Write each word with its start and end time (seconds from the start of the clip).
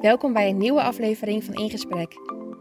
Welkom 0.00 0.32
bij 0.32 0.48
een 0.48 0.56
nieuwe 0.56 0.82
aflevering 0.82 1.44
van 1.44 1.54
In 1.54 1.70
Gesprek. 1.70 2.10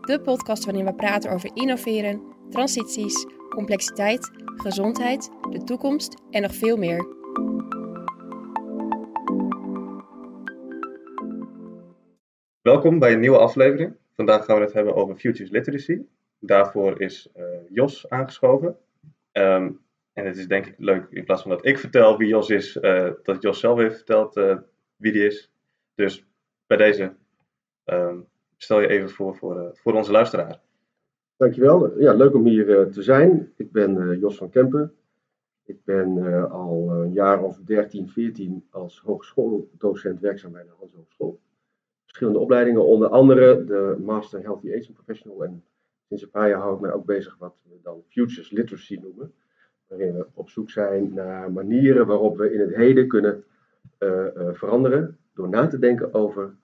De 0.02 0.20
podcast 0.24 0.66
waarin 0.66 0.86
we 0.86 0.94
praten 0.94 1.32
over 1.32 1.50
innoveren, 1.54 2.22
transities, 2.50 3.26
complexiteit, 3.50 4.32
gezondheid, 4.56 5.32
de 5.50 5.64
toekomst 5.64 6.22
en 6.30 6.42
nog 6.42 6.56
veel 6.56 6.78
meer. 6.78 7.08
Welkom 12.62 13.00
bij 13.00 13.14
een 13.14 13.20
nieuwe 13.20 13.38
aflevering. 13.38 13.96
Vandaag 14.16 14.46
gaan 14.46 14.58
we 14.58 14.64
het 14.64 14.74
hebben 14.74 14.96
over 14.96 15.16
Futures 15.16 15.52
Literacy. 15.52 16.02
Daarvoor 16.40 17.02
is 17.02 17.30
uh, 17.38 17.46
Jos 17.70 18.10
aangeschoven. 18.10 18.78
Ehm, 19.32 19.72
en 20.14 20.26
het 20.26 20.38
is 20.38 20.48
denk 20.48 20.66
ik 20.66 20.76
leuk, 20.78 21.08
in 21.10 21.26
plaats 21.26 21.42
van 21.42 21.52
dat 21.52 21.66
ik 21.66 21.80
vertel 21.80 22.18
wie 22.18 22.28
Jos 22.28 22.50
is, 22.50 22.76
uh, 22.76 23.12
dat 23.24 23.42
Jos 23.42 23.60
zelf 23.60 23.78
heeft 23.78 23.96
verteld 23.96 24.38
uh, 24.38 24.58
wie 24.96 25.12
die 25.12 25.26
is. 25.26 25.52
Dus 25.96 26.26
bij 26.68 26.78
deze 26.78 27.16
um, 27.94 28.28
stel 28.58 28.80
je 28.80 28.88
even 28.88 29.10
voor 29.10 29.36
voor, 29.36 29.72
voor 29.74 29.94
onze 29.94 30.12
luisteraar. 30.12 30.60
Dankjewel. 31.38 32.00
Ja, 32.00 32.14
leuk 32.14 32.34
om 32.34 32.46
hier 32.46 32.92
te 32.92 33.02
zijn. 33.02 33.54
Ik 33.56 33.72
ben 33.72 34.20
Jos 34.20 34.38
van 34.38 34.50
Kempen. 34.50 34.94
Ik 35.64 35.84
ben 35.84 36.50
al 36.52 36.92
een 36.92 37.14
jaar 37.14 37.44
of 37.44 37.58
13, 37.66 38.10
14 38.10 38.68
als 38.70 39.02
hogeschooldocent 39.06 40.20
werkzaam 40.20 40.52
bij 40.52 40.64
de 40.64 40.70
Hans 40.78 40.94
Hogeschool 40.94 41.40
verschillende 42.10 42.40
opleidingen, 42.40 42.86
onder 42.86 43.10
andere 43.10 43.64
de 43.64 43.98
Master 44.00 44.42
Healthy 44.42 44.68
Aging 44.68 44.94
Professional. 44.94 45.44
En 45.44 45.64
sinds 46.08 46.24
een 46.24 46.30
paar 46.30 46.50
jaar 46.50 46.60
hou 46.60 46.76
ik 46.76 46.82
mij 46.82 46.92
ook 46.92 47.06
bezig 47.06 47.38
wat 47.38 47.62
we 47.64 47.80
dan 47.84 48.04
Futures 48.08 48.52
Literacy 48.52 49.00
noemen. 49.02 49.34
Waarin 49.88 50.14
we 50.14 50.28
op 50.34 50.50
zoek 50.50 50.70
zijn 50.70 51.14
naar 51.14 51.52
manieren 51.52 52.08
waarop 52.08 52.38
we 52.38 52.54
in 52.54 52.60
het 52.60 52.76
heden 52.76 53.08
kunnen 53.08 53.44
veranderen 54.54 55.18
door 55.34 55.50
na 55.50 55.68
te 55.68 55.80
denken 55.80 56.14
over 56.14 56.56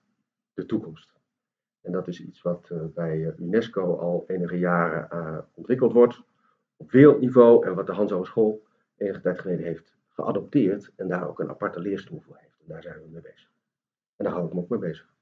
de 0.54 0.66
toekomst. 0.66 1.15
En 1.86 1.92
dat 1.92 2.08
is 2.08 2.20
iets 2.20 2.42
wat 2.42 2.68
uh, 2.72 2.78
bij 2.94 3.34
UNESCO 3.38 3.96
al 3.96 4.24
enige 4.26 4.58
jaren 4.58 5.48
ontwikkeld 5.54 5.92
wordt 5.92 6.22
op 6.76 6.90
wereldniveau 6.90 7.66
en 7.66 7.74
wat 7.74 7.86
de 7.86 7.92
Hans 7.92 8.10
Hogeschool 8.10 8.62
enige 8.96 9.20
tijd 9.20 9.40
geleden 9.40 9.64
heeft 9.64 9.96
geadopteerd 10.08 10.92
en 10.96 11.08
daar 11.08 11.28
ook 11.28 11.40
een 11.40 11.48
aparte 11.48 11.80
leerstoel 11.80 12.20
voor 12.20 12.36
heeft. 12.38 12.58
En 12.60 12.68
daar 12.68 12.82
zijn 12.82 13.02
we 13.02 13.08
mee 13.10 13.20
bezig. 13.20 13.50
En 14.16 14.24
daar 14.24 14.32
hou 14.32 14.46
ik 14.46 14.52
me 14.52 14.60
ook 14.60 14.68
mee 14.68 14.78
bezig. 14.78 15.12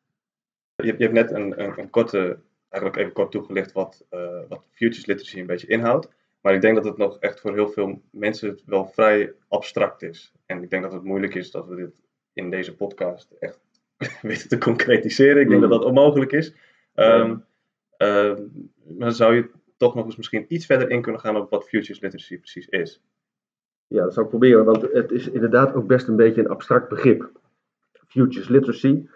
Je, 0.74 0.86
je 0.86 1.02
hebt 1.02 1.12
net 1.12 1.30
een, 1.30 1.78
een, 1.78 1.90
korte, 1.90 2.38
eigenlijk 2.68 3.02
even 3.02 3.12
kort 3.12 3.30
toegelicht 3.30 3.72
wat, 3.72 4.06
wat 4.48 4.62
futures 4.70 5.06
literacy 5.06 5.40
een 5.40 5.46
beetje 5.46 5.66
inhoudt. 5.66 6.08
Maar 6.40 6.54
ik 6.54 6.60
denk 6.60 6.74
dat 6.74 6.84
het 6.84 6.96
nog 6.96 7.18
echt 7.18 7.40
voor 7.40 7.54
heel 7.54 7.68
veel 7.68 8.02
mensen 8.10 8.60
wel 8.66 8.86
vrij 8.86 9.34
abstract 9.48 10.02
is. 10.02 10.32
En 10.46 10.62
ik 10.62 10.70
denk 10.70 10.82
dat 10.82 10.92
het 10.92 11.02
moeilijk 11.02 11.34
is 11.34 11.50
dat 11.50 11.66
we 11.66 11.76
dit 11.76 12.02
in 12.32 12.50
deze 12.50 12.76
podcast 12.76 13.30
echt 13.30 13.60
weten 14.22 14.48
te 14.48 14.58
concretiseren. 14.58 15.42
Ik 15.42 15.48
denk 15.48 15.60
dat 15.60 15.70
dat 15.70 15.84
onmogelijk 15.84 16.32
is. 16.32 16.54
Um, 16.94 17.44
uh, 17.98 18.38
maar 18.98 19.12
zou 19.12 19.34
je 19.34 19.50
toch 19.76 19.94
nog 19.94 20.04
eens 20.04 20.16
misschien 20.16 20.44
iets 20.48 20.66
verder 20.66 20.90
in 20.90 21.02
kunnen 21.02 21.20
gaan 21.20 21.36
op 21.36 21.50
wat 21.50 21.68
futures 21.68 22.00
literacy 22.00 22.38
precies 22.38 22.68
is? 22.68 23.02
Ja, 23.86 24.02
dat 24.02 24.12
zou 24.12 24.24
ik 24.24 24.30
proberen, 24.30 24.64
want 24.64 24.82
het 24.92 25.10
is 25.10 25.28
inderdaad 25.28 25.74
ook 25.74 25.86
best 25.86 26.08
een 26.08 26.16
beetje 26.16 26.40
een 26.40 26.48
abstract 26.48 26.88
begrip. 26.88 27.30
Futures 27.92 28.48
literacy. 28.48 29.06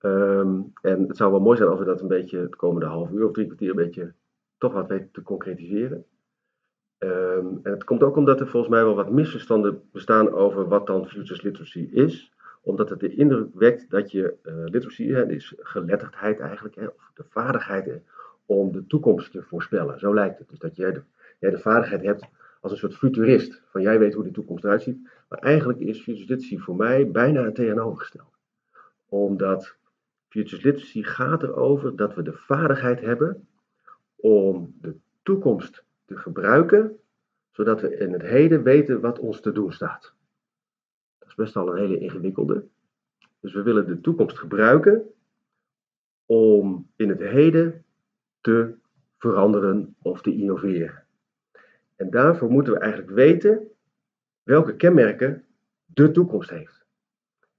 Um, 0.00 0.72
en 0.82 1.08
het 1.08 1.16
zou 1.16 1.30
wel 1.30 1.40
mooi 1.40 1.56
zijn 1.56 1.68
als 1.68 1.78
we 1.78 1.84
dat 1.84 2.00
een 2.00 2.08
beetje 2.08 2.38
het 2.38 2.56
komende 2.56 2.86
half 2.86 3.10
uur 3.10 3.26
of 3.26 3.32
drie 3.32 3.46
kwartier 3.46 3.70
een 3.70 3.76
beetje 3.76 4.12
toch 4.58 4.72
wat 4.72 4.88
weten 4.88 5.08
te 5.12 5.22
concretiseren. 5.22 6.04
Um, 6.98 7.60
en 7.62 7.72
het 7.72 7.84
komt 7.84 8.02
ook 8.02 8.16
omdat 8.16 8.40
er 8.40 8.48
volgens 8.48 8.72
mij 8.72 8.84
wel 8.84 8.94
wat 8.94 9.10
misverstanden 9.10 9.82
bestaan 9.92 10.32
over 10.32 10.68
wat 10.68 10.86
dan 10.86 11.08
futures 11.08 11.42
literacy 11.42 11.88
is. 11.92 12.32
Omdat 12.62 12.90
het 12.90 13.00
de 13.00 13.14
indruk 13.14 13.54
wekt 13.54 13.90
dat 13.90 14.10
je 14.10 14.34
uh, 14.42 14.54
literacy, 14.64 15.08
hè, 15.08 15.28
is 15.28 15.54
geletterdheid 15.58 16.40
eigenlijk, 16.40 16.74
hè, 16.74 16.86
of 16.86 17.10
de 17.14 17.24
vaardigheid 17.28 18.00
om 18.46 18.72
de 18.72 18.86
toekomst 18.86 19.32
te 19.32 19.42
voorspellen. 19.42 19.98
Zo 19.98 20.14
lijkt 20.14 20.38
het. 20.38 20.48
Dus 20.48 20.58
dat 20.58 20.76
jij 20.76 20.92
de, 20.92 21.02
jij 21.38 21.50
de 21.50 21.58
vaardigheid 21.58 22.02
hebt 22.02 22.24
als 22.60 22.72
een 22.72 22.78
soort 22.78 22.96
futurist. 22.96 23.62
Van 23.70 23.82
jij 23.82 23.98
weet 23.98 24.14
hoe 24.14 24.24
de 24.24 24.30
toekomst 24.30 24.64
eruit 24.64 24.82
ziet. 24.82 25.08
Maar 25.28 25.38
eigenlijk 25.38 25.78
is 25.78 26.02
futures 26.02 26.28
literacy 26.28 26.58
voor 26.58 26.76
mij 26.76 27.10
bijna 27.10 27.44
het 27.44 27.54
tegenovergestelde. 27.54 28.30
Omdat 29.08 29.76
Futures 30.32 30.64
Literacy 30.64 31.02
gaat 31.02 31.42
erover 31.42 31.96
dat 31.96 32.14
we 32.14 32.22
de 32.22 32.32
vaardigheid 32.32 33.00
hebben 33.00 33.48
om 34.16 34.74
de 34.80 34.96
toekomst 35.22 35.84
te 36.04 36.16
gebruiken, 36.16 36.98
zodat 37.50 37.80
we 37.80 37.96
in 37.96 38.12
het 38.12 38.22
heden 38.22 38.62
weten 38.62 39.00
wat 39.00 39.18
ons 39.18 39.40
te 39.40 39.52
doen 39.52 39.72
staat. 39.72 40.14
Is 41.32 41.38
best 41.38 41.56
al 41.56 41.68
een 41.68 41.78
hele 41.78 41.98
ingewikkelde. 41.98 42.64
Dus 43.40 43.52
we 43.52 43.62
willen 43.62 43.86
de 43.86 44.00
toekomst 44.00 44.38
gebruiken 44.38 45.10
om 46.26 46.90
in 46.96 47.08
het 47.08 47.20
heden 47.20 47.84
te 48.40 48.74
veranderen 49.18 49.96
of 50.02 50.22
te 50.22 50.34
innoveren. 50.34 51.04
En 51.96 52.10
daarvoor 52.10 52.50
moeten 52.50 52.72
we 52.72 52.78
eigenlijk 52.78 53.12
weten 53.12 53.68
welke 54.42 54.76
kenmerken 54.76 55.44
de 55.84 56.10
toekomst 56.10 56.50
heeft. 56.50 56.84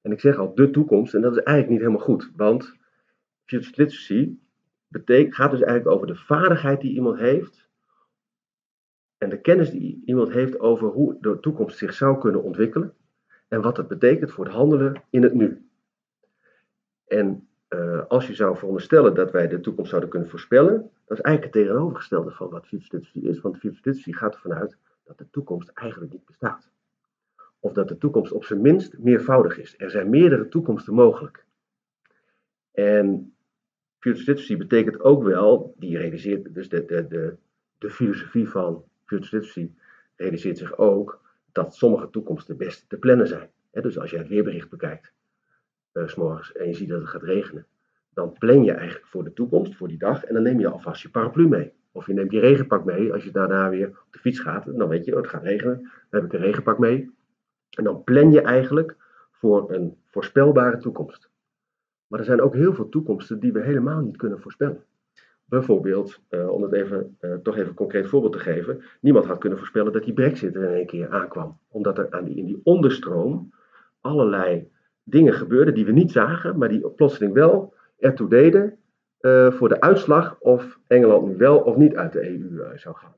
En 0.01 0.11
ik 0.11 0.19
zeg 0.19 0.37
al 0.37 0.55
de 0.55 0.69
toekomst, 0.69 1.13
en 1.13 1.21
dat 1.21 1.31
is 1.31 1.43
eigenlijk 1.43 1.69
niet 1.69 1.87
helemaal 1.87 2.17
goed, 2.17 2.31
want 2.35 2.77
future 3.45 3.73
literacy 3.75 4.37
betekent, 4.87 5.35
gaat 5.35 5.51
dus 5.51 5.61
eigenlijk 5.61 5.95
over 5.95 6.07
de 6.07 6.15
vaardigheid 6.15 6.81
die 6.81 6.93
iemand 6.93 7.19
heeft 7.19 7.69
en 9.17 9.29
de 9.29 9.41
kennis 9.41 9.69
die 9.69 10.01
iemand 10.05 10.31
heeft 10.31 10.59
over 10.59 10.87
hoe 10.87 11.17
de 11.19 11.39
toekomst 11.39 11.77
zich 11.77 11.93
zou 11.93 12.19
kunnen 12.19 12.43
ontwikkelen 12.43 12.93
en 13.47 13.61
wat 13.61 13.75
dat 13.75 13.87
betekent 13.87 14.31
voor 14.31 14.45
het 14.45 14.53
handelen 14.53 15.03
in 15.09 15.23
het 15.23 15.33
nu. 15.33 15.67
En 17.07 17.47
uh, 17.69 18.05
als 18.07 18.27
je 18.27 18.33
zou 18.33 18.57
veronderstellen 18.57 19.15
dat 19.15 19.31
wij 19.31 19.47
de 19.47 19.59
toekomst 19.59 19.89
zouden 19.89 20.09
kunnen 20.09 20.29
voorspellen, 20.29 20.91
dat 21.05 21.17
is 21.17 21.23
eigenlijk 21.23 21.55
het 21.55 21.65
tegenovergestelde 21.65 22.31
van 22.31 22.49
wat 22.49 22.71
literacy 22.71 23.19
is, 23.19 23.41
want 23.41 23.63
literacy 23.63 24.11
gaat 24.11 24.33
ervan 24.33 24.53
uit 24.53 24.77
dat 25.03 25.17
de 25.17 25.29
toekomst 25.29 25.69
eigenlijk 25.69 26.11
niet 26.11 26.25
bestaat 26.25 26.71
of 27.63 27.73
dat 27.73 27.87
de 27.87 27.97
toekomst 27.97 28.31
op 28.31 28.45
zijn 28.45 28.61
minst 28.61 28.97
meervoudig 28.97 29.57
is. 29.57 29.73
Er 29.77 29.89
zijn 29.89 30.09
meerdere 30.09 30.47
toekomsten 30.47 30.93
mogelijk. 30.93 31.45
En 32.71 33.35
literacy 33.99 34.57
betekent 34.57 34.99
ook 34.99 35.23
wel, 35.23 35.75
die 35.77 35.97
realiseert, 35.97 36.53
dus 36.53 36.69
de, 36.69 36.85
de, 36.85 37.07
de, 37.07 37.35
de 37.77 37.89
filosofie 37.89 38.49
van 38.49 38.83
literacy 39.05 39.71
realiseert 40.15 40.57
zich 40.57 40.77
ook 40.77 41.21
dat 41.53 41.75
sommige 41.75 42.09
toekomsten 42.09 42.57
best 42.57 42.89
te 42.89 42.97
plannen 42.97 43.27
zijn. 43.27 43.49
dus 43.71 43.99
als 43.99 44.09
je 44.09 44.17
het 44.17 44.27
weerbericht 44.27 44.69
bekijkt, 44.69 45.13
uh, 45.93 46.15
morgens, 46.15 46.51
en 46.51 46.67
je 46.67 46.73
ziet 46.73 46.89
dat 46.89 46.99
het 46.99 47.09
gaat 47.09 47.23
regenen, 47.23 47.67
dan 48.13 48.33
plan 48.33 48.63
je 48.63 48.71
eigenlijk 48.71 49.07
voor 49.07 49.23
de 49.23 49.33
toekomst, 49.33 49.75
voor 49.75 49.87
die 49.87 49.97
dag, 49.97 50.23
en 50.23 50.33
dan 50.33 50.43
neem 50.43 50.59
je 50.59 50.67
alvast 50.67 51.01
je 51.01 51.09
paraplu 51.09 51.47
mee. 51.47 51.73
Of 51.91 52.07
je 52.07 52.13
neemt 52.13 52.31
je 52.31 52.39
regenpak 52.39 52.85
mee 52.85 53.13
als 53.13 53.23
je 53.23 53.31
daarna 53.31 53.69
weer 53.69 53.87
op 53.87 54.07
de 54.09 54.19
fiets 54.19 54.39
gaat. 54.39 54.77
Dan 54.77 54.87
weet 54.87 55.05
je, 55.05 55.11
oh, 55.11 55.17
het 55.21 55.29
gaat 55.29 55.43
regenen, 55.43 55.81
dan 55.81 56.21
heb 56.21 56.23
ik 56.23 56.33
een 56.33 56.45
regenpak 56.45 56.79
mee. 56.79 57.11
En 57.69 57.83
dan 57.83 58.03
plan 58.03 58.31
je 58.31 58.41
eigenlijk 58.41 58.95
voor 59.31 59.71
een 59.71 59.97
voorspelbare 60.05 60.77
toekomst. 60.77 61.29
Maar 62.07 62.19
er 62.19 62.25
zijn 62.25 62.41
ook 62.41 62.53
heel 62.53 62.73
veel 62.73 62.89
toekomsten 62.89 63.39
die 63.39 63.51
we 63.51 63.61
helemaal 63.61 64.01
niet 64.01 64.17
kunnen 64.17 64.39
voorspellen. 64.39 64.83
Bijvoorbeeld, 65.45 66.21
uh, 66.29 66.49
om 66.49 66.63
het 66.63 66.71
even, 66.71 67.17
uh, 67.21 67.33
toch 67.33 67.55
even 67.55 67.67
een 67.67 67.73
concreet 67.73 68.07
voorbeeld 68.07 68.33
te 68.33 68.39
geven. 68.39 68.81
Niemand 69.01 69.25
had 69.25 69.37
kunnen 69.37 69.57
voorspellen 69.57 69.93
dat 69.93 70.03
die 70.03 70.13
brexit 70.13 70.55
er 70.55 70.63
in 70.63 70.75
één 70.75 70.85
keer 70.85 71.09
aankwam. 71.09 71.57
Omdat 71.67 71.97
er 71.97 72.11
aan 72.11 72.27
in 72.27 72.45
die 72.45 72.61
onderstroom 72.63 73.53
allerlei 74.01 74.71
dingen 75.03 75.33
gebeurden 75.33 75.73
die 75.73 75.85
we 75.85 75.91
niet 75.91 76.11
zagen, 76.11 76.57
maar 76.57 76.69
die 76.69 76.89
plotseling 76.89 77.33
wel 77.33 77.73
ertoe 77.97 78.29
deden 78.29 78.77
uh, 79.21 79.51
voor 79.51 79.69
de 79.69 79.81
uitslag 79.81 80.39
of 80.39 80.79
Engeland 80.87 81.27
nu 81.27 81.37
wel 81.37 81.59
of 81.59 81.75
niet 81.75 81.95
uit 81.95 82.13
de 82.13 82.29
EU 82.29 82.77
zou 82.77 82.95
gaan. 82.95 83.15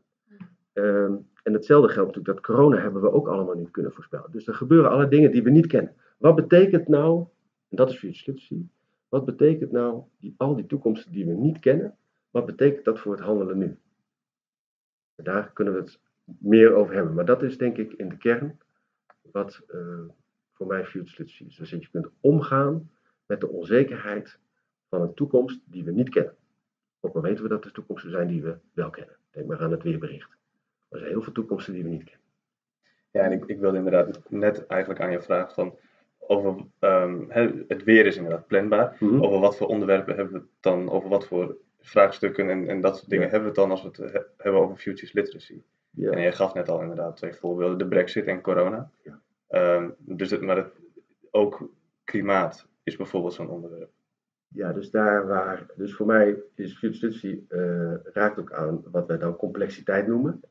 Ehm, 0.73 1.13
en 1.43 1.53
hetzelfde 1.53 1.89
geldt 1.89 2.07
natuurlijk 2.07 2.35
dat 2.35 2.55
corona 2.55 2.77
hebben 2.77 3.01
we 3.01 3.11
ook 3.11 3.27
allemaal 3.27 3.55
niet 3.55 3.71
kunnen 3.71 3.91
voorspellen. 3.91 4.31
Dus 4.31 4.47
er 4.47 4.53
gebeuren 4.53 4.89
alle 4.89 5.07
dingen 5.07 5.31
die 5.31 5.43
we 5.43 5.49
niet 5.49 5.67
kennen. 5.67 5.95
Wat 6.17 6.35
betekent 6.35 6.87
nou, 6.87 7.25
en 7.69 7.77
dat 7.77 7.89
is 7.89 7.97
future 7.97 8.31
literacy, 8.31 8.65
wat 9.09 9.25
betekent 9.25 9.71
nou 9.71 10.01
die, 10.19 10.33
al 10.37 10.55
die 10.55 10.65
toekomsten 10.65 11.11
die 11.11 11.25
we 11.25 11.33
niet 11.33 11.59
kennen, 11.59 11.97
wat 12.35 12.45
betekent 12.45 12.85
dat 12.85 12.99
voor 12.99 13.11
het 13.11 13.21
handelen 13.21 13.57
nu? 13.57 13.77
Daar 15.15 15.51
kunnen 15.53 15.73
we 15.73 15.79
het 15.79 15.99
meer 16.23 16.73
over 16.73 16.93
hebben. 16.93 17.13
Maar 17.13 17.25
dat 17.25 17.43
is 17.43 17.57
denk 17.57 17.77
ik 17.77 17.93
in 17.93 18.09
de 18.09 18.17
kern 18.17 18.57
wat 19.21 19.61
uh, 19.67 19.99
voor 20.51 20.67
mij 20.67 20.85
future 20.85 21.09
literacy 21.09 21.43
is. 21.43 21.55
Dus 21.55 21.69
dat 21.69 21.83
je 21.83 21.89
kunt 21.89 22.09
omgaan 22.19 22.91
met 23.25 23.39
de 23.41 23.49
onzekerheid 23.49 24.39
van 24.89 25.01
een 25.01 25.13
toekomst 25.13 25.61
die 25.65 25.83
we 25.83 25.91
niet 25.91 26.09
kennen. 26.09 26.35
Ook 26.99 27.15
al 27.15 27.21
weten 27.21 27.43
we 27.43 27.49
dat 27.49 27.65
er 27.65 27.71
toekomsten 27.71 28.11
zijn 28.11 28.27
die 28.27 28.43
we 28.43 28.57
wel 28.73 28.89
kennen. 28.89 29.15
Denk 29.31 29.47
maar 29.47 29.61
aan 29.61 29.71
het 29.71 29.83
weerbericht. 29.83 30.29
Er 30.89 30.99
zijn 30.99 31.11
heel 31.11 31.21
veel 31.21 31.33
toekomsten 31.33 31.73
die 31.73 31.83
we 31.83 31.89
niet 31.89 32.03
kennen. 32.03 32.25
Ja, 33.11 33.21
en 33.21 33.31
ik, 33.31 33.45
ik 33.45 33.59
wilde 33.59 33.77
inderdaad 33.77 34.29
net 34.29 34.65
eigenlijk 34.65 35.01
aan 35.01 35.11
je 35.11 35.21
vragen 35.21 35.53
van 35.53 35.77
over 36.19 36.65
um, 36.79 37.31
het 37.67 37.83
weer 37.83 38.05
is 38.05 38.17
inderdaad 38.17 38.47
planbaar. 38.47 38.97
Mm 38.99 39.09
-hmm. 39.09 39.23
Over 39.23 39.39
wat 39.39 39.57
voor 39.57 39.67
onderwerpen 39.67 40.15
hebben 40.15 40.33
we 40.33 40.39
het 40.39 40.49
dan, 40.59 40.89
over 40.89 41.09
wat 41.09 41.27
voor 41.27 41.57
vraagstukken 41.85 42.49
en, 42.49 42.67
en 42.69 42.81
dat 42.81 42.97
soort 42.97 43.09
dingen 43.09 43.25
ja. 43.25 43.31
hebben 43.31 43.53
we 43.53 43.61
het 43.61 43.69
dan 43.69 43.71
als 43.71 43.81
we 43.81 43.87
het 43.87 44.13
he 44.13 44.21
hebben 44.37 44.61
over 44.61 44.75
futures 44.75 45.13
literacy. 45.13 45.61
Ja. 45.89 46.11
En 46.11 46.21
je 46.21 46.31
gaf 46.31 46.53
net 46.53 46.69
al 46.69 46.81
inderdaad 46.81 47.17
twee 47.17 47.33
voorbeelden, 47.33 47.77
de 47.77 47.87
brexit 47.87 48.25
en 48.25 48.41
corona. 48.41 48.91
Ja. 49.01 49.21
Um, 49.77 49.95
dus 49.97 50.31
het, 50.31 50.41
maar 50.41 50.57
het, 50.57 50.73
ook 51.31 51.69
klimaat 52.03 52.67
is 52.83 52.95
bijvoorbeeld 52.95 53.33
zo'n 53.33 53.49
onderwerp. 53.49 53.89
Ja, 54.47 54.73
dus 54.73 54.91
daar 54.91 55.27
waar, 55.27 55.65
dus 55.75 55.95
voor 55.95 56.05
mij 56.05 56.37
is 56.55 56.77
future 56.77 57.43
uh, 57.49 58.13
raakt 58.13 58.39
ook 58.39 58.53
aan 58.53 58.83
wat 58.91 59.07
wij 59.07 59.17
dan 59.17 59.35
complexiteit 59.35 60.07
noemen, 60.07 60.41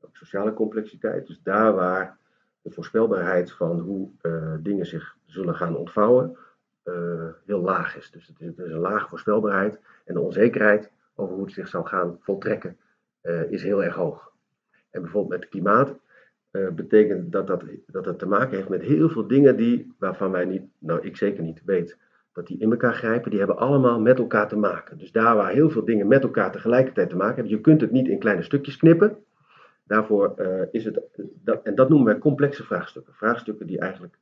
ook 0.00 0.16
sociale 0.16 0.52
complexiteit. 0.52 1.26
Dus 1.26 1.40
daar 1.42 1.74
waar 1.74 2.18
de 2.62 2.70
voorspelbaarheid 2.70 3.52
van 3.52 3.78
hoe 3.78 4.10
uh, 4.22 4.54
dingen 4.60 4.86
zich 4.86 5.16
zullen 5.24 5.54
gaan 5.54 5.76
ontvouwen 5.76 6.36
uh, 6.84 7.26
heel 7.46 7.60
laag 7.60 7.96
is. 7.96 8.10
Dus 8.10 8.26
het 8.26 8.40
is, 8.40 8.52
een 8.56 8.78
lage 8.78 9.08
voorspelbaarheid 9.08 9.78
en 10.04 10.14
de 10.14 10.20
onzekerheid 10.20 10.90
over 11.14 11.34
hoe 11.34 11.44
het 11.44 11.54
zich 11.54 11.68
zal 11.68 11.84
gaan 11.84 12.18
voltrekken 12.20 12.76
is 13.48 13.62
heel 13.62 13.84
erg 13.84 13.94
hoog. 13.94 14.32
En 14.90 15.02
bijvoorbeeld 15.02 15.32
met 15.32 15.40
het 15.40 15.50
klimaat 15.50 15.98
betekent 16.74 17.32
dat, 17.32 17.46
dat 17.86 18.04
dat 18.04 18.18
te 18.18 18.26
maken 18.26 18.56
heeft 18.56 18.68
met 18.68 18.82
heel 18.82 19.08
veel 19.08 19.26
dingen 19.26 19.56
die, 19.56 19.94
waarvan 19.98 20.30
wij 20.30 20.44
niet, 20.44 20.62
nou 20.78 21.00
ik 21.00 21.16
zeker 21.16 21.42
niet 21.42 21.62
weet, 21.64 21.98
dat 22.32 22.46
die 22.46 22.58
in 22.58 22.70
elkaar 22.70 22.94
grijpen, 22.94 23.30
die 23.30 23.38
hebben 23.38 23.58
allemaal 23.58 24.00
met 24.00 24.18
elkaar 24.18 24.48
te 24.48 24.56
maken. 24.56 24.98
Dus 24.98 25.12
daar 25.12 25.36
waar 25.36 25.52
heel 25.52 25.70
veel 25.70 25.84
dingen 25.84 26.06
met 26.06 26.22
elkaar 26.22 26.52
tegelijkertijd 26.52 27.08
te 27.08 27.16
maken 27.16 27.34
hebben, 27.34 27.52
je 27.52 27.60
kunt 27.60 27.80
het 27.80 27.90
niet 27.90 28.08
in 28.08 28.18
kleine 28.18 28.42
stukjes 28.42 28.76
knippen. 28.76 29.16
Daarvoor 29.86 30.34
is 30.70 30.84
het, 30.84 31.00
dat, 31.44 31.62
en 31.62 31.74
dat 31.74 31.88
noemen 31.88 32.06
wij 32.06 32.18
complexe 32.18 32.64
vraagstukken. 32.64 33.14
Vraagstukken 33.14 33.66
die 33.66 33.78
eigenlijk 33.78 34.18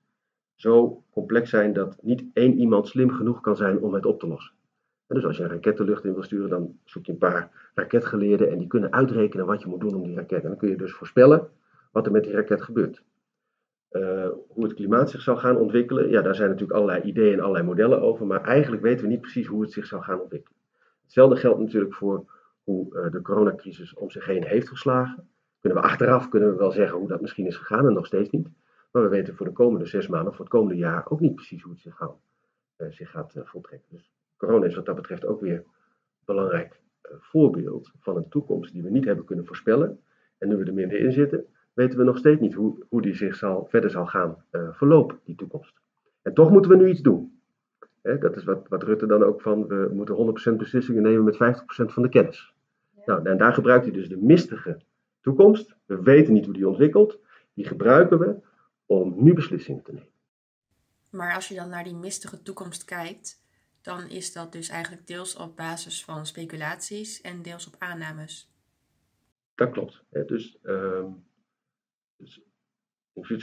zo 0.63 1.03
complex 1.11 1.51
zijn 1.51 1.73
dat 1.73 1.97
niet 2.03 2.25
één 2.33 2.59
iemand 2.59 2.89
slim 2.89 3.11
genoeg 3.11 3.41
kan 3.41 3.57
zijn 3.57 3.79
om 3.81 3.95
het 3.95 4.07
op 4.07 4.21
te 4.21 4.27
lossen. 4.27 4.55
En 5.07 5.15
dus 5.15 5.25
als 5.25 5.37
je 5.37 5.43
een 5.43 5.49
raket 5.49 5.77
de 5.77 5.85
lucht 5.85 6.05
in 6.05 6.13
wil 6.13 6.23
sturen, 6.23 6.51
dan 6.51 6.79
zoek 6.85 7.07
je 7.07 7.13
een 7.13 7.19
paar 7.19 7.71
raketgeleerden 7.75 8.51
en 8.51 8.59
die 8.59 8.67
kunnen 8.67 8.93
uitrekenen 8.93 9.47
wat 9.47 9.63
je 9.63 9.69
moet 9.69 9.81
doen 9.81 9.95
om 9.95 10.03
die 10.03 10.15
raket. 10.15 10.43
En 10.43 10.49
dan 10.49 10.59
kun 10.59 10.69
je 10.69 10.77
dus 10.77 10.93
voorspellen 10.93 11.49
wat 11.93 12.07
er 12.07 12.13
met 12.13 12.25
die 12.25 12.33
raket 12.33 12.63
gebeurt. 12.63 13.03
Uh, 13.91 14.29
hoe 14.49 14.65
het 14.65 14.75
klimaat 14.75 15.11
zich 15.11 15.21
zal 15.21 15.37
gaan 15.37 15.57
ontwikkelen, 15.57 16.11
ja, 16.11 16.23
daar 16.23 16.35
zijn 16.35 16.49
natuurlijk 16.49 16.79
allerlei 16.79 17.03
ideeën 17.03 17.33
en 17.33 17.41
allerlei 17.41 17.65
modellen 17.65 18.01
over, 18.01 18.27
maar 18.27 18.43
eigenlijk 18.45 18.83
weten 18.83 19.05
we 19.05 19.11
niet 19.11 19.21
precies 19.21 19.47
hoe 19.47 19.63
het 19.63 19.73
zich 19.73 19.87
zal 19.87 20.01
gaan 20.01 20.21
ontwikkelen. 20.21 20.59
Hetzelfde 21.03 21.37
geldt 21.37 21.61
natuurlijk 21.61 21.95
voor 21.95 22.25
hoe 22.63 22.97
uh, 22.97 23.11
de 23.11 23.23
coronacrisis 23.23 23.95
om 23.95 24.11
zich 24.11 24.27
heen 24.27 24.45
heeft 24.45 24.69
geslagen. 24.69 25.29
Kunnen 25.61 25.83
we 25.83 25.89
achteraf 25.89 26.29
kunnen 26.29 26.51
we 26.51 26.57
wel 26.57 26.73
zeggen 26.73 26.99
hoe 26.99 27.09
dat 27.09 27.21
misschien 27.21 27.47
is 27.47 27.57
gegaan 27.57 27.87
en 27.87 27.93
nog 27.93 28.07
steeds 28.07 28.31
niet. 28.31 28.49
Maar 28.93 29.03
we 29.03 29.09
weten 29.09 29.37
voor 29.37 29.47
de 29.47 29.53
komende 29.53 29.87
zes 29.87 30.09
maanden 30.09 30.29
of 30.29 30.37
voor 30.37 30.45
het 30.45 30.55
komende 30.55 30.77
jaar 30.77 31.11
ook 31.11 31.21
niet 31.21 31.35
precies 31.35 31.63
hoe 31.63 31.73
het 31.73 31.81
zich, 31.81 31.97
gaat, 31.97 32.17
uh, 32.79 32.91
zich 32.91 33.11
gaat 33.11 33.33
voltrekken. 33.37 33.89
Dus 33.91 34.11
corona 34.37 34.67
is 34.67 34.75
wat 34.75 34.87
dat 34.87 34.97
betreft 34.97 35.25
ook 35.25 35.41
weer 35.41 35.57
een 35.57 35.65
belangrijk 36.25 36.81
voorbeeld 37.03 37.91
van 38.01 38.17
een 38.17 38.29
toekomst 38.29 38.73
die 38.73 38.83
we 38.83 38.91
niet 38.91 39.05
hebben 39.05 39.25
kunnen 39.25 39.47
voorspellen. 39.47 40.01
En 40.39 40.49
nu 40.49 40.57
we 40.57 40.65
er 40.65 40.75
minder 40.75 40.99
in 40.99 41.13
zitten, 41.13 41.47
weten 41.73 41.99
we 41.99 42.05
nog 42.05 42.19
steeds 42.19 42.41
niet 42.41 42.55
hoe, 42.55 42.85
hoe 42.89 43.03
die 43.03 43.15
zich 43.15 43.35
zal, 43.35 43.67
verder 43.71 43.91
zal 43.91 44.07
gaan 44.07 44.45
verlopen, 44.51 45.19
die 45.25 45.35
toekomst. 45.35 45.81
En 46.23 46.35
toch 46.35 46.51
moeten 46.51 46.71
we 46.71 46.77
nu 46.77 46.89
iets 46.89 47.01
doen. 47.01 47.41
dat 48.03 48.37
is 48.37 48.45
wat, 48.45 48.69
wat 48.69 48.83
Rutte 48.83 49.07
dan 49.07 49.23
ook 49.23 49.41
van, 49.41 49.67
we 49.67 49.91
moeten 49.93 50.53
100% 50.53 50.57
beslissingen 50.57 51.03
nemen 51.03 51.25
met 51.25 51.35
50% 51.35 51.39
van 51.67 52.03
de 52.03 52.09
kennis. 52.09 52.55
Nou, 53.05 53.29
en 53.29 53.39
daar 53.39 53.53
gebruikt 53.53 53.85
hij 53.85 53.95
dus 53.95 54.09
de 54.09 54.17
mistige 54.17 54.81
toekomst. 55.21 55.77
We 55.87 56.03
weten 56.03 56.33
niet 56.33 56.45
hoe 56.45 56.55
die 56.55 56.69
ontwikkelt. 56.69 57.19
Die 57.55 57.67
gebruiken 57.67 58.19
we 58.19 58.37
om 59.01 59.23
nu 59.23 59.35
beslissingen 59.35 59.83
te 59.83 59.93
nemen. 59.93 60.11
Maar 61.11 61.35
als 61.35 61.49
je 61.49 61.55
dan 61.55 61.69
naar 61.69 61.85
die 61.85 61.95
mistige 61.95 62.43
toekomst 62.43 62.85
kijkt, 62.85 63.43
dan 63.81 64.09
is 64.09 64.33
dat 64.33 64.53
dus 64.53 64.69
eigenlijk 64.69 65.07
deels 65.07 65.37
op 65.37 65.57
basis 65.57 66.05
van 66.05 66.27
speculaties 66.27 67.21
en 67.21 67.43
deels 67.43 67.67
op 67.67 67.75
aannames. 67.79 68.51
Dat 69.55 69.71
klopt. 69.71 70.03
Dus 70.11 70.59
ehm, 70.63 71.11
dus 72.17 72.41
in 73.13 73.41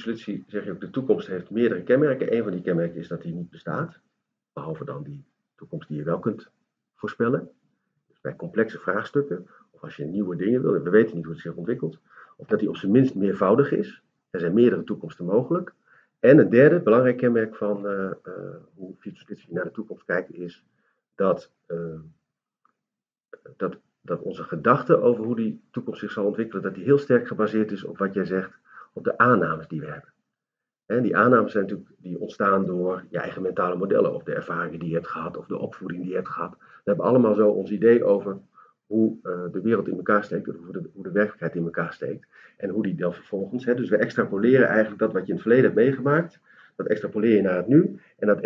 zeg 0.47 0.65
je 0.65 0.71
ook, 0.71 0.81
de 0.81 0.89
toekomst 0.89 1.27
heeft 1.27 1.49
meerdere 1.49 1.83
kenmerken. 1.83 2.35
Een 2.35 2.43
van 2.43 2.51
die 2.51 2.61
kenmerken 2.61 2.99
is 2.99 3.07
dat 3.07 3.21
die 3.21 3.33
niet 3.33 3.49
bestaat. 3.49 3.99
Behalve 4.53 4.85
dan 4.85 5.03
die 5.03 5.25
toekomst 5.55 5.87
die 5.87 5.97
je 5.97 6.03
wel 6.03 6.19
kunt 6.19 6.49
voorspellen. 6.95 7.49
Dus 8.07 8.19
bij 8.21 8.35
complexe 8.35 8.79
vraagstukken, 8.79 9.47
of 9.71 9.81
als 9.81 9.95
je 9.95 10.05
nieuwe 10.05 10.35
dingen 10.35 10.61
wil, 10.61 10.71
we 10.71 10.89
weten 10.89 11.15
niet 11.15 11.25
hoe 11.25 11.33
het 11.33 11.43
zich 11.43 11.55
ontwikkelt. 11.55 11.99
Of 12.37 12.47
dat 12.47 12.59
die 12.59 12.69
op 12.69 12.77
zijn 12.77 12.91
minst 12.91 13.15
meervoudig 13.15 13.71
is. 13.71 14.01
Er 14.29 14.39
zijn 14.39 14.53
meerdere 14.53 14.83
toekomsten 14.83 15.25
mogelijk. 15.25 15.73
En 16.19 16.37
het 16.37 16.51
derde 16.51 16.79
belangrijk 16.79 17.17
kenmerk 17.17 17.55
van 17.55 17.85
uh, 17.85 17.91
uh, 17.91 18.33
hoe 18.73 18.95
futurologie 18.99 19.53
naar 19.53 19.63
de 19.63 19.71
toekomst 19.71 20.05
kijkt, 20.05 20.31
is 20.31 20.63
dat, 21.15 21.51
uh, 21.67 21.99
dat, 23.57 23.77
dat 24.01 24.21
onze 24.21 24.43
gedachte 24.43 25.01
over 25.01 25.23
hoe 25.23 25.35
die 25.35 25.61
toekomst 25.71 25.99
zich 25.99 26.11
zal 26.11 26.25
ontwikkelen, 26.25 26.63
dat 26.63 26.73
die 26.73 26.83
heel 26.83 26.97
sterk 26.97 27.27
gebaseerd 27.27 27.71
is 27.71 27.83
op 27.83 27.97
wat 27.97 28.13
jij 28.13 28.25
zegt, 28.25 28.59
op 28.93 29.03
de 29.03 29.17
aannames 29.17 29.67
die 29.67 29.79
we 29.79 29.87
hebben. 29.87 30.13
En 30.85 31.01
die 31.01 31.17
aannames 31.17 31.51
zijn 31.51 31.63
natuurlijk, 31.63 31.89
die 31.97 32.19
ontstaan 32.19 32.65
door 32.65 33.05
je 33.09 33.19
eigen 33.19 33.41
mentale 33.41 33.75
modellen, 33.75 34.13
of 34.13 34.23
de 34.23 34.33
ervaringen 34.33 34.79
die 34.79 34.89
je 34.89 34.95
hebt 34.95 35.07
gehad, 35.07 35.37
of 35.37 35.45
de 35.45 35.57
opvoeding 35.57 36.01
die 36.01 36.09
je 36.09 36.15
hebt 36.15 36.29
gehad. 36.29 36.55
We 36.57 36.81
hebben 36.83 37.05
allemaal 37.05 37.33
zo 37.33 37.49
ons 37.49 37.71
idee 37.71 38.03
over 38.03 38.39
hoe 38.89 39.17
uh, 39.23 39.51
de 39.51 39.61
wereld 39.61 39.87
in 39.87 39.97
elkaar 39.97 40.23
steekt, 40.23 40.49
of 40.49 40.55
hoe 40.63 40.73
de, 40.73 40.89
hoe 40.93 41.03
de, 41.03 41.11
werkelijkheid 41.11 41.55
in 41.55 41.63
elkaar 41.63 41.93
steekt. 41.93 42.27
En 42.57 42.69
hoe 42.69 42.83
die 42.83 42.95
dan 42.95 43.13
vervolgens, 43.13 43.65
hè, 43.65 43.75
dus 43.75 43.89
we 43.89 43.97
extrapoleren 43.97 44.67
eigenlijk 44.67 44.99
dat 44.99 45.13
wat 45.13 45.21
je 45.21 45.27
in 45.27 45.33
het 45.33 45.41
verleden 45.41 45.65
hebt 45.65 45.75
meegemaakt, 45.75 46.39
dat 46.75 46.87
extrapoleer 46.87 47.35
je 47.35 47.41
naar 47.41 47.57
het 47.57 47.67
nu, 47.67 47.99
en 48.17 48.27
dat 48.27 48.41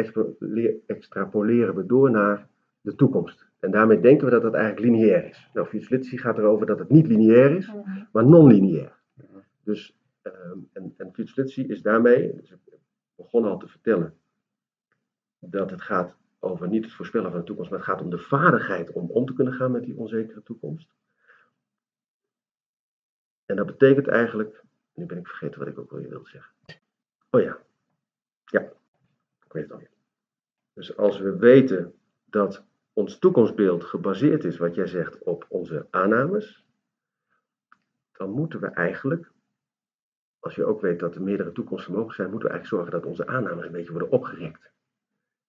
extrapoleren 0.87 1.75
we 1.75 1.85
door 1.85 2.11
naar 2.11 2.47
de 2.81 2.95
toekomst. 2.95 3.45
En 3.59 3.71
daarmee 3.71 3.99
denken 3.99 4.25
we 4.25 4.31
dat 4.31 4.41
dat 4.41 4.53
eigenlijk 4.53 4.85
lineair 4.85 5.29
is. 5.29 5.49
Nou, 5.53 5.67
Fitzlitsi 5.67 6.17
gaat 6.17 6.37
erover 6.37 6.65
dat 6.65 6.79
het 6.79 6.89
niet 6.89 7.07
lineair 7.07 7.55
is, 7.55 7.71
maar 8.11 8.25
non-lineair. 8.25 8.91
Dus 9.63 9.97
Um, 10.23 10.69
en, 10.73 10.93
en 10.97 11.11
is 11.67 11.81
daarmee, 11.81 12.35
dus 12.35 12.51
ik 12.51 12.79
begon 13.15 13.45
al 13.45 13.57
te 13.57 13.67
vertellen, 13.67 14.13
dat 15.39 15.69
het 15.69 15.81
gaat 15.81 16.15
over 16.43 16.67
niet 16.67 16.83
het 16.83 16.93
voorspellen 16.93 17.31
van 17.31 17.39
de 17.39 17.45
toekomst, 17.45 17.69
maar 17.71 17.79
het 17.79 17.89
gaat 17.89 18.01
om 18.01 18.09
de 18.09 18.17
vaardigheid 18.17 18.91
om 18.91 19.09
om 19.09 19.25
te 19.25 19.33
kunnen 19.33 19.53
gaan 19.53 19.71
met 19.71 19.83
die 19.83 19.97
onzekere 19.97 20.43
toekomst. 20.43 20.89
En 23.45 23.55
dat 23.55 23.65
betekent 23.65 24.07
eigenlijk, 24.07 24.63
nu 24.93 25.05
ben 25.05 25.17
ik 25.17 25.27
vergeten 25.27 25.59
wat 25.59 25.67
ik 25.67 25.77
ook 25.77 25.91
weer 25.91 26.09
wilde 26.09 26.29
zeggen. 26.29 26.53
Oh 27.29 27.41
ja, 27.41 27.57
ja, 28.45 28.61
ik 29.45 29.51
weet 29.51 29.63
het 29.63 29.71
al. 29.71 29.87
Dus 30.73 30.97
als 30.97 31.19
we 31.19 31.37
weten 31.37 31.93
dat 32.25 32.63
ons 32.93 33.19
toekomstbeeld 33.19 33.83
gebaseerd 33.83 34.43
is, 34.43 34.57
wat 34.57 34.75
jij 34.75 34.87
zegt, 34.87 35.23
op 35.23 35.45
onze 35.49 35.87
aannames, 35.89 36.65
dan 38.11 38.29
moeten 38.29 38.59
we 38.59 38.67
eigenlijk 38.67 39.31
als 40.43 40.55
je 40.55 40.65
ook 40.65 40.81
weet 40.81 40.99
dat 40.99 41.15
er 41.15 41.21
meerdere 41.21 41.51
toekomsten 41.51 41.91
mogelijk 41.91 42.15
zijn, 42.15 42.29
moeten 42.29 42.49
we 42.49 42.53
eigenlijk 42.53 42.83
zorgen 42.83 43.01
dat 43.01 43.09
onze 43.09 43.27
aannames 43.27 43.65
een 43.65 43.71
beetje 43.71 43.91
worden 43.91 44.11
opgerekt. 44.11 44.72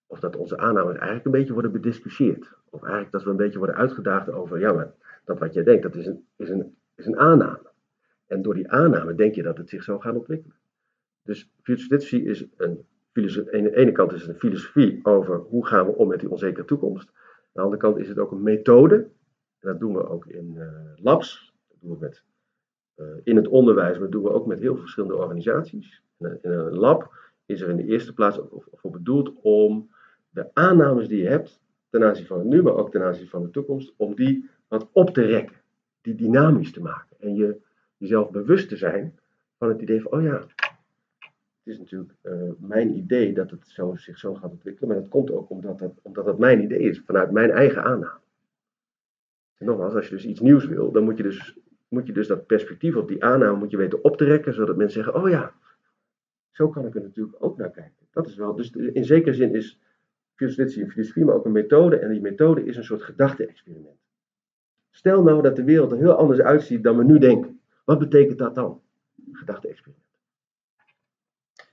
Of 0.06 0.20
dat 0.20 0.36
onze 0.36 0.58
aannames 0.58 0.94
eigenlijk 0.94 1.24
een 1.24 1.30
beetje 1.30 1.52
worden 1.52 1.72
bediscussieerd. 1.72 2.52
Of 2.70 2.82
eigenlijk 2.82 3.12
dat 3.12 3.22
we 3.22 3.30
een 3.30 3.36
beetje 3.36 3.58
worden 3.58 3.76
uitgedaagd 3.76 4.30
over, 4.30 4.58
ja, 4.58 4.72
maar 4.72 4.92
dat 5.24 5.38
wat 5.38 5.54
jij 5.54 5.62
denkt, 5.62 5.82
dat 5.82 5.94
is 5.94 6.06
een, 6.06 6.26
is 6.36 6.48
een, 6.48 6.76
is 6.94 7.06
een 7.06 7.18
aanname. 7.18 7.72
En 8.26 8.42
door 8.42 8.54
die 8.54 8.70
aanname 8.70 9.14
denk 9.14 9.34
je 9.34 9.42
dat 9.42 9.56
het 9.58 9.68
zich 9.68 9.82
zou 9.82 10.00
gaan 10.00 10.16
ontwikkelen. 10.16 10.56
Dus 11.22 11.50
futurologie 11.62 12.24
is 12.24 12.46
een 12.56 12.86
filosofie, 13.12 13.56
aan 13.56 13.62
de 13.62 13.76
ene 13.76 13.92
kant 13.92 14.12
is 14.12 14.20
het 14.20 14.30
een 14.30 14.38
filosofie 14.38 15.00
over 15.02 15.36
hoe 15.36 15.66
gaan 15.66 15.86
we 15.86 15.92
om 15.92 16.08
met 16.08 16.20
die 16.20 16.30
onzekere 16.30 16.64
toekomst. 16.64 17.08
Aan 17.08 17.50
de 17.52 17.60
andere 17.60 17.80
kant 17.80 17.98
is 17.98 18.08
het 18.08 18.18
ook 18.18 18.30
een 18.30 18.42
methode. 18.42 18.96
En 19.58 19.68
dat 19.68 19.80
doen 19.80 19.94
we 19.94 20.08
ook 20.08 20.26
in 20.26 20.54
uh, 20.56 20.66
labs. 20.96 21.54
Dat 21.68 21.78
doen 21.80 21.90
we 21.90 21.96
met 22.00 22.22
uh, 22.96 23.06
in 23.22 23.36
het 23.36 23.48
onderwijs, 23.48 23.92
maar 23.92 24.00
dat 24.00 24.12
doen 24.12 24.22
we 24.22 24.32
ook 24.32 24.46
met 24.46 24.60
heel 24.60 24.76
verschillende 24.76 25.16
organisaties. 25.16 26.02
In 26.18 26.38
een 26.42 26.74
lab 26.74 27.12
is 27.46 27.60
er 27.60 27.68
in 27.68 27.76
de 27.76 27.86
eerste 27.86 28.14
plaats 28.14 28.40
voor 28.72 28.90
bedoeld 28.90 29.32
om 29.42 29.90
de 30.30 30.50
aannames 30.52 31.08
die 31.08 31.22
je 31.22 31.28
hebt 31.28 31.60
ten 31.90 32.04
aanzien 32.04 32.26
van 32.26 32.38
het 32.38 32.46
nu, 32.46 32.62
maar 32.62 32.74
ook 32.74 32.90
ten 32.90 33.02
aanzien 33.02 33.28
van 33.28 33.42
de 33.42 33.50
toekomst, 33.50 33.92
om 33.96 34.14
die 34.14 34.50
wat 34.68 34.88
op 34.92 35.10
te 35.10 35.22
rekken, 35.22 35.56
die 36.00 36.14
dynamisch 36.14 36.72
te 36.72 36.80
maken. 36.80 37.16
En 37.20 37.34
je 37.34 37.60
jezelf 37.96 38.30
bewust 38.30 38.68
te 38.68 38.76
zijn 38.76 39.18
van 39.58 39.68
het 39.68 39.80
idee 39.80 40.02
van, 40.02 40.12
oh 40.12 40.22
ja, 40.22 40.38
het 40.38 41.72
is 41.72 41.78
natuurlijk 41.78 42.14
uh, 42.22 42.50
mijn 42.58 42.96
idee 42.96 43.34
dat 43.34 43.50
het 43.50 43.68
zo, 43.68 43.94
zich 43.94 44.18
zo 44.18 44.34
gaat 44.34 44.50
ontwikkelen, 44.50 44.88
maar 44.88 45.00
dat 45.00 45.08
komt 45.08 45.30
ook 45.30 45.50
omdat 45.50 45.78
dat, 45.78 45.92
omdat 46.02 46.24
dat 46.24 46.38
mijn 46.38 46.62
idee 46.62 46.78
is, 46.78 47.02
vanuit 47.06 47.30
mijn 47.30 47.50
eigen 47.50 47.84
aanname. 47.84 48.18
En 49.54 49.66
nogmaals, 49.66 49.94
als 49.94 50.08
je 50.08 50.14
dus 50.14 50.26
iets 50.26 50.40
nieuws 50.40 50.66
wil, 50.66 50.92
dan 50.92 51.04
moet 51.04 51.16
je 51.16 51.22
dus 51.22 51.58
moet 51.88 52.06
je 52.06 52.12
dus 52.12 52.26
dat 52.26 52.46
perspectief 52.46 52.96
op 52.96 53.08
die 53.08 53.24
aanname 53.24 53.58
moet 53.58 53.70
je 53.70 53.76
weten 53.76 54.04
op 54.04 54.16
te 54.16 54.24
rekken, 54.24 54.54
zodat 54.54 54.76
mensen 54.76 55.02
zeggen, 55.02 55.22
oh 55.22 55.28
ja, 55.28 55.52
zo 56.54 56.68
kan 56.68 56.86
ik 56.86 56.94
er 56.94 57.02
natuurlijk 57.02 57.44
ook 57.44 57.56
naar 57.56 57.70
kijken. 57.70 58.06
Dat 58.10 58.26
is 58.26 58.36
wel, 58.36 58.54
dus 58.54 58.70
in 58.70 59.04
zekere 59.04 59.34
zin 59.34 59.54
is 59.54 59.78
filosofie 60.34 60.82
en 60.82 60.90
filosofie 60.90 61.24
maar 61.24 61.34
ook 61.34 61.44
een 61.44 61.52
methode, 61.52 61.98
en 61.98 62.10
die 62.10 62.20
methode 62.20 62.64
is 62.64 62.76
een 62.76 62.84
soort 62.84 63.02
gedachte-experiment. 63.02 63.98
Stel 64.90 65.22
nou 65.22 65.42
dat 65.42 65.56
de 65.56 65.64
wereld 65.64 65.92
er 65.92 65.98
heel 65.98 66.14
anders 66.14 66.40
uitziet 66.40 66.82
dan 66.82 66.96
we 66.96 67.04
nu 67.04 67.18
denken. 67.18 67.60
Wat 67.84 67.98
betekent 67.98 68.38
dat 68.38 68.54
dan? 68.54 68.80
Gedachte-experiment. 69.32 70.04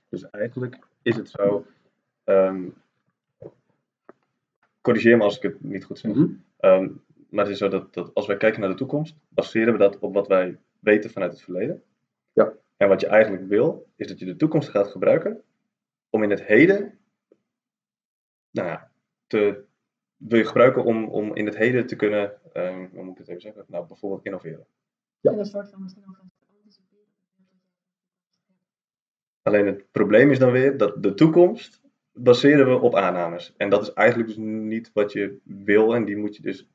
Dus 0.08 0.30
eigenlijk 0.30 0.78
is 1.02 1.16
het 1.16 1.28
zo, 1.28 1.66
um, 2.24 2.74
corrigeer 4.80 5.16
me 5.16 5.22
als 5.22 5.36
ik 5.36 5.42
het 5.42 5.62
niet 5.62 5.84
goed 5.84 5.98
zeg. 5.98 6.14
Mm 6.14 6.42
maar 7.32 7.44
het 7.44 7.52
is 7.52 7.58
zo 7.58 7.68
dat, 7.68 7.94
dat 7.94 8.14
als 8.14 8.26
wij 8.26 8.36
kijken 8.36 8.60
naar 8.60 8.68
de 8.68 8.76
toekomst, 8.76 9.16
baseren 9.28 9.72
we 9.72 9.78
dat 9.78 9.98
op 9.98 10.14
wat 10.14 10.28
wij 10.28 10.58
weten 10.78 11.10
vanuit 11.10 11.32
het 11.32 11.42
verleden. 11.42 11.82
En 12.82 12.88
wat 12.88 13.00
je 13.00 13.06
eigenlijk 13.06 13.48
wil, 13.48 13.86
is 13.96 14.06
dat 14.06 14.18
je 14.18 14.24
de 14.24 14.36
toekomst 14.36 14.68
gaat 14.68 14.88
gebruiken 14.88 15.42
om 16.10 16.22
in 16.22 16.30
het 16.30 16.42
heden 16.42 16.98
nou 18.50 18.68
ja, 18.68 18.90
te 19.26 19.64
wil 20.16 20.38
je 20.38 20.44
gebruiken 20.44 20.84
om, 20.84 21.08
om 21.08 21.34
in 21.34 21.46
het 21.46 21.56
heden 21.56 21.86
te 21.86 21.96
kunnen, 21.96 22.32
um, 22.54 22.90
hoe 22.92 23.02
moet 23.02 23.12
ik 23.12 23.18
het 23.18 23.28
even 23.28 23.40
zeggen, 23.40 23.64
nou 23.68 23.86
bijvoorbeeld 23.86 24.24
innoveren. 24.24 24.66
Ja. 25.20 25.30
En 25.32 25.38
een 25.38 25.44
soort 25.44 25.70
van 25.70 25.82
misschien 25.82 26.04
ook. 26.08 26.20
Alleen 29.42 29.66
het 29.66 29.90
probleem 29.90 30.30
is 30.30 30.38
dan 30.38 30.52
weer 30.52 30.76
dat 30.76 31.02
de 31.02 31.14
toekomst 31.14 31.82
baseren 32.12 32.68
we 32.68 32.80
op 32.80 32.94
aannames. 32.94 33.54
En 33.56 33.70
dat 33.70 33.82
is 33.82 33.92
eigenlijk 33.92 34.28
dus 34.28 34.38
niet 34.38 34.90
wat 34.92 35.12
je 35.12 35.38
wil 35.44 35.94
en 35.94 36.04
die 36.04 36.16
moet 36.16 36.36
je 36.36 36.42
dus 36.42 36.68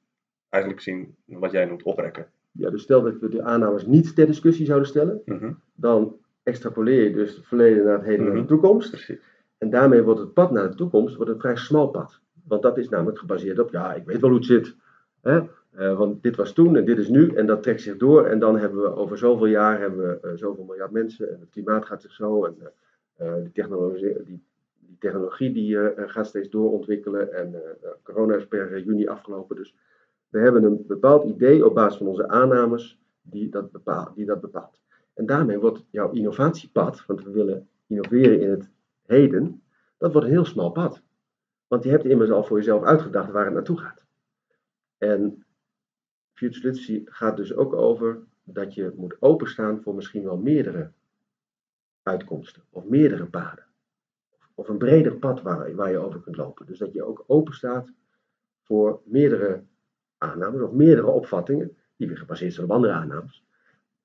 eigenlijk 0.49 0.83
zien 0.83 1.15
wat 1.25 1.51
jij 1.51 1.65
noemt 1.65 1.83
oprekken. 1.83 2.31
Ja, 2.57 2.69
dus 2.69 2.81
stel 2.81 3.01
dat 3.01 3.19
we 3.19 3.29
de 3.29 3.41
aannames 3.41 3.85
niet 3.85 4.15
ter 4.15 4.25
discussie 4.25 4.65
zouden 4.65 4.87
stellen, 4.87 5.21
Mhm, 5.25 5.51
dan 5.75 6.15
extrapoleer 6.43 7.03
je 7.03 7.13
dus 7.13 7.35
het 7.35 7.45
verleden 7.45 7.83
naar 7.85 7.93
het 7.97 8.05
heden 8.05 8.25
en 8.25 8.31
Mhm. 8.31 8.41
de 8.41 8.47
toekomst. 8.47 8.89
Precies. 8.89 9.19
En 9.57 9.69
daarmee 9.69 10.01
wordt 10.03 10.19
het 10.19 10.33
pad 10.33 10.51
naar 10.51 10.69
de 10.69 10.75
toekomst 10.75 11.15
wordt 11.15 11.31
een 11.31 11.39
vrij 11.39 11.55
smal 11.55 11.87
pad. 11.87 12.19
Want 12.47 12.61
dat 12.61 12.77
is 12.77 12.89
namelijk 12.89 13.19
gebaseerd 13.19 13.59
op, 13.59 13.71
ja, 13.71 13.93
ik 13.93 14.05
weet 14.05 14.19
wel 14.21 14.29
hoe 14.29 14.39
het 14.39 14.47
zit. 14.47 14.75
Hè? 15.21 15.41
Eh, 15.71 15.97
want 15.97 16.23
dit 16.23 16.35
was 16.35 16.53
toen 16.53 16.75
en 16.75 16.85
dit 16.85 16.97
is 16.97 17.07
nu 17.07 17.29
en 17.29 17.45
dat 17.45 17.63
trekt 17.63 17.81
zich 17.81 17.97
door. 17.97 18.25
En 18.25 18.39
dan 18.39 18.57
hebben 18.57 18.81
we 18.81 18.95
over 18.95 19.17
zoveel 19.17 19.45
jaar 19.45 19.79
hebben 19.79 19.99
we 20.07 20.19
eh, 20.27 20.31
zoveel 20.35 20.63
miljard 20.63 20.91
mensen 20.91 21.29
en 21.33 21.39
het 21.39 21.49
klimaat 21.49 21.85
gaat 21.85 22.01
zich 22.01 22.11
zo. 22.11 22.45
En 22.45 22.55
eh, 23.15 23.33
die, 23.43 23.51
technologie, 23.51 24.13
die, 24.23 24.43
die 24.79 24.97
technologie 24.99 25.53
die 25.53 25.77
gaat 25.95 26.27
steeds 26.27 26.49
doorontwikkelen. 26.49 27.33
En 27.33 27.55
corona 28.03 28.35
is 28.35 28.47
per 28.47 28.79
juni 28.83 29.07
afgelopen. 29.07 29.55
Dus 29.55 29.75
we 30.29 30.39
hebben 30.39 30.63
een 30.63 30.85
bepaald 30.87 31.23
idee 31.23 31.65
op 31.65 31.73
basis 31.73 31.97
van 31.97 32.07
onze 32.07 32.27
aannames 32.27 32.99
die 33.21 33.49
dat, 33.49 33.71
bepaalt, 33.71 34.15
die 34.15 34.25
dat 34.25 34.41
bepaalt. 34.41 34.81
En 35.13 35.25
daarmee 35.25 35.59
wordt 35.59 35.85
jouw 35.89 36.11
innovatiepad, 36.11 37.05
want 37.05 37.23
we 37.23 37.31
willen 37.31 37.69
innoveren 37.87 38.41
in 38.41 38.49
het 38.49 38.69
heden, 39.05 39.63
dat 39.97 40.11
wordt 40.11 40.27
een 40.27 40.33
heel 40.33 40.45
smal 40.45 40.71
pad. 40.71 41.01
Want 41.67 41.83
je 41.83 41.89
hebt 41.89 42.05
immers 42.05 42.29
al 42.29 42.43
voor 42.43 42.57
jezelf 42.57 42.83
uitgedacht 42.83 43.31
waar 43.31 43.45
het 43.45 43.53
naartoe 43.53 43.77
gaat. 43.77 44.05
En 44.97 45.45
Future 46.33 46.67
Literacy 46.67 47.01
gaat 47.05 47.37
dus 47.37 47.53
ook 47.55 47.73
over 47.73 48.23
dat 48.43 48.73
je 48.73 48.93
moet 48.95 49.17
openstaan 49.19 49.81
voor 49.81 49.95
misschien 49.95 50.23
wel 50.23 50.37
meerdere 50.37 50.91
uitkomsten 52.03 52.63
of 52.69 52.85
meerdere 52.85 53.25
paden. 53.25 53.65
Of 54.53 54.69
een 54.69 54.77
breder 54.77 55.15
pad 55.15 55.41
waar, 55.41 55.75
waar 55.75 55.91
je 55.91 55.97
over 55.97 56.21
kunt 56.21 56.37
lopen. 56.37 56.65
Dus 56.65 56.79
dat 56.79 56.93
je 56.93 57.03
ook 57.03 57.23
open 57.27 57.53
staat 57.53 57.91
voor 58.63 59.01
meerdere 59.05 59.63
aannames 60.17 60.61
of 60.61 60.71
meerdere 60.71 61.07
opvattingen, 61.07 61.77
die 61.95 62.07
weer 62.07 62.17
gebaseerd 62.17 62.53
zijn 62.53 62.65
op 62.65 62.71
andere 62.71 62.93
aannames. 62.93 63.45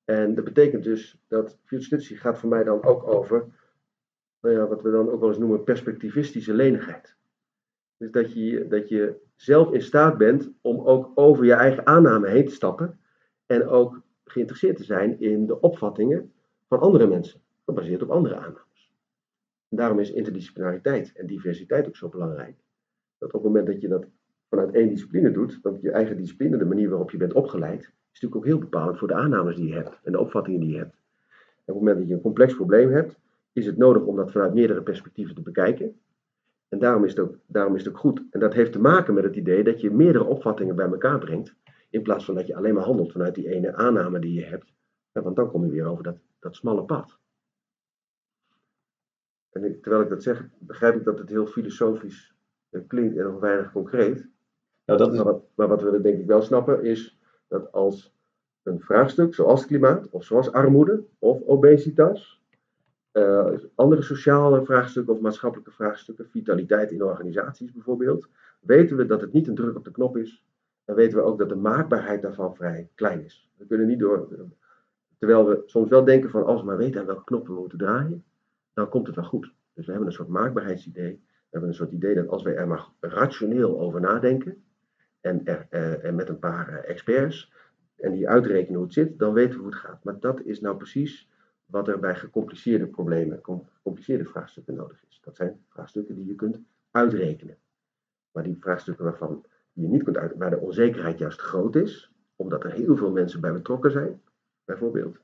En 0.04 0.34
dat 0.34 0.44
betekent 0.44 0.84
dus 0.84 1.18
dat 1.28 1.58
Future 1.64 1.96
Literacy 1.96 2.14
gaat 2.14 2.38
voor 2.38 2.48
mij 2.48 2.64
dan 2.64 2.82
ook 2.82 3.06
over 3.06 3.46
nou 4.40 4.54
ja, 4.54 4.66
wat 4.66 4.82
we 4.82 4.90
dan 4.90 5.10
ook 5.10 5.20
wel 5.20 5.28
eens 5.28 5.38
noemen 5.38 5.64
perspectivistische 5.64 6.54
lenigheid. 6.54 7.16
Dus 7.96 8.10
dat 8.10 8.32
je, 8.32 8.66
dat 8.68 8.88
je 8.88 9.20
zelf 9.36 9.72
in 9.72 9.82
staat 9.82 10.18
bent 10.18 10.50
om 10.60 10.80
ook 10.80 11.10
over 11.14 11.44
je 11.44 11.52
eigen 11.52 11.86
aanname 11.86 12.28
heen 12.28 12.46
te 12.46 12.54
stappen 12.54 13.00
en 13.46 13.66
ook 13.66 14.02
geïnteresseerd 14.24 14.76
te 14.76 14.84
zijn 14.84 15.20
in 15.20 15.46
de 15.46 15.60
opvattingen 15.60 16.32
van 16.68 16.80
andere 16.80 17.06
mensen, 17.06 17.40
gebaseerd 17.64 18.02
op 18.02 18.10
andere 18.10 18.36
aannames. 18.36 18.92
En 19.68 19.76
daarom 19.76 19.98
is 19.98 20.12
interdisciplinariteit 20.12 21.12
en 21.12 21.26
diversiteit 21.26 21.86
ook 21.86 21.96
zo 21.96 22.08
belangrijk. 22.08 22.56
Dat 23.18 23.28
op 23.28 23.34
het 23.34 23.42
moment 23.42 23.66
dat 23.66 23.80
je 23.80 23.88
dat 23.88 24.06
vanuit 24.52 24.74
één 24.74 24.88
discipline 24.88 25.30
doet, 25.30 25.58
want 25.62 25.80
je 25.80 25.90
eigen 25.90 26.16
discipline, 26.16 26.56
de 26.56 26.64
manier 26.64 26.88
waarop 26.88 27.10
je 27.10 27.16
bent 27.16 27.32
opgeleid, 27.32 27.80
is 27.80 28.20
natuurlijk 28.20 28.36
ook 28.36 28.44
heel 28.44 28.58
bepalend 28.58 28.98
voor 28.98 29.08
de 29.08 29.14
aannames 29.14 29.56
die 29.56 29.66
je 29.66 29.74
hebt 29.74 30.00
en 30.02 30.12
de 30.12 30.18
opvattingen 30.18 30.60
die 30.60 30.70
je 30.70 30.76
hebt. 30.76 30.94
En 31.64 31.74
op 31.74 31.74
het 31.74 31.74
moment 31.74 31.98
dat 31.98 32.08
je 32.08 32.14
een 32.14 32.20
complex 32.20 32.54
probleem 32.54 32.90
hebt, 32.90 33.18
is 33.52 33.66
het 33.66 33.76
nodig 33.76 34.02
om 34.02 34.16
dat 34.16 34.32
vanuit 34.32 34.54
meerdere 34.54 34.82
perspectieven 34.82 35.34
te 35.34 35.42
bekijken. 35.42 36.00
En 36.68 36.78
daarom 36.78 37.04
is, 37.04 37.10
het 37.10 37.20
ook, 37.20 37.38
daarom 37.46 37.74
is 37.74 37.84
het 37.84 37.92
ook 37.92 37.98
goed. 37.98 38.22
En 38.30 38.40
dat 38.40 38.54
heeft 38.54 38.72
te 38.72 38.80
maken 38.80 39.14
met 39.14 39.24
het 39.24 39.36
idee 39.36 39.64
dat 39.64 39.80
je 39.80 39.90
meerdere 39.90 40.24
opvattingen 40.24 40.76
bij 40.76 40.86
elkaar 40.86 41.18
brengt. 41.18 41.54
In 41.90 42.02
plaats 42.02 42.24
van 42.24 42.34
dat 42.34 42.46
je 42.46 42.56
alleen 42.56 42.74
maar 42.74 42.84
handelt 42.84 43.12
vanuit 43.12 43.34
die 43.34 43.48
ene 43.48 43.74
aanname 43.74 44.18
die 44.18 44.32
je 44.32 44.44
hebt. 44.44 44.72
Want 45.12 45.36
dan 45.36 45.50
kom 45.50 45.64
je 45.64 45.70
weer 45.70 45.86
over 45.86 46.04
dat, 46.04 46.16
dat 46.38 46.54
smalle 46.54 46.84
pad. 46.84 47.18
En 49.50 49.80
terwijl 49.80 50.02
ik 50.02 50.08
dat 50.08 50.22
zeg, 50.22 50.48
begrijp 50.58 50.96
ik 50.96 51.04
dat 51.04 51.18
het 51.18 51.28
heel 51.28 51.46
filosofisch 51.46 52.34
eh, 52.70 52.80
klinkt 52.86 53.16
en 53.16 53.24
nog 53.24 53.40
weinig 53.40 53.72
concreet. 53.72 54.30
Nou, 54.84 54.98
dat 54.98 55.16
wat, 55.16 55.68
wat 55.68 55.82
we 55.82 56.00
denk 56.00 56.18
ik 56.18 56.26
wel 56.26 56.42
snappen 56.42 56.84
is 56.84 57.18
dat 57.48 57.72
als 57.72 58.14
een 58.62 58.80
vraagstuk 58.80 59.34
zoals 59.34 59.66
klimaat, 59.66 60.08
of 60.10 60.24
zoals 60.24 60.52
armoede, 60.52 61.04
of 61.18 61.42
obesitas, 61.42 62.42
eh, 63.12 63.52
andere 63.74 64.02
sociale 64.02 64.64
vraagstukken 64.64 65.14
of 65.14 65.20
maatschappelijke 65.20 65.72
vraagstukken, 65.72 66.28
vitaliteit 66.28 66.90
in 66.90 67.02
organisaties 67.02 67.72
bijvoorbeeld, 67.72 68.28
weten 68.60 68.96
we 68.96 69.06
dat 69.06 69.20
het 69.20 69.32
niet 69.32 69.48
een 69.48 69.54
druk 69.54 69.76
op 69.76 69.84
de 69.84 69.90
knop 69.90 70.16
is. 70.16 70.44
En 70.84 70.94
weten 70.94 71.18
we 71.18 71.24
ook 71.24 71.38
dat 71.38 71.48
de 71.48 71.54
maakbaarheid 71.54 72.22
daarvan 72.22 72.56
vrij 72.56 72.88
klein 72.94 73.24
is. 73.24 73.50
We 73.56 73.66
kunnen 73.66 73.86
niet 73.86 73.98
door, 73.98 74.28
terwijl 75.18 75.46
we 75.46 75.62
soms 75.66 75.88
wel 75.88 76.04
denken 76.04 76.30
van 76.30 76.44
als 76.44 76.60
we 76.60 76.66
maar 76.66 76.76
weten 76.76 77.00
aan 77.00 77.06
welke 77.06 77.24
knoppen 77.24 77.54
we 77.54 77.60
moeten 77.60 77.78
draaien, 77.78 78.24
dan 78.74 78.88
komt 78.88 79.06
het 79.06 79.16
wel 79.16 79.24
goed. 79.24 79.52
Dus 79.74 79.84
we 79.84 79.90
hebben 79.90 80.08
een 80.08 80.14
soort 80.14 80.28
maakbaarheidsidee. 80.28 81.20
We 81.24 81.48
hebben 81.50 81.68
een 81.68 81.74
soort 81.74 81.92
idee 81.92 82.14
dat 82.14 82.28
als 82.28 82.42
wij 82.42 82.56
er 82.56 82.68
maar 82.68 82.88
rationeel 83.00 83.80
over 83.80 84.00
nadenken, 84.00 84.64
en, 85.22 85.44
er, 85.44 85.66
eh, 85.70 86.04
en 86.04 86.14
met 86.14 86.28
een 86.28 86.38
paar 86.38 86.68
eh, 86.68 86.90
experts, 86.90 87.52
en 87.96 88.12
die 88.12 88.28
uitrekenen 88.28 88.74
hoe 88.74 88.84
het 88.84 88.92
zit, 88.92 89.18
dan 89.18 89.32
weten 89.32 89.54
we 89.54 89.62
hoe 89.62 89.70
het 89.70 89.80
gaat. 89.80 90.04
Maar 90.04 90.20
dat 90.20 90.40
is 90.42 90.60
nou 90.60 90.76
precies 90.76 91.28
wat 91.66 91.88
er 91.88 91.98
bij 91.98 92.14
gecompliceerde 92.14 92.86
problemen, 92.86 93.40
com- 93.40 93.68
gecompliceerde 93.72 94.24
vraagstukken 94.24 94.74
nodig 94.74 95.04
is. 95.08 95.20
Dat 95.24 95.36
zijn 95.36 95.64
vraagstukken 95.68 96.14
die 96.14 96.26
je 96.26 96.34
kunt 96.34 96.60
uitrekenen. 96.90 97.56
Maar 98.32 98.42
die 98.42 98.56
vraagstukken 98.60 99.04
waarvan 99.04 99.44
je 99.72 99.88
niet 99.88 100.02
kunt 100.02 100.16
uit, 100.16 100.36
waar 100.36 100.50
de 100.50 100.58
onzekerheid 100.58 101.18
juist 101.18 101.40
groot 101.40 101.76
is, 101.76 102.12
omdat 102.36 102.64
er 102.64 102.72
heel 102.72 102.96
veel 102.96 103.10
mensen 103.10 103.40
bij 103.40 103.52
betrokken 103.52 103.90
zijn, 103.90 104.20
bijvoorbeeld, 104.64 105.18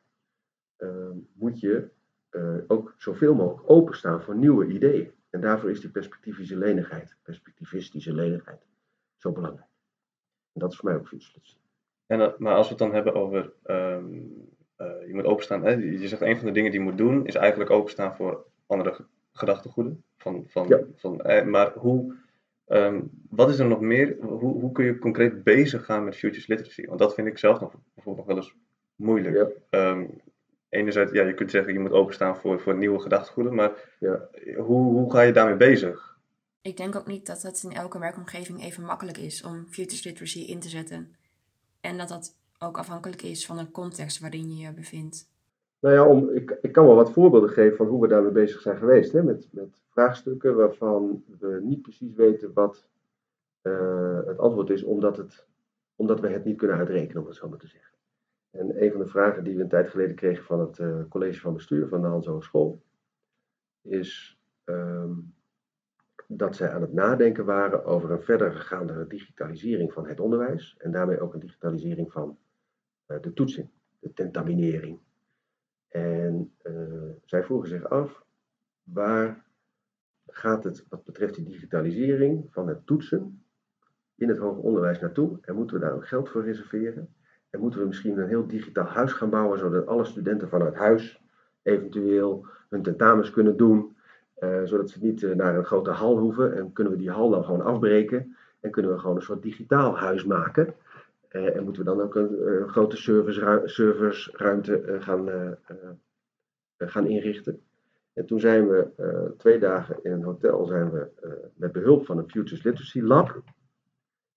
eh, 0.76 1.10
moet 1.32 1.60
je 1.60 1.90
eh, 2.28 2.56
ook 2.66 2.94
zoveel 2.96 3.34
mogelijk 3.34 3.70
openstaan 3.70 4.22
voor 4.22 4.36
nieuwe 4.36 4.66
ideeën. 4.66 5.12
En 5.30 5.40
daarvoor 5.40 5.70
is 5.70 5.80
die 5.80 5.90
perspectivische 5.90 6.56
lenigheid, 6.56 7.16
perspectivistische 7.22 8.14
lenigheid, 8.14 8.66
zo 9.16 9.32
belangrijk. 9.32 9.67
En 10.58 10.64
dat 10.64 10.72
is 10.72 10.78
voor 10.78 10.88
mij 10.90 10.98
ook 10.98 11.08
future 11.08 11.40
en, 12.06 12.18
dat- 12.18 12.38
maar 12.38 12.54
als 12.54 12.64
we 12.66 12.74
het 12.74 12.78
dan 12.82 12.92
hebben 12.94 13.14
over, 13.14 13.52
ehm, 13.62 14.04
eh, 14.76 15.06
je 15.06 15.14
moet 15.14 15.24
openstaan, 15.24 15.64
hè? 15.64 15.70
je 15.70 16.08
zegt 16.08 16.22
een 16.22 16.36
van 16.36 16.46
de 16.46 16.52
dingen 16.52 16.70
die 16.70 16.80
je 16.80 16.86
moet 16.86 16.98
doen, 16.98 17.26
is 17.26 17.34
eigenlijk 17.34 17.70
openstaan 17.70 18.16
voor 18.16 18.44
andere 18.66 18.92
ge- 18.92 19.04
gedachtegoeden. 19.32 20.02
Van, 20.16 20.44
van, 20.48 20.68
Ja. 20.68 20.80
van, 20.94 21.20
eh, 21.20 21.44
maar 21.44 21.72
hoe, 21.74 22.14
ehm, 22.66 23.00
wat 23.30 23.48
is 23.48 23.58
er 23.58 23.66
nog 23.66 23.80
meer, 23.80 24.16
hoe, 24.20 24.60
hoe 24.60 24.72
kun 24.72 24.84
je 24.84 24.98
concreet 24.98 25.42
bezig 25.44 25.84
gaan 25.84 26.04
met 26.04 26.16
futures 26.16 26.46
literacy? 26.46 26.86
Want 26.86 26.98
dat 26.98 27.14
vind 27.14 27.26
ik 27.28 27.38
zelf 27.38 27.60
nog, 27.60 27.72
bijvoorbeeld 27.94 28.26
nog 28.26 28.36
wel 28.36 28.44
eens 28.44 28.54
moeilijk. 28.96 29.36
Ja. 29.36 29.48
Ehm, 29.70 30.04
enerzijds, 30.68 31.12
ja, 31.12 31.22
je 31.24 31.34
kunt 31.34 31.50
zeggen 31.50 31.72
je 31.72 31.78
moet 31.78 31.92
openstaan 31.92 32.36
voor, 32.36 32.60
voor 32.60 32.76
nieuwe 32.76 33.00
gedachtegoeden, 33.00 33.54
maar 33.54 33.96
Ja. 34.00 34.28
hoe, 34.56 34.92
hoe 34.92 35.12
ga 35.12 35.20
je 35.20 35.32
daarmee 35.32 35.56
bezig? 35.56 36.17
Ik 36.62 36.76
denk 36.76 36.96
ook 36.96 37.06
niet 37.06 37.26
dat 37.26 37.42
het 37.42 37.62
in 37.62 37.72
elke 37.72 37.98
werkomgeving 37.98 38.62
even 38.62 38.84
makkelijk 38.84 39.18
is 39.18 39.44
om 39.44 39.66
futures 39.68 40.04
literacy 40.04 40.40
in 40.40 40.60
te 40.60 40.68
zetten. 40.68 41.16
En 41.80 41.98
dat 41.98 42.08
dat 42.08 42.36
ook 42.58 42.78
afhankelijk 42.78 43.22
is 43.22 43.46
van 43.46 43.56
de 43.56 43.70
context 43.70 44.20
waarin 44.20 44.56
je 44.56 44.66
je 44.66 44.72
bevindt. 44.72 45.30
Nou 45.80 45.94
ja, 45.94 46.06
om, 46.06 46.30
ik, 46.30 46.58
ik 46.62 46.72
kan 46.72 46.86
wel 46.86 46.94
wat 46.94 47.12
voorbeelden 47.12 47.50
geven 47.50 47.76
van 47.76 47.86
hoe 47.86 48.00
we 48.00 48.08
daarmee 48.08 48.32
bezig 48.32 48.60
zijn 48.60 48.76
geweest. 48.76 49.12
Hè? 49.12 49.22
Met, 49.22 49.48
met 49.50 49.82
vraagstukken 49.88 50.56
waarvan 50.56 51.24
we 51.38 51.60
niet 51.62 51.82
precies 51.82 52.14
weten 52.14 52.52
wat 52.52 52.88
eh, 53.62 54.20
het 54.26 54.38
antwoord 54.38 54.70
is, 54.70 54.82
omdat, 54.82 55.16
het, 55.16 55.46
omdat 55.96 56.20
we 56.20 56.28
het 56.28 56.44
niet 56.44 56.56
kunnen 56.56 56.76
uitrekenen, 56.76 57.22
om 57.22 57.28
het 57.28 57.36
zo 57.36 57.48
maar 57.48 57.58
te 57.58 57.66
zeggen. 57.66 57.96
En 58.50 58.82
een 58.82 58.90
van 58.90 59.00
de 59.00 59.08
vragen 59.08 59.44
die 59.44 59.56
we 59.56 59.62
een 59.62 59.68
tijd 59.68 59.88
geleden 59.88 60.14
kregen 60.14 60.44
van 60.44 60.60
het 60.60 60.78
eh, 60.78 61.00
college 61.08 61.40
van 61.40 61.54
bestuur 61.54 61.88
van 61.88 62.00
de 62.00 62.06
Hans 62.06 62.26
Hogeschool, 62.26 62.82
is 63.82 64.38
ehm, 64.64 65.12
dat 66.30 66.56
zij 66.56 66.70
aan 66.70 66.80
het 66.80 66.92
nadenken 66.92 67.44
waren 67.44 67.84
over 67.84 68.10
een 68.10 68.22
verder 68.22 68.52
gegaande 68.52 69.06
digitalisering 69.06 69.92
van 69.92 70.06
het 70.06 70.20
onderwijs. 70.20 70.74
En 70.78 70.90
daarmee 70.90 71.20
ook 71.20 71.34
een 71.34 71.40
digitalisering 71.40 72.12
van 72.12 72.38
eh, 73.06 73.20
de 73.20 73.32
toetsing, 73.32 73.68
de 73.98 74.12
tentaminering. 74.12 74.98
En 75.88 76.52
eh, 76.62 76.72
zij 77.24 77.44
vroegen 77.44 77.68
zich 77.68 77.84
af, 77.84 78.24
waar 78.82 79.44
gaat 80.26 80.64
het 80.64 80.86
wat 80.88 81.04
betreft 81.04 81.34
die 81.34 81.44
digitalisering 81.44 82.46
van 82.50 82.68
het 82.68 82.86
toetsen 82.86 83.44
in 84.14 84.28
het 84.28 84.38
hoger 84.38 84.62
onderwijs 84.62 85.00
naartoe? 85.00 85.38
En 85.42 85.54
moeten 85.54 85.76
we 85.76 85.82
daar 85.82 85.94
ook 85.94 86.08
geld 86.08 86.28
voor 86.28 86.44
reserveren? 86.44 87.14
En 87.50 87.60
moeten 87.60 87.80
we 87.80 87.86
misschien 87.86 88.18
een 88.18 88.28
heel 88.28 88.46
digitaal 88.46 88.86
huis 88.86 89.12
gaan 89.12 89.30
bouwen, 89.30 89.58
zodat 89.58 89.86
alle 89.86 90.04
studenten 90.04 90.48
vanuit 90.48 90.74
huis 90.74 91.22
eventueel 91.62 92.46
hun 92.68 92.82
tentamens 92.82 93.30
kunnen 93.30 93.56
doen, 93.56 93.96
eh, 94.38 94.62
zodat 94.64 94.90
ze 94.90 94.98
niet 95.00 95.22
eh, 95.22 95.34
naar 95.34 95.56
een 95.56 95.64
grote 95.64 95.90
hal 95.90 96.18
hoeven. 96.18 96.56
En 96.56 96.72
kunnen 96.72 96.92
we 96.92 96.98
die 96.98 97.10
hal 97.10 97.30
dan 97.30 97.44
gewoon 97.44 97.62
afbreken 97.62 98.36
en 98.60 98.70
kunnen 98.70 98.92
we 98.92 98.98
gewoon 98.98 99.16
een 99.16 99.22
soort 99.22 99.42
digitaal 99.42 99.96
huis 99.96 100.24
maken. 100.24 100.74
Eh, 101.28 101.56
en 101.56 101.64
moeten 101.64 101.84
we 101.84 101.88
dan 101.90 102.00
ook 102.00 102.14
een 102.14 102.68
grote 102.68 102.96
serversruimte 103.64 104.96
gaan, 105.00 105.56
gaan 106.78 107.06
inrichten. 107.06 107.62
En 108.12 108.26
toen 108.26 108.40
zijn 108.40 108.68
we 108.68 108.86
twee 109.36 109.58
dagen 109.58 109.96
in 110.02 110.12
een 110.12 110.22
hotel 110.22 110.66
zijn 110.66 110.90
we, 110.90 111.08
met 111.54 111.72
behulp 111.72 112.06
van 112.06 112.18
een 112.18 112.30
Futures 112.30 112.62
Literacy 112.62 113.00
Lab 113.00 113.42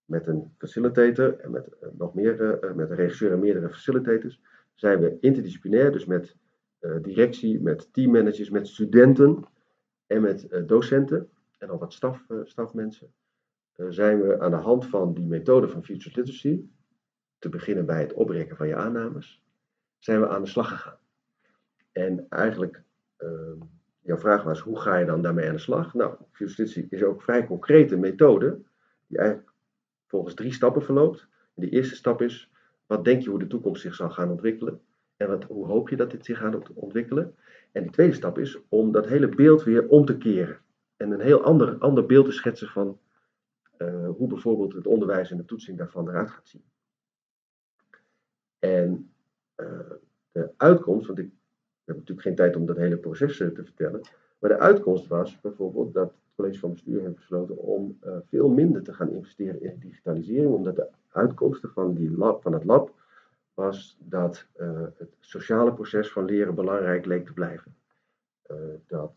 met 0.05 0.27
een 0.27 0.53
facilitator 0.57 1.39
en 1.39 1.51
met 1.51 1.67
nog 1.97 2.13
meer, 2.13 2.59
met 2.75 2.89
een 2.89 2.95
regisseur 2.95 3.31
en 3.31 3.39
meerdere 3.39 3.69
facilitators, 3.69 4.41
zijn 4.73 4.99
we 4.99 5.17
interdisciplinair, 5.19 5.91
dus 5.91 6.05
met 6.05 6.35
directie, 7.01 7.61
met 7.61 7.93
teammanagers, 7.93 8.49
met 8.49 8.67
studenten 8.67 9.45
en 10.11 10.21
met 10.21 10.47
docenten 10.67 11.29
en 11.57 11.69
al 11.69 11.77
wat 11.77 11.93
staf, 11.93 12.25
stafmensen, 12.43 13.13
zijn 13.75 14.21
we 14.21 14.39
aan 14.39 14.51
de 14.51 14.57
hand 14.57 14.85
van 14.85 15.13
die 15.13 15.27
methode 15.27 15.67
van 15.67 15.83
Future 15.83 16.15
Literacy, 16.15 16.61
te 17.39 17.49
beginnen 17.49 17.85
bij 17.85 18.01
het 18.01 18.13
oprekken 18.13 18.57
van 18.57 18.67
je 18.67 18.75
aannames, 18.75 19.43
zijn 19.99 20.19
we 20.19 20.27
aan 20.27 20.41
de 20.41 20.49
slag 20.49 20.67
gegaan. 20.67 20.97
En 21.91 22.25
eigenlijk, 22.29 22.83
uh, 23.19 23.29
jouw 24.01 24.17
vraag 24.17 24.43
was, 24.43 24.59
hoe 24.59 24.79
ga 24.79 24.97
je 24.97 25.05
dan 25.05 25.21
daarmee 25.21 25.47
aan 25.47 25.53
de 25.53 25.59
slag? 25.59 25.93
Nou, 25.93 26.15
Future 26.31 26.87
is 26.89 27.03
ook 27.03 27.15
een 27.15 27.21
vrij 27.21 27.45
concrete 27.45 27.97
methode, 27.97 28.61
die 29.07 29.17
eigenlijk 29.17 29.51
volgens 30.07 30.33
drie 30.33 30.53
stappen 30.53 30.83
verloopt. 30.83 31.27
de 31.53 31.69
eerste 31.69 31.95
stap 31.95 32.21
is, 32.21 32.51
wat 32.85 33.03
denk 33.05 33.21
je 33.21 33.29
hoe 33.29 33.39
de 33.39 33.47
toekomst 33.47 33.81
zich 33.81 33.95
zal 33.95 34.09
gaan 34.09 34.29
ontwikkelen? 34.29 34.81
En 35.17 35.27
wat, 35.27 35.43
hoe 35.43 35.65
hoop 35.65 35.89
je 35.89 35.95
dat 35.95 36.11
dit 36.11 36.25
zich 36.25 36.37
gaat 36.37 36.73
ontwikkelen? 36.73 37.35
En 37.71 37.83
de 37.83 37.89
tweede 37.89 38.13
stap 38.13 38.37
is 38.37 38.59
om 38.69 38.91
dat 38.91 39.07
hele 39.07 39.29
beeld 39.29 39.63
weer 39.63 39.87
om 39.87 40.05
te 40.05 40.17
keren. 40.17 40.59
En 40.97 41.11
een 41.11 41.19
heel 41.19 41.43
ander, 41.43 41.77
ander 41.77 42.05
beeld 42.05 42.25
te 42.25 42.31
schetsen 42.31 42.67
van 42.67 42.99
uh, 43.77 44.09
hoe 44.09 44.27
bijvoorbeeld 44.27 44.73
het 44.73 44.87
onderwijs 44.87 45.31
en 45.31 45.37
de 45.37 45.45
toetsing 45.45 45.77
daarvan 45.77 46.09
eruit 46.09 46.31
gaat 46.31 46.47
zien. 46.47 46.63
En 48.59 49.13
uh, 49.57 49.91
de 50.31 50.51
uitkomst, 50.57 51.07
want 51.07 51.19
ik 51.19 51.29
heb 51.83 51.95
natuurlijk 51.95 52.27
geen 52.27 52.35
tijd 52.35 52.55
om 52.55 52.65
dat 52.65 52.77
hele 52.77 52.97
proces 52.97 53.37
te 53.37 53.63
vertellen, 53.63 54.01
maar 54.39 54.49
de 54.49 54.57
uitkomst 54.57 55.07
was 55.07 55.41
bijvoorbeeld 55.41 55.93
dat 55.93 56.09
het 56.09 56.35
college 56.35 56.59
van 56.59 56.71
bestuur 56.71 57.01
heeft 57.01 57.15
besloten 57.15 57.57
om 57.57 57.99
veel 58.29 58.49
minder 58.49 58.83
te 58.83 58.93
gaan 58.93 59.09
investeren 59.09 59.61
in 59.61 59.79
digitalisering, 59.79 60.53
omdat 60.53 60.75
de 60.75 60.87
uitkomsten 61.09 61.69
van, 61.69 61.93
die 61.93 62.15
van 62.17 62.53
het 62.53 62.63
lab 62.63 63.00
dat 63.99 64.47
uh, 64.57 64.81
het 64.97 65.15
sociale 65.19 65.73
proces 65.73 66.11
van 66.11 66.25
leren 66.25 66.55
belangrijk 66.55 67.05
leek 67.05 67.25
te 67.25 67.33
blijven. 67.33 67.75
Uh, 68.51 68.57
dat, 68.87 69.13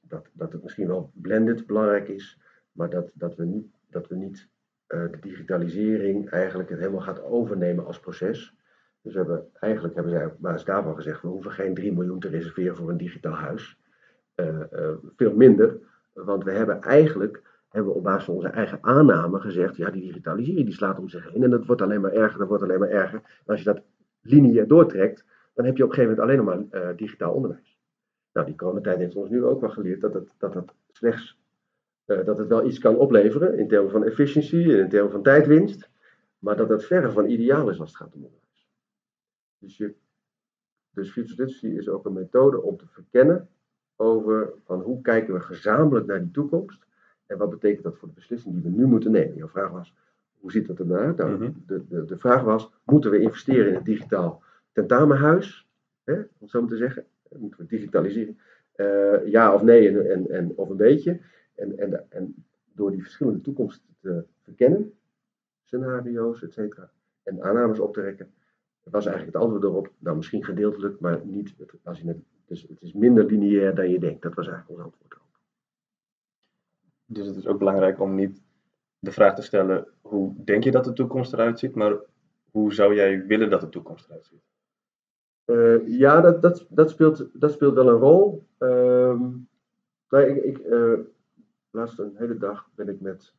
dat, 0.00 0.26
dat 0.32 0.52
het 0.52 0.62
misschien 0.62 0.86
wel 0.86 1.10
blended 1.14 1.66
belangrijk 1.66 2.08
is, 2.08 2.38
maar 2.72 2.90
dat, 2.90 3.10
dat 3.14 3.36
we 3.36 3.44
niet, 3.44 3.66
dat 3.90 4.08
we 4.08 4.14
niet 4.14 4.48
de 4.86 5.18
digitalisering 5.20 6.30
eigenlijk 6.30 6.68
het 6.68 6.78
helemaal 6.78 7.00
gaat 7.00 7.22
overnemen 7.22 7.86
als 7.86 8.00
proces. 8.00 8.56
Dus 9.02 9.12
we 9.12 9.18
hebben, 9.18 9.48
eigenlijk 9.52 9.94
hebben 9.94 10.12
zij 10.12 10.26
op 10.26 10.36
basis 10.38 10.64
daarvan 10.64 10.94
gezegd, 10.94 11.22
we 11.22 11.28
hoeven 11.28 11.50
geen 11.50 11.74
3 11.74 11.92
miljoen 11.92 12.20
te 12.20 12.28
reserveren 12.28 12.76
voor 12.76 12.90
een 12.90 12.96
digitaal 12.96 13.34
huis. 13.34 13.78
Veel 15.16 15.34
minder, 15.34 15.78
want 16.12 16.44
we 16.44 16.50
hebben 16.50 16.82
eigenlijk 16.82 17.42
hebben 17.72 17.92
we 17.92 17.98
op 17.98 18.04
basis 18.04 18.24
van 18.24 18.34
onze 18.34 18.48
eigen 18.48 18.78
aanname 18.80 19.40
gezegd, 19.40 19.76
ja 19.76 19.90
die 19.90 20.02
digitalisering 20.02 20.64
die 20.64 20.74
slaat 20.74 20.98
om 20.98 21.08
zich 21.08 21.32
heen 21.32 21.42
en 21.42 21.50
dat 21.50 21.66
wordt 21.66 21.82
alleen 21.82 22.00
maar 22.00 22.12
erger, 22.12 22.38
dat 22.38 22.48
wordt 22.48 22.62
alleen 22.62 22.78
maar 22.78 22.88
erger. 22.88 23.18
En 23.18 23.46
als 23.46 23.58
je 23.58 23.64
dat 23.64 23.82
lineair 24.20 24.66
doortrekt, 24.68 25.24
dan 25.54 25.64
heb 25.64 25.76
je 25.76 25.84
op 25.84 25.88
een 25.88 25.94
gegeven 25.94 26.16
moment 26.16 26.46
alleen 26.46 26.60
nog 26.60 26.70
maar 26.70 26.90
uh, 26.90 26.96
digitaal 26.96 27.32
onderwijs. 27.32 27.78
Nou, 28.32 28.46
die 28.46 28.56
coronatijd 28.56 28.98
heeft 28.98 29.14
ons 29.14 29.30
nu 29.30 29.44
ook 29.44 29.60
wel 29.60 29.70
geleerd 29.70 30.00
dat 30.00 30.14
het, 30.14 30.34
dat 30.38 30.54
het 30.54 30.72
slechts 30.92 31.40
dat 32.04 32.38
het 32.38 32.48
wel 32.48 32.66
iets 32.66 32.78
kan 32.78 32.96
opleveren 32.96 33.58
in 33.58 33.68
termen 33.68 33.90
van 33.90 34.04
efficiëntie, 34.04 34.78
in 34.78 34.88
termen 34.88 35.10
van 35.10 35.22
tijdwinst, 35.22 35.90
maar 36.38 36.56
dat 36.56 36.68
dat 36.68 36.84
verre 36.84 37.10
van 37.10 37.28
ideaal 37.28 37.70
is 37.70 37.80
als 37.80 37.88
het 37.88 37.98
gaat 37.98 38.14
om 38.14 38.24
onderwijs. 38.24 38.68
Dus, 39.58 39.76
je, 39.76 39.94
dus 40.90 41.62
is 41.62 41.88
ook 41.88 42.04
een 42.04 42.12
methode 42.12 42.62
om 42.62 42.76
te 42.76 42.86
verkennen 42.86 43.48
over 43.96 44.54
van 44.64 44.80
hoe 44.80 45.00
kijken 45.00 45.34
we 45.34 45.40
gezamenlijk 45.40 46.06
naar 46.06 46.20
die 46.20 46.30
toekomst 46.30 46.86
en 47.32 47.38
wat 47.38 47.50
betekent 47.50 47.82
dat 47.82 47.96
voor 47.96 48.08
de 48.08 48.14
beslissing 48.14 48.54
die 48.54 48.62
we 48.62 48.68
nu 48.68 48.86
moeten 48.86 49.10
nemen. 49.10 49.36
Jouw 49.36 49.48
vraag 49.48 49.70
was, 49.70 49.94
hoe 50.38 50.52
ziet 50.52 50.66
dat 50.66 50.80
eruit? 50.80 51.16
Nou, 51.16 51.30
mhm. 51.30 51.50
de, 51.66 51.82
de, 51.88 52.04
de 52.04 52.18
vraag 52.18 52.42
was, 52.42 52.70
moeten 52.84 53.10
we 53.10 53.18
investeren 53.18 53.68
in 53.68 53.74
het 53.74 53.84
digitaal 53.84 54.42
tentamenhuis? 54.72 55.68
Hè, 56.04 56.14
om 56.14 56.26
het 56.38 56.50
zo 56.50 56.60
maar 56.60 56.70
te 56.70 56.76
zeggen. 56.76 57.04
Moeten 57.36 57.60
we 57.60 57.66
digitaliseren? 57.66 58.38
Uh, 58.76 59.26
ja 59.26 59.54
of 59.54 59.62
nee 59.62 59.88
en, 59.88 60.10
en, 60.10 60.30
en, 60.30 60.52
of 60.56 60.68
een 60.68 60.76
beetje. 60.76 61.20
En, 61.54 61.78
en, 61.78 62.10
en 62.10 62.34
door 62.72 62.90
die 62.90 63.02
verschillende 63.02 63.40
toekomsten 63.40 63.96
te 64.00 64.24
verkennen, 64.42 64.92
scenario's, 65.62 66.42
et 66.42 66.52
cetera, 66.52 66.90
en 67.22 67.42
aannames 67.42 67.78
op 67.78 67.94
te 67.94 68.00
rekken, 68.00 68.30
was 68.82 69.06
eigenlijk 69.06 69.36
het 69.36 69.44
antwoord 69.44 69.64
erop, 69.64 69.92
nou 69.98 70.16
misschien 70.16 70.44
gedeeltelijk, 70.44 71.00
maar 71.00 71.20
niet, 71.24 71.54
als 71.82 72.00
je 72.00 72.08
het, 72.08 72.16
dus 72.46 72.62
het 72.68 72.82
is 72.82 72.92
minder 72.92 73.24
lineair 73.24 73.74
dan 73.74 73.90
je 73.90 73.98
denkt. 73.98 74.22
Dat 74.22 74.34
was 74.34 74.48
eigenlijk 74.48 74.78
ons 74.78 74.90
antwoord. 74.90 75.21
Dus 77.06 77.26
het 77.26 77.36
is 77.36 77.46
ook 77.46 77.58
belangrijk 77.58 78.00
om 78.00 78.14
niet 78.14 78.42
de 78.98 79.12
vraag 79.12 79.34
te 79.34 79.42
stellen, 79.42 79.86
hoe 80.00 80.34
denk 80.44 80.64
je 80.64 80.70
dat 80.70 80.84
de 80.84 80.92
toekomst 80.92 81.32
eruit 81.32 81.58
ziet, 81.58 81.74
maar 81.74 81.96
hoe 82.50 82.74
zou 82.74 82.94
jij 82.94 83.26
willen 83.26 83.50
dat 83.50 83.60
de 83.60 83.68
toekomst 83.68 84.06
eruit 84.06 84.24
ziet? 84.24 84.42
Uh, 85.46 85.98
ja, 85.98 86.20
dat, 86.20 86.66
dat, 86.68 86.90
speelt, 86.90 87.28
dat 87.32 87.52
speelt 87.52 87.74
wel 87.74 87.88
een 87.88 87.98
rol. 87.98 88.46
Uh, 88.58 89.20
nou, 90.08 90.24
ik, 90.24 90.44
ik 90.44 90.58
uh, 90.58 90.98
laatst 91.70 91.98
een 91.98 92.16
hele 92.16 92.38
dag 92.38 92.70
ben 92.74 92.88
ik 92.88 93.00
met 93.00 93.34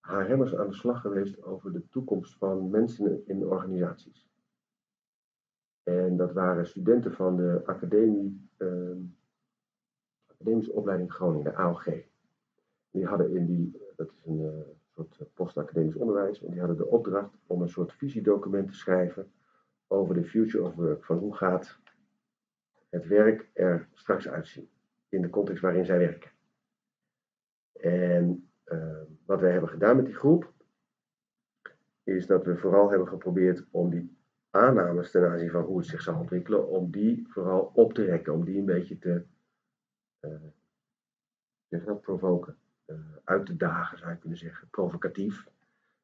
HRM'ers 0.00 0.56
aan 0.56 0.68
de 0.68 0.74
slag 0.74 1.00
geweest 1.00 1.42
over 1.42 1.72
de 1.72 1.88
toekomst 1.88 2.36
van 2.36 2.70
mensen 2.70 3.22
in 3.26 3.46
organisaties. 3.46 4.26
En 5.82 6.16
dat 6.16 6.32
waren 6.32 6.66
studenten 6.66 7.12
van 7.12 7.36
de 7.36 7.62
academie, 7.66 8.48
uh, 8.58 8.96
Academische 10.42 10.72
Opleiding 10.72 11.12
Groningen, 11.12 11.44
de 11.44 11.54
AOG. 11.54 11.84
Die 12.90 13.06
hadden 13.06 13.34
in 13.34 13.46
die, 13.46 13.82
dat 13.96 14.08
is 14.08 14.24
een 14.24 14.40
uh, 14.40 14.48
soort 14.94 15.34
postacademisch 15.34 15.96
onderwijs, 15.96 16.42
en 16.42 16.50
die 16.50 16.58
hadden 16.58 16.76
de 16.76 16.86
opdracht 16.86 17.38
om 17.46 17.62
een 17.62 17.68
soort 17.68 17.92
visiedocument 17.92 18.68
te 18.68 18.74
schrijven 18.74 19.32
over 19.86 20.14
de 20.14 20.24
future 20.24 20.64
of 20.64 20.74
work. 20.74 21.04
Van 21.04 21.18
hoe 21.18 21.36
gaat 21.36 21.78
het 22.88 23.06
werk 23.06 23.50
er 23.52 23.88
straks 23.92 24.28
uitzien 24.28 24.68
in 25.08 25.22
de 25.22 25.30
context 25.30 25.62
waarin 25.62 25.84
zij 25.84 25.98
werken. 25.98 26.30
En 27.72 28.50
uh, 28.66 29.02
wat 29.26 29.40
wij 29.40 29.50
hebben 29.50 29.70
gedaan 29.70 29.96
met 29.96 30.06
die 30.06 30.14
groep, 30.14 30.52
is 32.02 32.26
dat 32.26 32.44
we 32.44 32.56
vooral 32.56 32.90
hebben 32.90 33.08
geprobeerd 33.08 33.66
om 33.70 33.90
die 33.90 34.16
aannames 34.50 35.10
ten 35.10 35.30
aanzien 35.30 35.50
van 35.50 35.62
hoe 35.62 35.78
het 35.78 35.86
zich 35.86 36.02
zal 36.02 36.18
ontwikkelen, 36.18 36.68
om 36.68 36.90
die 36.90 37.26
vooral 37.28 37.70
op 37.74 37.92
te 37.92 38.04
rekken, 38.04 38.32
om 38.32 38.44
die 38.44 38.58
een 38.58 38.64
beetje 38.64 38.98
te 38.98 39.24
uh, 41.68 41.96
provoken, 42.00 42.56
uh, 42.86 42.96
uit 43.24 43.46
te 43.46 43.56
dagen 43.56 43.98
zou 43.98 44.10
je 44.10 44.16
kunnen 44.16 44.38
zeggen, 44.38 44.68
provocatief, 44.70 45.46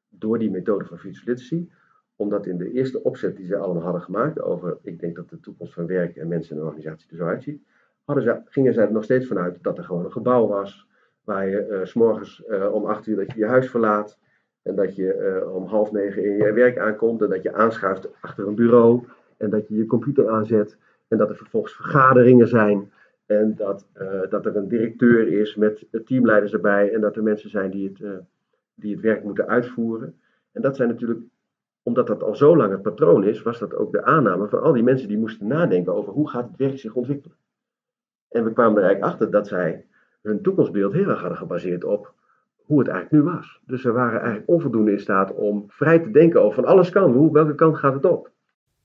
door 0.09 0.39
die 0.39 0.51
methode 0.51 0.85
van 0.85 0.99
literacy, 1.03 1.69
omdat 2.15 2.45
in 2.45 2.57
de 2.57 2.71
eerste 2.71 3.03
opzet 3.03 3.37
die 3.37 3.45
ze 3.45 3.57
allemaal 3.57 3.83
hadden 3.83 4.01
gemaakt 4.01 4.41
over, 4.41 4.77
ik 4.81 4.99
denk 4.99 5.15
dat 5.15 5.29
de 5.29 5.39
toekomst 5.39 5.73
van 5.73 5.85
werk 5.85 6.15
en 6.15 6.27
mensen 6.27 6.55
en 6.55 6.63
organisatie 6.63 7.09
er 7.09 7.17
zo 7.17 7.25
uitziet, 7.25 7.63
hadden 8.03 8.23
ze, 8.23 8.41
gingen 8.45 8.73
zij 8.73 8.85
er 8.85 8.91
nog 8.91 9.03
steeds 9.03 9.27
vanuit 9.27 9.63
dat 9.63 9.77
er 9.77 9.83
gewoon 9.83 10.05
een 10.05 10.11
gebouw 10.11 10.47
was, 10.47 10.89
Waar 11.29 11.47
je 11.47 11.67
uh, 11.69 11.85
s 11.85 11.93
morgens 11.93 12.43
uh, 12.47 12.73
om 12.73 12.85
acht 12.85 13.07
uur 13.07 13.15
dat 13.15 13.31
je 13.31 13.39
je 13.39 13.45
huis 13.45 13.69
verlaat. 13.69 14.19
En 14.61 14.75
dat 14.75 14.95
je 14.95 15.49
om 15.53 15.65
half 15.65 15.91
negen 15.91 16.23
in 16.23 16.37
je 16.37 16.53
werk 16.53 16.77
aankomt. 16.77 17.21
En 17.21 17.29
dat 17.29 17.43
je 17.43 17.53
aanschuift 17.53 18.09
achter 18.21 18.47
een 18.47 18.55
bureau. 18.55 19.03
En 19.37 19.49
dat 19.49 19.67
je 19.67 19.75
je 19.75 19.85
computer 19.85 20.29
aanzet. 20.29 20.77
En 21.07 21.17
dat 21.17 21.29
er 21.29 21.35
vervolgens 21.35 21.73
vergaderingen 21.73 22.47
zijn. 22.47 22.91
En 23.29 23.55
dat, 23.55 23.87
dat 24.29 24.45
er 24.45 24.55
een 24.55 24.67
directeur 24.67 25.27
is 25.27 25.55
met 25.55 25.85
teamleiders 26.05 26.53
erbij. 26.53 26.93
En 26.93 27.01
dat 27.01 27.15
er 27.15 27.23
mensen 27.23 27.49
zijn 27.49 27.71
die 27.71 27.87
het, 27.87 28.23
die 28.75 28.93
het 28.93 29.01
werk 29.01 29.23
moeten 29.23 29.47
uitvoeren. 29.47 30.19
En 30.51 30.61
dat 30.61 30.75
zijn 30.75 30.89
natuurlijk, 30.89 31.19
omdat 31.83 32.07
dat 32.07 32.23
al 32.23 32.35
zo 32.35 32.57
lang 32.57 32.71
het 32.71 32.81
patroon 32.81 33.23
is, 33.23 33.41
was 33.41 33.59
dat 33.59 33.75
ook 33.75 33.91
de 33.91 34.03
aanname 34.03 34.47
van 34.47 34.61
al 34.61 34.73
die 34.73 34.83
mensen 34.83 35.07
die 35.07 35.17
moesten 35.17 35.47
nadenken 35.47 35.93
over 35.93 36.13
hoe 36.13 36.29
gaat 36.29 36.47
het 36.47 36.57
werk 36.57 36.79
zich 36.79 36.93
ontwikkelen. 36.93 37.37
En 38.29 38.43
we 38.43 38.53
kwamen 38.53 38.77
er 38.77 38.83
eigenlijk 38.83 39.13
achter 39.13 39.31
dat 39.31 39.47
zij 39.47 39.85
hun 40.21 40.41
toekomstbeeld 40.41 40.93
heel 40.93 41.09
erg 41.09 41.19
hadden 41.19 41.37
gebaseerd 41.37 41.83
op 41.83 42.13
hoe 42.55 42.79
het 42.79 42.87
eigenlijk 42.87 43.23
nu 43.23 43.31
was. 43.31 43.61
Dus 43.65 43.81
ze 43.81 43.91
waren 43.91 44.19
eigenlijk 44.19 44.49
onvoldoende 44.49 44.91
in 44.91 44.99
staat 44.99 45.33
om 45.33 45.63
vrij 45.67 45.99
te 45.99 46.11
denken 46.11 46.41
over 46.41 46.55
van 46.55 46.65
alles 46.65 46.89
kan. 46.89 47.11
Hoe, 47.11 47.31
welke 47.31 47.55
kant 47.55 47.77
gaat 47.77 47.93
het 47.93 48.05
op? 48.05 48.31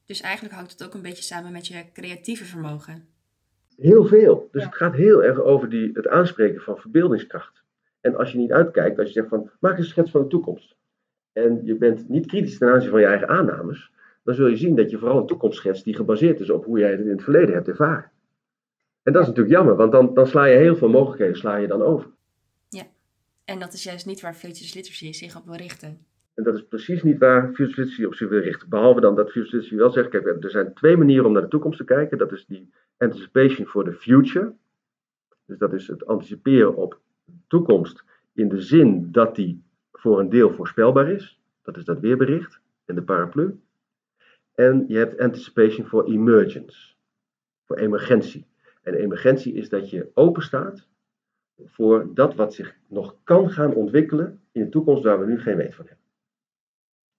Dus 0.06 0.20
eigenlijk 0.20 0.54
hangt 0.54 0.70
het 0.70 0.84
ook 0.84 0.94
een 0.94 1.02
beetje 1.02 1.22
samen 1.22 1.52
met 1.52 1.66
je 1.66 1.84
creatieve 1.92 2.44
vermogen. 2.44 3.13
Heel 3.76 4.04
veel. 4.04 4.48
Dus 4.52 4.64
het 4.64 4.74
gaat 4.74 4.94
heel 4.94 5.24
erg 5.24 5.40
over 5.40 5.68
die, 5.68 5.90
het 5.92 6.08
aanspreken 6.08 6.60
van 6.60 6.78
verbeeldingskracht. 6.78 7.62
En 8.00 8.16
als 8.16 8.32
je 8.32 8.38
niet 8.38 8.52
uitkijkt, 8.52 8.98
als 8.98 9.06
je 9.06 9.14
zegt 9.14 9.28
van 9.28 9.50
maak 9.60 9.78
een 9.78 9.84
schets 9.84 10.10
van 10.10 10.22
de 10.22 10.28
toekomst. 10.28 10.76
En 11.32 11.60
je 11.64 11.76
bent 11.76 12.08
niet 12.08 12.26
kritisch 12.26 12.58
ten 12.58 12.68
aanzien 12.68 12.90
van 12.90 13.00
je 13.00 13.06
eigen 13.06 13.28
aannames, 13.28 13.92
dan 14.24 14.34
zul 14.34 14.46
je 14.46 14.56
zien 14.56 14.76
dat 14.76 14.90
je 14.90 14.98
vooral 14.98 15.18
een 15.18 15.26
toekomst 15.26 15.58
schetst 15.58 15.84
die 15.84 15.94
gebaseerd 15.94 16.40
is 16.40 16.50
op 16.50 16.64
hoe 16.64 16.78
jij 16.78 16.90
het 16.90 17.00
in 17.00 17.08
het 17.08 17.22
verleden 17.22 17.54
hebt 17.54 17.68
ervaren. 17.68 18.10
En 19.02 19.12
dat 19.12 19.22
is 19.22 19.28
natuurlijk 19.28 19.54
jammer, 19.54 19.76
want 19.76 19.92
dan, 19.92 20.14
dan 20.14 20.26
sla 20.26 20.44
je 20.44 20.56
heel 20.56 20.76
veel 20.76 20.88
mogelijkheden 20.88 21.36
sla 21.36 21.56
je 21.56 21.66
dan 21.66 21.82
over. 21.82 22.10
Ja, 22.68 22.84
en 23.44 23.58
dat 23.58 23.72
is 23.72 23.82
juist 23.82 24.06
niet 24.06 24.20
waar 24.20 24.34
Futures 24.34 24.74
Literacy 24.74 25.12
zich 25.12 25.36
op 25.36 25.44
wil 25.44 25.54
richten. 25.54 26.06
En 26.34 26.42
dat 26.44 26.54
is 26.54 26.64
precies 26.64 27.02
niet 27.02 27.18
waar 27.18 27.52
Futures 27.52 27.76
Literacy 27.76 28.04
op 28.04 28.14
zich 28.14 28.28
wil 28.28 28.40
richten. 28.40 28.68
Behalve 28.68 29.00
dan 29.00 29.14
dat 29.14 29.30
Futures 29.30 29.52
Literacy 29.52 29.76
wel 29.76 29.90
zegt, 29.90 30.08
kijk, 30.08 30.44
er 30.44 30.50
zijn 30.50 30.74
twee 30.74 30.96
manieren 30.96 31.26
om 31.26 31.32
naar 31.32 31.42
de 31.42 31.48
toekomst 31.48 31.78
te 31.78 31.84
kijken. 31.84 32.18
Dat 32.18 32.32
is 32.32 32.46
die 32.46 32.70
anticipation 32.96 33.66
for 33.66 33.84
the 33.84 33.92
future. 33.92 34.54
Dus 35.46 35.58
dat 35.58 35.72
is 35.72 35.86
het 35.86 36.06
anticiperen 36.06 36.76
op 36.76 37.00
de 37.24 37.32
toekomst 37.46 38.04
in 38.32 38.48
de 38.48 38.60
zin 38.60 39.12
dat 39.12 39.34
die 39.34 39.62
voor 39.92 40.20
een 40.20 40.28
deel 40.28 40.52
voorspelbaar 40.52 41.08
is. 41.08 41.40
Dat 41.62 41.76
is 41.76 41.84
dat 41.84 42.00
weerbericht 42.00 42.60
en 42.84 42.94
de 42.94 43.02
paraplu. 43.02 43.60
En 44.54 44.84
je 44.88 44.96
hebt 44.96 45.20
anticipation 45.20 45.86
for 45.86 46.04
emergence, 46.04 46.94
voor 47.64 47.76
emergentie. 47.76 48.46
En 48.82 48.94
emergentie 48.94 49.52
is 49.52 49.68
dat 49.68 49.90
je 49.90 50.10
open 50.14 50.42
staat 50.42 50.88
voor 51.64 52.14
dat 52.14 52.34
wat 52.34 52.54
zich 52.54 52.76
nog 52.88 53.16
kan 53.24 53.50
gaan 53.50 53.74
ontwikkelen 53.74 54.40
in 54.52 54.62
de 54.62 54.68
toekomst 54.68 55.02
waar 55.02 55.20
we 55.20 55.26
nu 55.26 55.40
geen 55.40 55.56
weet 55.56 55.74
van 55.74 55.86
hebben. 55.86 56.03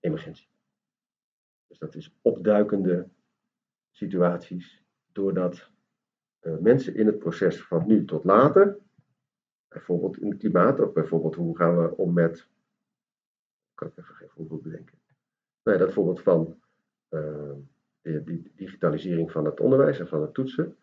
Emergentie. 0.05 0.47
Dus 1.67 1.77
dat 1.77 1.95
is 1.95 2.15
opduikende 2.21 3.09
situaties, 3.91 4.83
doordat 5.11 5.69
uh, 6.41 6.57
mensen 6.57 6.95
in 6.95 7.05
het 7.05 7.19
proces 7.19 7.63
van 7.63 7.87
nu 7.87 8.05
tot 8.05 8.23
later, 8.23 8.77
bijvoorbeeld 9.67 10.17
in 10.17 10.29
het 10.29 10.39
klimaat, 10.39 10.79
of 10.79 10.93
bijvoorbeeld 10.93 11.35
hoe 11.35 11.57
gaan 11.57 11.81
we 11.81 11.97
om 11.97 12.13
met, 12.13 12.47
kan 13.73 13.87
ik 13.87 13.97
even 13.97 14.15
geen 14.15 14.29
voorbeeld 14.29 14.61
bedenken. 14.61 14.97
Nou 15.63 15.77
ja, 15.77 15.83
dat 15.85 15.93
voorbeeld 15.93 16.21
van 16.21 16.59
uh, 17.09 17.53
de, 18.01 18.41
digitalisering 18.55 19.31
van 19.31 19.45
het 19.45 19.59
onderwijs 19.59 19.99
en 19.99 20.07
van 20.07 20.21
het 20.21 20.33
toetsen, 20.33 20.77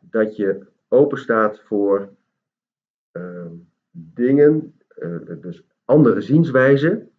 dat 0.00 0.36
je 0.36 0.66
open 0.88 1.18
staat 1.18 1.60
voor 1.60 2.14
uh, 3.12 3.50
dingen, 3.90 4.80
uh, 4.98 5.40
dus 5.40 5.64
andere 5.84 6.20
zienswijzen, 6.20 7.09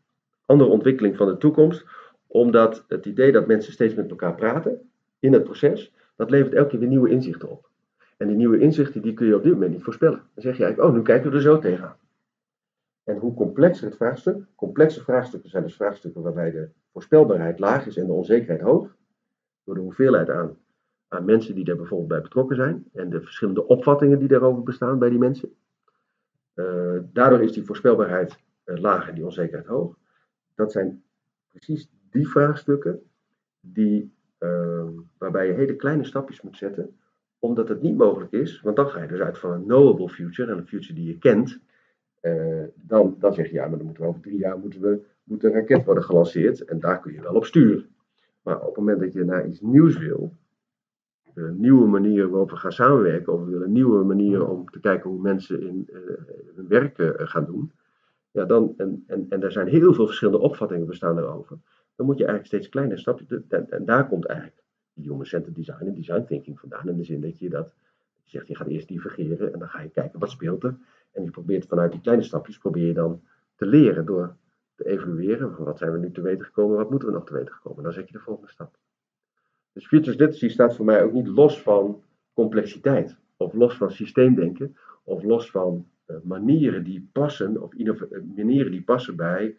andere 0.52 0.70
ontwikkeling 0.70 1.18
van 1.18 1.28
de 1.28 1.38
toekomst, 1.38 1.86
omdat 2.28 2.86
het 2.88 3.06
idee 3.06 3.32
dat 3.32 3.48
mensen 3.48 3.74
steeds 3.74 3.94
met 3.94 4.10
elkaar 4.10 4.36
praten 4.36 4.90
in 5.20 5.34
het 5.34 5.44
proces, 5.44 5.94
dat 6.16 6.30
levert 6.30 6.54
elke 6.54 6.70
keer 6.70 6.80
weer 6.80 6.88
nieuwe 6.88 7.10
inzichten 7.10 7.50
op. 7.50 7.70
En 8.18 8.28
die 8.28 8.36
nieuwe 8.36 8.60
inzichten 8.60 9.02
die 9.02 9.14
kun 9.14 9.28
je 9.28 9.36
op 9.36 9.44
dit 9.44 9.54
moment 9.54 9.72
niet 9.72 9.84
voorspellen. 9.84 10.22
Dan 10.34 10.44
zeg 10.44 10.58
je 10.58 10.64
eigenlijk, 10.64 10.92
oh, 10.92 10.98
nu 10.98 11.04
kijken 11.04 11.30
we 11.30 11.36
er 11.36 11.42
zo 11.42 11.60
tegenaan. 11.60 11.96
En 13.04 13.18
hoe 13.18 13.34
complexer 13.34 13.88
het 13.88 13.96
vraagstuk, 13.96 14.44
complexe 14.56 15.04
vraagstukken 15.04 15.50
zijn 15.50 15.64
dus 15.64 15.76
vraagstukken 15.76 16.22
waarbij 16.22 16.52
de 16.52 16.70
voorspelbaarheid 16.92 17.60
laag 17.60 17.86
is 17.86 17.98
en 17.98 18.06
de 18.06 18.14
onzekerheid 18.14 18.62
hoog, 18.62 18.96
door 19.64 19.76
de 19.76 19.82
hoeveelheid 19.82 20.30
aan, 20.30 20.58
aan 21.08 21.26
mensen 21.26 21.56
die 21.56 21.64
daar 21.64 21.76
bijvoorbeeld 21.76 22.10
bij 22.10 22.22
betrokken 22.22 22.56
zijn 22.56 22.86
en 22.94 23.10
de 23.10 23.22
verschillende 23.22 23.68
opvattingen 23.68 24.20
die 24.20 24.28
daarover 24.28 24.64
bestaan 24.64 25.00
bij 25.00 25.10
die 25.10 25.20
mensen. 25.20 25.54
Uh, 26.56 27.00
daardoor 27.04 27.42
is 27.42 27.52
die 27.52 27.66
voorspelbaarheid 27.66 28.38
uh, 28.66 28.78
laag 28.78 29.08
en 29.08 29.16
die 29.16 29.26
onzekerheid 29.26 29.68
hoog. 29.68 29.96
Dat 30.62 30.72
zijn 30.72 31.04
precies 31.48 31.90
die 32.10 32.28
vraagstukken 32.28 33.02
die, 33.60 34.14
uh, 34.40 34.88
waarbij 35.18 35.48
je 35.48 35.54
hele 35.54 35.76
kleine 35.76 36.04
stapjes 36.04 36.42
moet 36.42 36.58
zetten, 36.58 36.96
omdat 37.40 37.68
het 37.68 37.82
niet 37.82 37.98
mogelijk 37.98 38.32
is, 38.32 38.62
want 38.62 38.76
dan 38.76 38.88
ga 38.88 39.02
je 39.02 39.08
dus 39.08 39.20
uit 39.20 39.38
van 39.38 39.52
een 39.52 39.64
knowable 39.64 40.10
future 40.10 40.52
en 40.52 40.58
een 40.58 40.68
future 40.68 40.94
die 40.94 41.08
je 41.08 41.18
kent. 41.18 41.60
Uh, 42.22 42.64
dan, 42.76 43.16
dan 43.20 43.34
zeg 43.34 43.48
je 43.48 43.54
ja, 43.54 43.68
maar 43.68 43.78
dan 43.78 43.86
moeten 43.86 44.04
we 44.04 44.10
over 44.10 44.22
drie 44.22 44.38
jaar 44.38 44.60
moeten 44.60 44.82
we, 44.82 45.06
moet 45.24 45.44
een 45.44 45.52
raket 45.52 45.86
worden 45.86 46.04
gelanceerd 46.04 46.66
en 46.66 46.80
daar 46.80 47.00
kun 47.00 47.14
je 47.14 47.22
wel 47.22 47.36
op 47.36 47.46
sturen. 47.46 47.90
Maar 48.42 48.60
op 48.60 48.68
het 48.68 48.78
moment 48.78 49.00
dat 49.00 49.14
je 49.14 49.24
naar 49.24 49.48
iets 49.48 49.62
nieuws 49.62 49.98
wil, 49.98 50.34
een 51.34 51.60
nieuwe 51.60 51.88
manier 51.88 52.30
waarop 52.30 52.50
we 52.50 52.56
gaan 52.56 52.72
samenwerken, 52.72 53.34
of 53.34 53.44
we 53.44 53.52
willen 53.52 53.72
nieuwe 53.72 54.04
manieren 54.04 54.50
om 54.50 54.70
te 54.70 54.80
kijken 54.80 55.10
hoe 55.10 55.22
mensen 55.22 55.62
in 55.62 55.88
uh, 55.90 56.00
hun 56.56 56.68
werk 56.68 56.98
uh, 56.98 57.10
gaan 57.16 57.46
doen, 57.46 57.72
ja, 58.32 58.46
dan, 58.46 58.74
en, 58.78 59.04
en, 59.08 59.26
en 59.30 59.44
er 59.44 59.52
zijn 59.52 59.68
heel 59.68 59.94
veel 59.94 60.06
verschillende 60.06 60.40
opvattingen 60.40 60.88
bestaan 60.88 61.18
erover 61.18 61.60
dan 62.02 62.10
moet 62.10 62.20
je 62.20 62.26
eigenlijk 62.26 62.46
steeds 62.46 62.70
kleiner 62.70 63.00
stapjes. 63.00 63.48
En, 63.48 63.70
en 63.70 63.86
daar 63.86 64.08
komt 64.08 64.26
eigenlijk 64.26 64.64
die 64.94 65.10
human 65.10 65.26
centered 65.26 65.56
design 65.56 65.86
en 65.86 65.94
design 65.94 66.24
thinking 66.24 66.60
vandaan. 66.60 66.88
In 66.88 66.98
de 66.98 67.04
zin 67.04 67.22
dat 67.22 67.40
je 67.40 67.50
dat 67.50 67.74
je 68.24 68.30
zegt, 68.30 68.48
je 68.48 68.56
gaat 68.56 68.68
eerst 68.68 68.88
divergeren 68.88 69.54
en 69.54 69.60
dan 69.60 69.68
ga 69.70 69.82
je 69.82 69.90
kijken 69.90 70.20
wat 70.20 70.30
speelt 70.30 70.64
er. 70.64 70.78
En 71.12 71.24
je 71.24 71.30
probeert 71.30 71.66
vanuit 71.66 71.92
die 71.92 72.02
kleine 72.02 72.24
stapjes 72.24 72.58
probeer 72.58 72.88
je 72.88 72.94
dan 72.94 73.22
te 73.56 73.66
leren 73.66 74.06
door 74.06 74.36
te 74.76 74.88
evalueren. 74.88 75.54
Van 75.54 75.66
wat 75.66 75.78
zijn 75.78 75.92
we 75.92 75.98
nu 75.98 76.12
te 76.12 76.22
weten 76.22 76.46
gekomen, 76.46 76.78
wat 76.78 76.90
moeten 76.90 77.08
we 77.08 77.14
nog 77.14 77.26
te 77.26 77.34
weten 77.34 77.54
gekomen. 77.54 77.84
Dan 77.84 77.94
zet 77.94 78.08
je 78.08 78.14
de 78.14 78.20
volgende 78.20 78.52
stap. 78.52 78.78
Dus 79.74 79.88
Futures 79.88 80.18
Literacy 80.20 80.50
staat 80.50 80.76
voor 80.76 80.86
mij 80.86 81.04
ook 81.04 81.14
niet 81.14 81.28
los 81.28 81.62
van 81.62 82.04
complexiteit. 82.34 83.18
Of 83.38 83.54
los 83.54 83.78
van 83.78 83.92
systeemdenken. 83.92 84.78
Of 85.04 85.24
los 85.24 85.52
van 85.52 85.88
manieren 86.24 86.84
die 86.84 87.10
passen, 87.12 87.62
of 87.62 87.74
manieren 88.36 88.72
die 88.72 88.84
passen 88.84 89.16
bij 89.16 89.58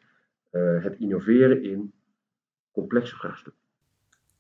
uh, 0.52 0.82
het 0.84 0.98
innoveren 0.98 1.62
in 1.62 1.92
complexe 2.72 3.16
vraagstukken. 3.16 3.60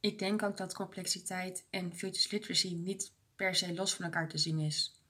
Ik 0.00 0.18
denk 0.18 0.42
ook 0.42 0.56
dat 0.56 0.74
complexiteit 0.74 1.66
en 1.70 1.92
futures 1.92 2.30
literacy 2.30 2.74
niet 2.74 3.12
per 3.36 3.54
se 3.54 3.74
los 3.74 3.94
van 3.94 4.04
elkaar 4.04 4.28
te 4.28 4.38
zien 4.38 4.58
is. 4.58 5.02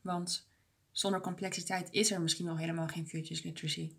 Want 0.00 0.48
zonder 0.90 1.20
complexiteit 1.20 1.88
is 1.90 2.12
er 2.12 2.20
misschien 2.20 2.46
wel 2.46 2.56
helemaal 2.56 2.86
geen 2.86 3.06
futures 3.06 3.42
literacy. 3.42 3.92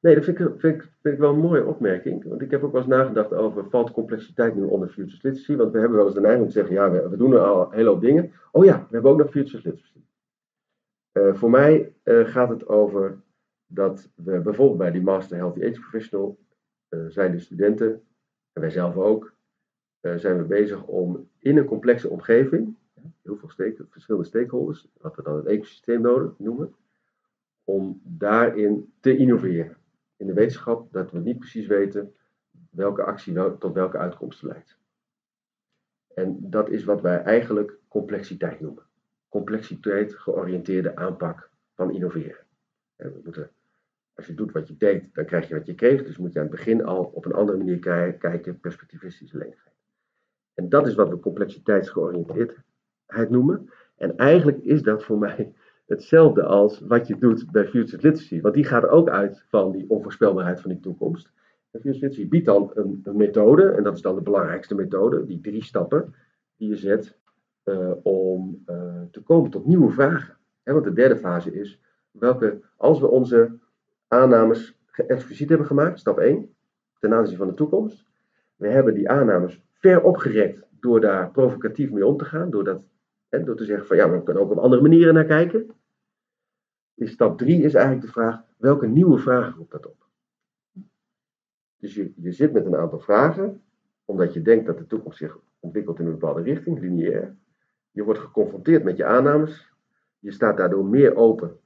Nee, 0.00 0.14
dat 0.14 0.24
vind 0.24 0.38
ik, 0.38 0.46
vind, 0.58 0.74
ik, 0.74 0.90
vind 1.02 1.14
ik 1.14 1.20
wel 1.20 1.32
een 1.32 1.40
mooie 1.40 1.64
opmerking. 1.64 2.24
Want 2.24 2.40
ik 2.40 2.50
heb 2.50 2.62
ook 2.62 2.72
wel 2.72 2.80
eens 2.80 2.90
nagedacht 2.90 3.32
over, 3.32 3.70
valt 3.70 3.90
complexiteit 3.90 4.54
nu 4.54 4.62
onder 4.62 4.88
futures 4.88 5.22
literacy? 5.22 5.56
Want 5.56 5.72
we 5.72 5.78
hebben 5.78 5.96
wel 5.96 6.06
eens 6.06 6.14
de 6.14 6.20
neiging 6.20 6.44
om 6.44 6.50
te 6.50 6.58
zeggen, 6.58 6.74
ja, 6.74 6.90
we, 6.90 7.08
we 7.08 7.16
doen 7.16 7.32
er 7.32 7.40
al 7.40 7.66
een 7.66 7.76
hele 7.76 7.88
hoop 7.88 8.00
dingen. 8.00 8.32
Oh 8.52 8.64
ja, 8.64 8.78
we 8.78 8.94
hebben 8.94 9.10
ook 9.10 9.18
nog 9.18 9.30
futures 9.30 9.64
literacy. 9.64 9.98
Uh, 11.12 11.34
voor 11.34 11.50
mij 11.50 11.94
uh, 12.04 12.28
gaat 12.28 12.48
het 12.48 12.68
over 12.68 13.20
dat 13.66 14.10
we 14.14 14.40
bijvoorbeeld 14.40 14.78
bij 14.78 14.90
die 14.90 15.02
Master 15.02 15.36
Healthy 15.36 15.64
Age 15.64 15.80
Professional 15.80 16.38
uh, 16.88 17.04
zijn 17.08 17.32
de 17.32 17.38
studenten, 17.38 18.02
en 18.52 18.60
wij 18.60 18.70
zelf 18.70 18.96
ook, 18.96 19.34
zijn 20.00 20.38
we 20.38 20.44
bezig 20.44 20.84
om 20.84 21.28
in 21.38 21.56
een 21.56 21.64
complexe 21.64 22.08
omgeving, 22.08 22.76
heel 23.22 23.36
veel 23.36 23.48
stake, 23.48 23.86
verschillende 23.90 24.26
stakeholders, 24.26 24.88
wat 25.00 25.16
we 25.16 25.22
dan 25.22 25.36
het 25.36 25.46
ecosysteem 25.46 26.00
nodig 26.00 26.38
noemen, 26.38 26.74
om 27.64 28.00
daarin 28.04 28.92
te 29.00 29.16
innoveren. 29.16 29.76
In 30.16 30.26
de 30.26 30.32
wetenschap 30.32 30.92
dat 30.92 31.10
we 31.10 31.18
niet 31.18 31.38
precies 31.38 31.66
weten 31.66 32.14
welke 32.70 33.02
actie 33.02 33.34
tot 33.58 33.74
welke 33.74 33.98
uitkomsten 33.98 34.48
leidt. 34.48 34.78
En 36.14 36.50
dat 36.50 36.68
is 36.68 36.84
wat 36.84 37.00
wij 37.00 37.22
eigenlijk 37.22 37.78
complexiteit 37.88 38.60
noemen. 38.60 38.89
Complexiteit 39.30 40.14
georiënteerde 40.14 40.96
aanpak 40.96 41.50
van 41.74 41.92
innoveren. 41.92 42.46
En 42.96 43.12
we 43.12 43.20
moeten 43.24 43.50
als 44.20 44.28
je 44.28 44.34
doet 44.34 44.52
wat 44.52 44.68
je 44.68 44.76
deed, 44.76 45.14
dan 45.14 45.24
krijg 45.24 45.48
je 45.48 45.54
wat 45.54 45.66
je 45.66 45.74
kreeg. 45.74 46.04
Dus 46.04 46.16
moet 46.16 46.32
je 46.32 46.38
aan 46.38 46.44
het 46.44 46.54
begin 46.54 46.84
al 46.84 47.04
op 47.04 47.24
een 47.24 47.32
andere 47.32 47.58
manier 47.58 47.78
kijken, 48.18 48.60
perspectivistische 48.60 49.38
lenigheid. 49.38 49.74
En 50.54 50.68
dat 50.68 50.86
is 50.86 50.94
wat 50.94 51.08
we 51.08 51.20
complexiteitsgeoriënteerdheid 51.20 53.30
noemen. 53.30 53.70
En 53.96 54.16
eigenlijk 54.16 54.58
is 54.58 54.82
dat 54.82 55.04
voor 55.04 55.18
mij 55.18 55.52
hetzelfde 55.86 56.42
als 56.42 56.80
wat 56.80 57.06
je 57.06 57.18
doet 57.18 57.50
bij 57.50 57.64
Futures 57.64 58.02
Literacy. 58.02 58.40
Want 58.40 58.54
die 58.54 58.64
gaat 58.64 58.88
ook 58.88 59.08
uit 59.08 59.44
van 59.48 59.72
die 59.72 59.90
onvoorspelbaarheid 59.90 60.60
van 60.60 60.70
die 60.70 60.80
toekomst. 60.80 61.32
En 61.70 61.80
Futures 61.80 62.00
Literacy 62.00 62.28
biedt 62.28 62.46
dan 62.46 62.70
een, 62.74 63.00
een, 63.04 63.16
methode, 63.16 63.70
en 63.70 63.82
dat 63.82 63.94
is 63.94 64.02
dan 64.02 64.14
de 64.14 64.22
belangrijkste 64.22 64.74
methode, 64.74 65.26
die 65.26 65.40
drie 65.40 65.64
stappen 65.64 66.14
die 66.56 66.68
je 66.68 66.76
zet 66.76 67.18
om 68.02 68.62
uh, 68.66 69.02
te 69.10 69.22
komen 69.22 69.50
tot 69.50 69.66
nieuwe 69.66 69.90
vragen. 69.90 70.36
Want 70.62 70.84
de 70.84 70.92
derde 70.92 71.16
fase 71.16 71.52
is, 71.52 71.80
welke, 72.10 72.60
als 72.76 73.00
we 73.00 73.06
onze 73.06 73.58
aannames 74.08 74.78
expliciet 75.06 75.48
hebben 75.48 75.66
gemaakt, 75.66 75.98
stap 75.98 76.18
1, 76.18 76.54
ten 76.98 77.14
aanzien 77.14 77.36
van 77.36 77.46
de 77.46 77.54
toekomst. 77.54 78.04
We 78.56 78.68
hebben 78.68 78.94
die 78.94 79.08
aannames 79.08 79.62
ver 79.72 80.02
opgerekt 80.02 80.66
door 80.70 81.00
daar 81.00 81.30
provocatief 81.30 81.90
mee 81.90 82.06
om 82.06 82.16
te 82.16 82.24
gaan, 82.24 82.50
door, 82.50 82.64
dat, 82.64 82.82
door 83.28 83.56
te 83.56 83.64
zeggen 83.64 83.86
van 83.86 83.96
ja, 83.96 84.10
we 84.10 84.22
kunnen 84.22 84.42
ook 84.42 84.50
op 84.50 84.58
andere 84.58 84.82
manieren 84.82 85.14
naar 85.14 85.24
kijken. 85.24 85.70
In 86.94 87.08
stap 87.08 87.38
3 87.38 87.62
is 87.62 87.74
eigenlijk 87.74 88.06
de 88.06 88.12
vraag, 88.12 88.42
welke 88.56 88.86
nieuwe 88.86 89.18
vragen 89.18 89.54
roept 89.54 89.72
dat 89.72 89.86
op? 89.86 90.06
Dus 91.76 91.94
je, 91.94 92.12
je 92.16 92.32
zit 92.32 92.52
met 92.52 92.66
een 92.66 92.76
aantal 92.76 92.98
vragen, 92.98 93.62
omdat 94.04 94.32
je 94.32 94.42
denkt 94.42 94.66
dat 94.66 94.78
de 94.78 94.86
toekomst 94.86 95.18
zich 95.18 95.38
ontwikkelt 95.60 95.98
in 95.98 96.06
een 96.06 96.18
bepaalde 96.18 96.42
richting, 96.42 96.80
lineair. 96.80 97.36
Je 97.90 98.04
wordt 98.04 98.20
geconfronteerd 98.20 98.84
met 98.84 98.96
je 98.96 99.04
aannames. 99.04 99.72
Je 100.18 100.30
staat 100.30 100.56
daardoor 100.56 100.84
meer 100.84 101.16
open 101.16 101.58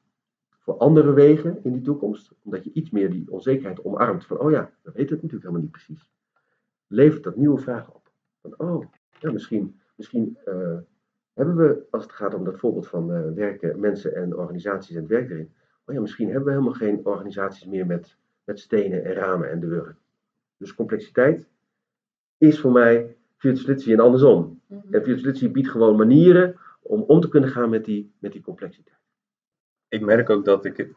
voor 0.65 0.77
andere 0.77 1.13
wegen 1.13 1.61
in 1.63 1.73
die 1.73 1.83
toekomst, 1.83 2.33
omdat 2.43 2.65
je 2.65 2.73
iets 2.73 2.91
meer 2.91 3.11
die 3.11 3.31
onzekerheid 3.31 3.85
omarmt 3.85 4.27
van, 4.27 4.39
oh 4.39 4.51
ja, 4.51 4.71
we 4.83 4.93
weten 4.93 5.15
het 5.15 5.23
natuurlijk 5.23 5.43
helemaal 5.43 5.61
niet 5.61 5.71
precies, 5.71 6.11
levert 6.87 7.23
dat 7.23 7.37
nieuwe 7.37 7.59
vragen 7.59 7.95
op. 7.95 8.11
Van, 8.41 8.55
oh, 8.57 8.85
ja, 9.19 9.33
misschien, 9.33 9.81
misschien 9.97 10.39
uh, 10.49 10.79
hebben 11.33 11.57
we, 11.57 11.87
als 11.91 12.03
het 12.03 12.13
gaat 12.13 12.35
om 12.35 12.45
dat 12.45 12.59
voorbeeld 12.59 12.89
van 12.89 13.11
uh, 13.11 13.33
werken, 13.33 13.81
mensen 13.81 14.15
en 14.15 14.37
organisaties 14.37 14.95
en 14.95 15.01
het 15.01 15.11
werk 15.11 15.31
erin, 15.31 15.53
oh 15.85 15.95
ja, 15.95 16.01
misschien 16.01 16.27
hebben 16.27 16.45
we 16.45 16.51
helemaal 16.51 16.73
geen 16.73 17.07
organisaties 17.07 17.67
meer 17.67 17.87
met, 17.87 18.17
met 18.45 18.61
stenen 18.61 19.05
en 19.05 19.13
ramen 19.13 19.51
en 19.51 19.61
deuren. 19.61 19.97
Dus 20.57 20.75
complexiteit 20.75 21.49
is 22.39 22.61
voor 22.61 22.73
mij 22.73 23.17
Future 23.49 23.93
en 23.93 24.01
andersom. 24.01 24.61
Mm 24.67 24.83
-hmm. 24.91 24.95
En 24.95 25.53
biedt 25.53 25.69
gewoon 25.69 25.97
manieren 25.97 26.57
om 26.83 27.03
om 27.03 27.21
te 27.21 27.29
kunnen 27.29 27.51
gaan 27.51 27.71
met 27.71 27.85
die, 27.85 28.13
met 28.19 28.33
die 28.33 28.43
complexiteit 28.43 29.03
ik 29.95 30.01
merk 30.01 30.31
ook 30.31 30.45
dat 30.45 30.65
ik 30.65 30.89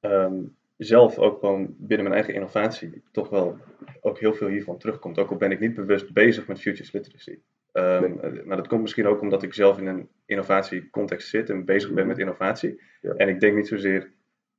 um, 0.00 0.56
zelf 0.76 1.18
ook 1.18 1.38
gewoon 1.38 1.74
binnen 1.78 2.02
mijn 2.02 2.14
eigen 2.14 2.34
innovatie 2.34 3.02
toch 3.12 3.28
wel 3.28 3.58
ook 4.00 4.18
heel 4.18 4.34
veel 4.34 4.48
hiervan 4.48 4.78
terugkomt. 4.78 5.18
Ook 5.18 5.30
al 5.30 5.36
ben 5.36 5.50
ik 5.50 5.60
niet 5.60 5.74
bewust 5.74 6.12
bezig 6.12 6.46
met 6.46 6.60
futures 6.60 6.92
literacy. 6.92 7.38
Ehm, 7.72 8.18
eh, 8.18 8.44
Maar 8.44 8.56
dat 8.56 8.68
komt 8.68 8.80
misschien 8.80 9.06
ook 9.06 9.20
omdat 9.20 9.42
ik 9.42 9.54
zelf 9.54 9.78
in 9.78 9.86
een 9.86 10.08
innovatiecontext 10.26 11.28
zit 11.28 11.50
en 11.50 11.64
bezig 11.64 11.92
ben 11.92 12.06
met 12.06 12.18
innovatie. 12.18 12.80
Ja. 13.00 13.12
En 13.12 13.28
ik 13.28 13.40
denk 13.40 13.56
niet 13.56 13.68
zozeer 13.68 14.10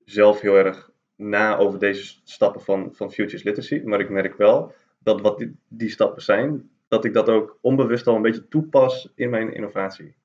zelf 0.06 0.42
heel 0.42 0.56
erg 0.56 0.92
na 1.16 1.58
over 1.58 1.80
deze 1.80 2.20
stappen 2.24 2.62
van, 2.62 2.94
van 2.94 3.12
Futures 3.12 3.44
Literacy. 3.44 3.82
Maar 3.86 4.00
ik 4.00 4.10
merk 4.10 4.38
wel 4.38 4.74
dat 5.00 5.22
wat 5.22 5.38
die, 5.38 5.56
die 5.68 5.90
stappen 5.90 6.22
zijn, 6.22 6.70
dat 6.94 7.06
ik 7.06 7.14
dat 7.14 7.30
ook 7.30 7.58
onbewust 7.62 8.08
al 8.08 8.16
een 8.16 8.22
beetje 8.22 8.48
toepas 8.48 9.12
in 9.16 9.30
mijn 9.30 9.54
innovatie. 9.54 10.16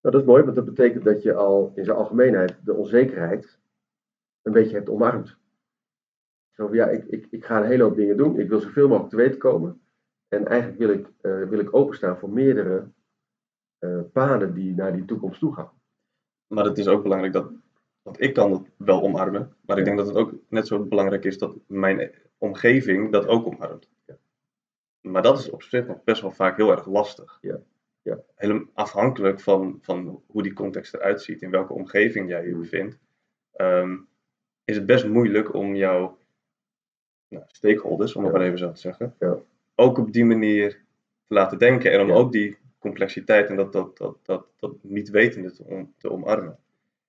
Nou, 0.00 0.14
dat 0.14 0.20
is 0.20 0.24
mooi, 0.24 0.42
want 0.42 0.56
dat 0.56 0.64
betekent 0.64 1.04
dat 1.04 1.22
je 1.22 1.34
al 1.34 1.72
in 1.74 1.84
zijn 1.84 1.96
algemeenheid 1.96 2.58
de 2.64 2.74
onzekerheid 2.74 3.58
een 4.42 4.52
beetje 4.52 4.76
hebt 4.76 4.88
omarmd. 4.88 5.36
Zo 6.50 6.66
van, 6.66 6.76
ja, 6.76 6.88
ik, 6.88 7.04
ik, 7.04 7.26
ik 7.30 7.44
ga 7.44 7.56
een 7.56 7.66
hele 7.66 7.82
hoop 7.82 7.96
dingen 7.96 8.16
doen. 8.16 8.38
Ik 8.38 8.48
wil 8.48 8.60
zoveel 8.60 8.88
mogelijk 8.88 9.10
te 9.10 9.16
weten 9.16 9.38
komen. 9.38 9.80
En 10.28 10.46
eigenlijk 10.46 10.78
wil 10.78 10.90
ik, 10.90 11.06
eh, 11.20 11.48
wil 11.48 11.58
ik 11.58 11.74
openstaan 11.74 12.18
voor 12.18 12.30
meerdere 12.30 12.90
eh, 13.78 14.00
paden 14.12 14.54
die 14.54 14.74
naar 14.74 14.92
die 14.92 15.04
toekomst 15.04 15.40
toe 15.40 15.54
gaan. 15.54 15.72
Maar 16.46 16.64
het 16.64 16.78
is 16.78 16.88
ook 16.88 17.02
belangrijk 17.02 17.32
dat, 17.32 17.52
want 18.02 18.20
ik 18.20 18.34
kan 18.34 18.52
het 18.52 18.70
wel 18.76 19.02
omarmen, 19.02 19.56
maar 19.60 19.78
ik 19.78 19.84
denk 19.84 19.96
dat 19.96 20.06
het 20.06 20.16
ook 20.16 20.34
net 20.48 20.66
zo 20.66 20.84
belangrijk 20.84 21.24
is 21.24 21.38
dat 21.38 21.56
mijn 21.66 22.12
omgeving 22.38 23.12
dat 23.12 23.26
ook 23.26 23.46
omarmt. 23.46 23.90
Ja. 24.06 24.16
Maar 25.02 25.22
dat 25.22 25.38
is 25.38 25.50
op 25.50 25.62
zich 25.62 25.86
nog 25.86 26.04
best 26.04 26.22
wel 26.22 26.30
vaak 26.30 26.56
heel 26.56 26.70
erg 26.70 26.86
lastig. 26.86 27.38
Ja. 27.40 27.58
Ja. 28.02 28.18
Helemaal 28.34 28.64
afhankelijk 28.74 29.40
van, 29.40 29.78
van 29.82 30.22
hoe 30.26 30.42
die 30.42 30.52
context 30.52 30.94
eruit 30.94 31.22
ziet, 31.22 31.42
in 31.42 31.50
welke 31.50 31.72
omgeving 31.72 32.28
jij 32.28 32.46
je 32.46 32.54
Mm. 32.54 32.60
bevindt, 32.60 32.98
ehm, 33.52 33.96
is 34.64 34.76
het 34.76 34.86
best 34.86 35.06
moeilijk 35.06 35.54
om 35.54 35.74
jouw 35.74 36.18
nou, 37.28 37.44
stakeholders, 37.46 38.14
om 38.14 38.22
het 38.24 38.32
Ja. 38.32 38.38
maar 38.38 38.46
even 38.46 38.58
zo 38.58 38.72
te 38.72 38.80
zeggen, 38.80 39.14
Ja. 39.18 39.36
ook 39.74 39.98
op 39.98 40.12
die 40.12 40.24
manier 40.24 40.70
te 41.26 41.34
laten 41.34 41.58
denken 41.58 41.92
en 41.92 42.00
om 42.00 42.08
Ja. 42.08 42.14
ook 42.14 42.32
die 42.32 42.56
complexiteit 42.78 43.48
en 43.48 43.56
dat, 43.56 43.72
dat, 43.72 43.96
dat, 43.98 44.16
dat, 44.22 44.46
dat 44.56 44.72
niet 44.80 45.10
wetende 45.10 45.52
te, 45.52 45.64
om, 45.64 45.94
te 45.98 46.10
omarmen. 46.10 46.58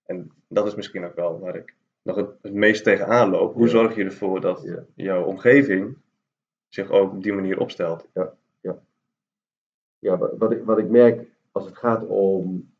En 0.06 0.32
dat 0.48 0.68
is 0.68 0.76
misschien 0.76 1.06
ook 1.06 1.16
wel 1.16 1.40
waar 1.40 1.56
ik 1.56 1.74
nog 2.02 2.16
het, 2.16 2.30
het 2.42 2.54
meest 2.54 2.84
tegenaan 2.84 3.30
loop. 3.30 3.54
Hoe 3.54 3.68
zorg 3.68 3.96
je 3.96 4.04
ervoor 4.04 4.42
dat 4.42 4.68
jouw 4.96 5.24
omgeving 5.24 5.98
zich 6.74 6.90
ook 6.92 7.12
op 7.12 7.24
die 7.24 7.34
manier 7.34 7.60
opstelt? 7.60 8.08
Ja, 10.00 10.18
wa- 10.18 10.36
wat 10.38 10.52
ik, 10.52 10.64
wat 10.64 10.78
ik 10.78 10.90
merk 10.90 11.28
als 11.52 11.66
het 11.66 11.78
gaat 11.78 12.08
om 12.08 12.72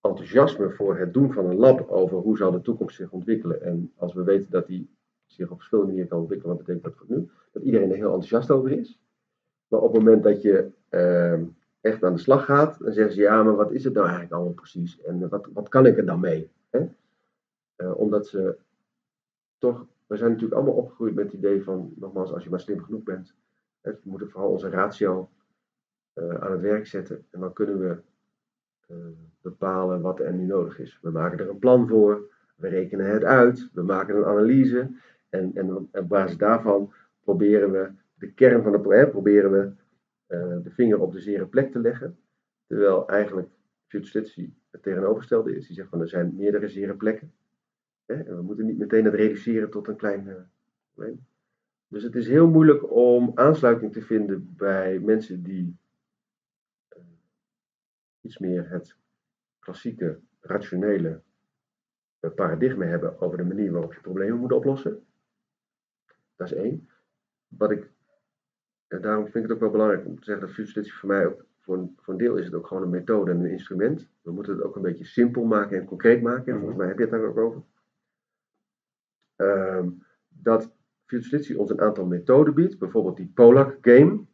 enthousiasme 0.00 0.70
voor 0.70 0.98
het 0.98 1.12
doen 1.14 1.32
van 1.32 1.46
een 1.46 1.56
lab 1.56 1.88
over 1.88 2.16
hoe 2.18 2.36
zal 2.36 2.50
de 2.50 2.60
toekomst 2.60 2.96
zich 2.96 3.10
ontwikkelen. 3.10 3.62
En 3.62 3.92
als 3.96 4.14
we 4.14 4.22
weten 4.22 4.50
dat 4.50 4.66
die 4.66 4.90
zich 5.26 5.50
op 5.50 5.56
verschillende 5.56 5.90
manieren 5.90 6.10
kan 6.10 6.20
ontwikkelen, 6.20 6.58
ik 6.58 6.66
denk 6.66 6.82
dat 6.82 6.94
voor 6.96 7.06
nu, 7.08 7.30
dat 7.52 7.62
iedereen 7.62 7.90
er 7.90 7.96
heel 7.96 8.12
enthousiast 8.12 8.50
over 8.50 8.70
is. 8.70 8.98
Maar 9.68 9.80
op 9.80 9.92
het 9.92 10.02
moment 10.02 10.22
dat 10.22 10.42
je 10.42 10.70
ehm, 10.88 11.44
echt 11.80 12.04
aan 12.04 12.14
de 12.14 12.20
slag 12.20 12.44
gaat, 12.44 12.78
dan 12.78 12.92
zeggen 12.92 13.14
ze 13.14 13.20
ja, 13.20 13.42
maar 13.42 13.56
wat 13.56 13.72
is 13.72 13.84
het 13.84 13.92
nou 13.92 14.04
eigenlijk 14.06 14.34
allemaal 14.34 14.54
precies? 14.54 15.00
En 15.02 15.28
wat, 15.28 15.48
wat 15.52 15.68
kan 15.68 15.86
ik 15.86 15.96
er 15.96 16.06
dan 16.06 16.20
mee? 16.20 16.50
Hè? 16.70 16.86
Eh, 17.76 17.98
omdat 17.98 18.26
ze 18.26 18.56
toch, 19.58 19.86
we 20.06 20.16
zijn 20.16 20.30
natuurlijk 20.30 20.60
allemaal 20.60 20.76
opgegroeid 20.76 21.14
met 21.14 21.24
het 21.24 21.34
idee 21.34 21.62
van, 21.62 21.92
nogmaals, 21.96 22.32
als 22.32 22.44
je 22.44 22.50
maar 22.50 22.60
slim 22.60 22.82
genoeg 22.82 23.02
bent, 23.02 23.34
hè, 23.80 23.92
we 23.92 23.98
moeten 24.02 24.30
vooral 24.30 24.50
onze 24.50 24.68
ratio 24.68 25.30
eh, 26.12 26.34
aan 26.34 26.52
het 26.52 26.60
werk 26.60 26.86
zetten. 26.86 27.26
En 27.30 27.40
dan 27.40 27.52
kunnen 27.52 27.78
we 27.78 28.00
eh, 28.86 28.96
bepalen 29.40 30.00
wat 30.00 30.20
er 30.20 30.32
nu 30.32 30.44
nodig 30.44 30.78
is. 30.78 30.98
We 31.02 31.10
maken 31.10 31.38
er 31.38 31.48
een 31.48 31.58
plan 31.58 31.88
voor, 31.88 32.34
we 32.56 32.68
rekenen 32.68 33.06
het 33.06 33.24
uit, 33.24 33.68
we 33.72 33.82
maken 33.82 34.16
een 34.16 34.24
analyse. 34.24 34.90
En, 35.28 35.50
en 35.54 35.76
op 35.76 36.08
basis 36.08 36.36
daarvan 36.36 36.92
proberen 37.22 37.70
we 37.70 37.90
de 38.14 38.32
kern 38.32 38.62
van 38.62 38.72
het 38.72 38.82
probleem, 38.82 39.10
proberen 39.10 39.50
we 39.52 39.72
eh, 40.26 40.56
de 40.62 40.70
vinger 40.70 41.00
op 41.00 41.12
de 41.12 41.20
zere 41.20 41.46
plek 41.46 41.72
te 41.72 41.78
leggen. 41.78 42.18
Terwijl 42.66 43.08
eigenlijk 43.08 43.48
Literacy 43.88 44.52
het 44.70 44.82
tegenovergestelde 44.82 45.56
is. 45.56 45.66
Die 45.66 45.76
zegt 45.76 45.88
van 45.88 46.00
er 46.00 46.08
zijn 46.08 46.34
meerdere 46.36 46.68
zere 46.68 46.94
plekken. 46.94 47.32
We 48.06 48.40
moeten 48.42 48.66
niet 48.66 48.78
meteen 48.78 49.04
het 49.04 49.14
reduceren 49.14 49.70
tot 49.70 49.88
een 49.88 49.96
klein 49.96 50.28
eh, 50.28 50.34
probleem. 50.92 51.26
Dus 51.88 52.02
het 52.02 52.14
is 52.14 52.28
heel 52.28 52.48
moeilijk 52.48 52.90
om 52.92 53.30
aansluiting 53.34 53.92
te 53.92 54.02
vinden 54.02 54.54
bij 54.56 54.98
mensen 54.98 55.42
die 55.42 55.76
eh, 56.88 57.02
iets 58.20 58.38
meer 58.38 58.70
het 58.70 58.96
klassieke, 59.58 60.20
rationele 60.40 61.20
eh, 62.20 62.30
paradigma 62.34 62.84
hebben 62.84 63.20
over 63.20 63.36
de 63.36 63.44
manier 63.44 63.72
waarop 63.72 63.94
je 63.94 64.00
problemen 64.00 64.38
moet 64.38 64.52
oplossen. 64.52 65.04
Dat 66.36 66.46
is 66.50 66.52
één. 66.52 66.88
Wat 67.48 67.70
ik, 67.70 67.90
en 68.86 69.00
daarom 69.00 69.24
vind 69.24 69.34
ik 69.36 69.42
het 69.42 69.52
ook 69.52 69.60
wel 69.60 69.70
belangrijk 69.70 70.06
om 70.06 70.18
te 70.18 70.24
zeggen 70.24 70.46
dat 70.46 70.54
Future 70.54 70.90
voor 70.90 71.08
mij 71.08 71.26
ook, 71.26 71.44
voor 71.60 71.76
een, 71.76 71.96
voor 72.00 72.12
een 72.12 72.18
deel 72.20 72.36
is 72.36 72.44
het 72.44 72.54
ook 72.54 72.66
gewoon 72.66 72.82
een 72.82 72.90
methode 72.90 73.30
en 73.30 73.38
een 73.40 73.50
instrument. 73.50 74.08
We 74.22 74.32
moeten 74.32 74.52
het 74.54 74.62
ook 74.62 74.76
een 74.76 74.82
beetje 74.82 75.04
simpel 75.04 75.44
maken 75.44 75.78
en 75.78 75.84
concreet 75.86 76.22
maken. 76.22 76.46
En 76.46 76.50
Mhm. 76.52 76.58
volgens 76.58 76.78
mij 76.78 76.86
heb 76.88 76.96
je 76.96 77.02
het 77.02 77.12
daar 77.12 77.24
ook 77.24 77.36
over. 77.36 77.62
Ehm, 79.36 79.88
dat 80.28 80.74
Literacy 81.06 81.54
ons 81.54 81.70
een 81.70 81.80
aantal 81.80 82.06
methoden 82.06 82.54
biedt, 82.54 82.78
bijvoorbeeld 82.78 83.16
die 83.16 83.30
Polak 83.34 83.78
game. 83.80 84.24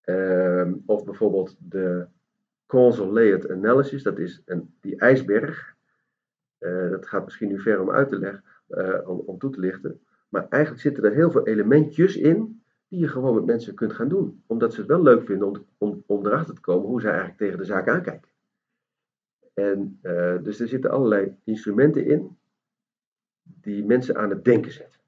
Ehm, 0.00 0.74
of 0.86 1.04
bijvoorbeeld 1.04 1.56
de 1.58 2.06
causal 2.66 3.12
layered 3.12 3.50
analysis, 3.50 4.02
dat 4.02 4.18
is 4.18 4.42
een, 4.44 4.74
die 4.80 4.96
ijsberg. 4.96 5.76
Eh, 6.58 6.90
dat 6.90 7.06
gaat 7.06 7.24
misschien 7.24 7.48
nu 7.48 7.60
ver 7.60 7.80
om 7.80 7.90
uit 7.90 8.08
te 8.08 8.18
leggen, 8.18 8.44
eh, 8.68 9.08
om, 9.08 9.18
om 9.18 9.38
toe 9.38 9.50
te 9.50 9.60
lichten. 9.60 10.00
Maar 10.28 10.46
eigenlijk 10.48 10.82
zitten 10.82 11.04
er 11.04 11.12
heel 11.12 11.30
veel 11.30 11.46
elementjes 11.46 12.16
in 12.16 12.62
die 12.88 13.00
je 13.00 13.08
gewoon 13.08 13.34
met 13.34 13.44
mensen 13.44 13.74
kunt 13.74 13.92
gaan 13.92 14.08
doen. 14.08 14.42
Omdat 14.46 14.72
ze 14.72 14.80
het 14.80 14.88
wel 14.88 15.02
leuk 15.02 15.22
vinden 15.22 15.48
om, 15.48 15.66
om, 15.78 16.02
om 16.06 16.26
erachter 16.26 16.54
te 16.54 16.60
komen 16.60 16.88
hoe 16.88 17.00
zij 17.00 17.10
eigenlijk 17.10 17.40
tegen 17.40 17.58
de 17.58 17.64
zaak 17.64 17.88
aankijken. 17.88 18.30
En 19.54 19.98
eh, 20.02 20.42
dus 20.42 20.60
er 20.60 20.68
zitten 20.68 20.90
allerlei 20.90 21.36
instrumenten 21.44 22.06
in 22.06 22.38
die 23.60 23.84
mensen 23.84 24.16
aan 24.16 24.30
het 24.30 24.44
denken 24.44 24.72
zetten. 24.72 25.00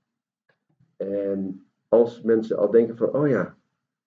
En 0.96 1.66
als 1.88 2.22
mensen 2.22 2.56
al 2.56 2.70
denken 2.70 2.96
van, 2.96 3.12
oh 3.12 3.28
ja, 3.28 3.56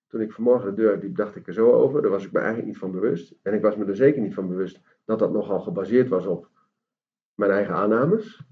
toen 0.08 0.22
ik 0.22 0.32
vanmorgen 0.32 0.76
de 0.76 0.82
deur 0.82 0.98
liep, 0.98 1.16
dacht 1.16 1.36
ik 1.36 1.48
er 1.48 1.54
zo 1.54 1.72
over. 1.72 2.02
Daar 2.02 2.12
was 2.12 2.26
ik 2.26 2.32
me 2.32 2.40
eigenlijk 2.40 2.68
niet 2.68 2.78
van 2.78 2.92
bewust. 2.92 3.36
En 3.42 3.54
ik 3.54 3.62
was 3.62 3.76
me 3.76 3.86
er 3.86 3.96
zeker 3.96 4.22
niet 4.22 4.34
van 4.34 4.48
bewust 4.48 4.82
dat 5.06 5.20
dat 5.20 5.32
nogal 5.32 5.60
gebaseerd 5.60 6.10
was 6.10 6.26
op 6.26 6.50
mijn 7.34 7.52
eigen 7.52 7.76
aannames. 7.76 8.44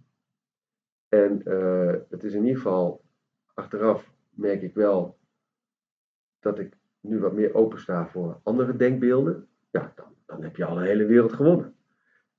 En 1.09 1.43
eh, 1.43 1.93
het 2.09 2.23
is 2.23 2.33
in 2.33 2.41
ieder 2.41 2.61
geval, 2.61 3.03
achteraf 3.53 4.13
merk 4.29 4.61
ik 4.61 4.73
wel 4.73 5.17
dat 6.39 6.59
ik 6.59 6.77
nu 6.99 7.19
wat 7.19 7.33
meer 7.33 7.53
opensta 7.53 8.07
voor 8.07 8.39
andere 8.43 8.75
denkbeelden. 8.75 9.47
Ja, 9.71 9.91
dan, 9.95 10.15
dan 10.25 10.43
heb 10.43 10.55
je 10.55 10.65
al 10.65 10.77
een 10.77 10.85
hele 10.85 11.05
wereld 11.05 11.33
gewonnen. 11.33 11.75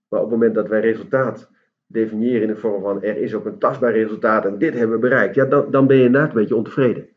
Maar 0.08 0.20
op 0.20 0.30
het 0.30 0.34
moment 0.38 0.54
dat 0.54 0.68
wij 0.68 0.80
resultaat 0.80 1.50
definiëren 1.92 2.42
in 2.42 2.48
de 2.48 2.56
vorm 2.56 2.82
van 2.82 3.02
er 3.02 3.16
is 3.16 3.34
ook 3.34 3.44
een 3.44 3.58
tastbaar 3.58 3.92
resultaat 3.92 4.44
en 4.44 4.58
dit 4.58 4.74
hebben 4.74 5.00
we 5.00 5.08
bereikt, 5.08 5.34
ja, 5.34 5.44
dan, 5.44 5.70
dan 5.70 5.86
ben 5.86 5.96
je 5.96 6.04
inderdaad 6.04 6.28
een 6.28 6.40
beetje 6.40 6.56
ontevreden. 6.56 7.08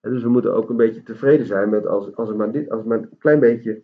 En 0.00 0.10
dus 0.10 0.22
we 0.22 0.28
moeten 0.28 0.54
ook 0.54 0.70
een 0.70 0.76
beetje 0.76 1.02
tevreden 1.02 1.46
zijn 1.46 1.68
met 1.68 1.86
als, 1.86 2.16
als 2.16 2.28
er 2.28 2.36
maar, 2.36 2.52
dit, 2.52 2.70
als 2.70 2.84
maar 2.84 2.98
een 2.98 3.18
klein 3.18 3.40
beetje 3.40 3.82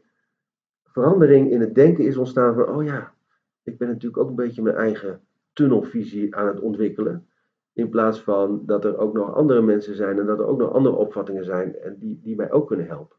verandering 0.85 1.51
in 1.51 1.61
het 1.61 1.75
denken 1.75 2.05
is 2.05 2.17
ontstaan 2.17 2.55
van, 2.55 2.69
oh 2.69 2.85
ja, 2.85 3.15
ik 3.63 3.79
ben 3.79 3.89
natuurlijk 3.89 4.23
ook 4.23 4.29
een 4.29 4.35
beetje 4.35 4.63
mijn 4.63 4.77
eigen 4.77 5.21
tunnelvisie 5.53 6.37
aan 6.37 6.47
het 6.47 6.61
ontwikkelen. 6.61 7.29
In 7.73 7.89
plaats 7.89 8.23
van 8.23 8.63
dat 8.67 8.85
er 8.85 8.99
ook 8.99 9.15
nog 9.15 9.35
andere 9.35 9.63
mensen 9.63 9.95
zijn 9.95 10.19
en 10.19 10.27
dat 10.27 10.39
er 10.39 10.47
ook 10.47 10.59
nog 10.59 10.73
andere 10.73 10.95
opvattingen 10.95 11.45
zijn 11.45 11.77
en 11.77 11.99
die, 11.99 12.21
die 12.23 12.37
mij 12.37 12.53
ook 12.53 12.67
kunnen 12.67 12.87
helpen. 12.87 13.17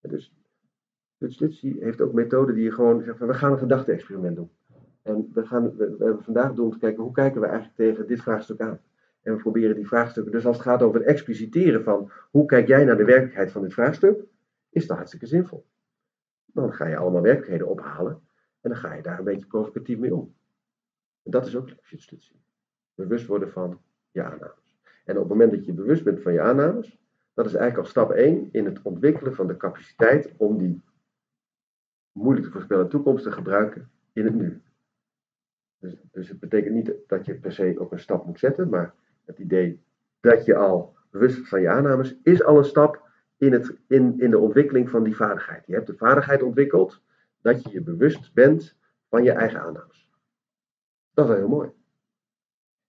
En 0.00 0.10
dus 0.10 0.34
Literacy 1.18 1.80
heeft 1.80 2.00
ook 2.00 2.12
methoden 2.12 2.54
die 2.54 2.64
je 2.64 2.72
gewoon 2.72 3.02
zegt 3.02 3.18
van 3.18 3.26
we 3.26 3.34
gaan 3.34 3.52
een 3.52 3.58
gedachte-experiment 3.58 4.36
doen. 4.36 4.50
En 5.02 5.30
we, 5.34 5.46
gaan, 5.46 5.76
we, 5.76 5.84
hebben 5.98 6.22
vandaag 6.22 6.54
doen 6.54 6.64
om 6.64 6.72
te 6.72 6.78
kijken 6.78 7.02
hoe 7.02 7.12
kijken 7.12 7.40
we 7.40 7.46
eigenlijk 7.46 7.76
tegen 7.76 8.06
dit 8.06 8.22
vraagstuk 8.22 8.60
aan. 8.60 8.80
En 9.22 9.34
we 9.34 9.40
proberen 9.40 9.74
die 9.74 9.86
vraagstukken, 9.86 10.32
dus 10.32 10.46
als 10.46 10.56
het 10.56 10.66
gaat 10.66 10.82
over 10.82 10.98
het 11.00 11.08
expliciteren 11.08 11.82
van 11.82 12.10
hoe 12.30 12.46
kijk 12.46 12.66
jij 12.66 12.84
naar 12.84 12.96
de 12.96 13.04
werkelijkheid 13.04 13.52
van 13.52 13.62
dit 13.62 13.72
vraagstuk, 13.72 14.24
is 14.70 14.86
dat 14.86 14.96
hartstikke 14.96 15.26
zinvol. 15.26 15.66
Dan 16.46 16.72
ga 16.72 16.86
je 16.86 16.96
allemaal 16.96 17.22
werkelijkheden 17.22 17.68
ophalen 17.68 18.20
en 18.60 18.70
dan 18.70 18.78
ga 18.78 18.94
je 18.94 19.02
daar 19.02 19.18
een 19.18 19.24
beetje 19.24 19.46
provocatief 19.46 19.98
mee 19.98 20.14
om. 20.14 20.34
En 21.22 21.30
dat 21.30 21.46
is 21.46 21.56
ook 21.56 21.68
literacy. 21.90 22.34
Bewust 22.94 23.26
worden 23.26 23.50
van 23.50 23.80
je 24.10 24.22
aannames. 24.22 24.78
En 25.04 25.14
op 25.14 25.20
het 25.20 25.28
moment 25.28 25.52
dat 25.52 25.64
je 25.64 25.72
bewust 25.72 26.04
bent 26.04 26.22
van 26.22 26.32
je 26.32 26.40
aannames, 26.40 26.98
dat 27.34 27.46
is 27.46 27.54
eigenlijk 27.54 27.86
al 27.86 27.90
stap 27.90 28.10
1 28.10 28.48
in 28.52 28.64
het 28.64 28.82
ontwikkelen 28.82 29.34
van 29.34 29.46
de 29.46 29.56
capaciteit 29.56 30.32
om 30.36 30.58
die 30.58 30.82
moeilijk 32.12 32.46
te 32.46 32.52
voorspellen 32.52 32.88
toekomst 32.88 33.24
te 33.24 33.32
gebruiken 33.32 33.90
in 34.12 34.24
het 34.24 34.34
nu. 34.34 34.62
Dus, 35.80 35.96
dus 36.10 36.28
het 36.28 36.40
betekent 36.40 36.74
niet 36.74 36.92
dat 37.06 37.26
je 37.26 37.34
per 37.34 37.52
se 37.52 37.74
ook 37.78 37.92
een 37.92 37.98
stap 38.00 38.26
moet 38.26 38.38
zetten, 38.38 38.68
maar 38.68 38.94
het 39.24 39.38
idee 39.38 39.80
dat 40.20 40.44
je 40.44 40.54
al 40.56 40.94
bewust 41.10 41.36
bent 41.36 41.48
van 41.48 41.60
je 41.60 41.68
aannames 41.68 42.16
is 42.22 42.44
al 42.44 42.58
een 42.58 42.64
stap 42.64 43.08
in, 43.36 43.52
het, 43.52 43.76
in, 43.88 44.14
in 44.18 44.30
de 44.30 44.38
ontwikkeling 44.38 44.90
van 44.90 45.02
die 45.02 45.16
vaardigheid. 45.16 45.66
Je 45.66 45.74
hebt 45.74 45.86
de 45.86 45.96
vaardigheid 45.96 46.42
ontwikkeld 46.42 47.00
dat 47.42 47.62
je 47.62 47.70
je 47.70 47.82
bewust 47.82 48.32
bent 48.34 48.74
van 49.08 49.22
je 49.22 49.32
eigen 49.32 49.60
aannames. 49.60 50.08
Dat 51.14 51.24
is 51.24 51.30
wel 51.30 51.40
heel 51.40 51.48
mooi. 51.56 51.70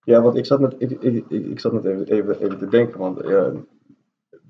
Ja, 0.03 0.21
want 0.21 0.37
ik 0.37 0.45
zat 0.45 0.59
net, 0.59 0.75
ik, 0.77 0.91
ik, 0.91 1.25
ik, 1.29 1.45
ik 1.45 1.59
zat 1.59 1.73
net 1.73 1.85
even, 1.85 2.07
even, 2.07 2.39
even 2.41 2.57
te 2.57 2.67
denken, 2.67 2.99
want 2.99 3.19
eh, 3.21 3.55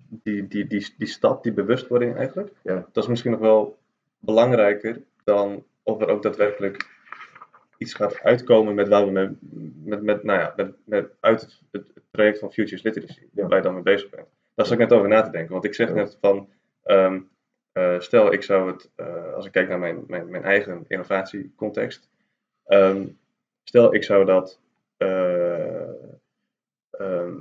die, 0.10 0.48
die, 0.48 0.68
die, 0.68 0.94
die 0.98 1.08
stap, 1.08 1.44
die 1.44 1.54
bewustwording 1.54 2.16
eigenlijk, 2.16 2.54
Ja. 2.64 2.88
dat 2.92 3.04
is 3.04 3.10
misschien 3.10 3.32
nog 3.32 3.40
wel 3.40 3.78
belangrijker 4.20 5.04
dan 5.24 5.64
of 5.84 6.02
er 6.02 6.08
ook 6.08 6.24
daadwerkelijk 6.24 6.91
iets 7.82 7.94
gaat 7.94 8.20
uitkomen 8.24 8.76
met 8.76 8.88
waar 8.88 9.06
we 9.06 9.12
mee, 9.12 9.30
met, 9.84 10.02
met, 10.02 10.24
nou 10.24 10.40
ja, 10.40 10.54
met, 10.56 10.74
met, 10.86 11.10
uit 11.20 11.42
het, 11.42 11.62
het, 11.72 11.92
traject 12.12 12.40
van 12.40 12.52
Futures 12.54 12.82
Literacy, 12.84 13.28
Ja. 13.34 13.48
waar 13.48 13.58
je 13.58 13.64
dan 13.64 13.74
mee 13.74 13.84
bezig 13.84 14.10
bent. 14.10 14.28
Daar 14.56 14.66
zat 14.66 14.80
ik 14.80 14.80
net 14.90 14.98
over 14.98 15.08
na 15.08 15.22
te 15.22 15.32
denken, 15.32 15.52
want 15.52 15.66
ik 15.66 15.74
zeg 15.74 15.88
Ja. 15.88 15.94
net 15.94 16.18
van, 16.22 16.50
ehm, 16.84 17.20
eh, 17.72 18.00
stel 18.00 18.34
ik 18.34 18.44
zou 18.44 18.72
het, 18.72 18.92
eh, 18.96 19.34
als 19.34 19.46
ik 19.46 19.52
kijk 19.52 19.68
naar 19.68 19.80
mijn, 19.80 20.04
mijn, 20.08 20.30
mijn 20.30 20.44
eigen 20.44 20.86
innovatiecontext, 20.88 22.10
ehm, 22.66 23.08
stel 23.64 23.94
ik 23.94 24.04
zou 24.04 24.26
dat 24.26 24.60
eh, 24.98 25.90
ehm, 26.92 27.36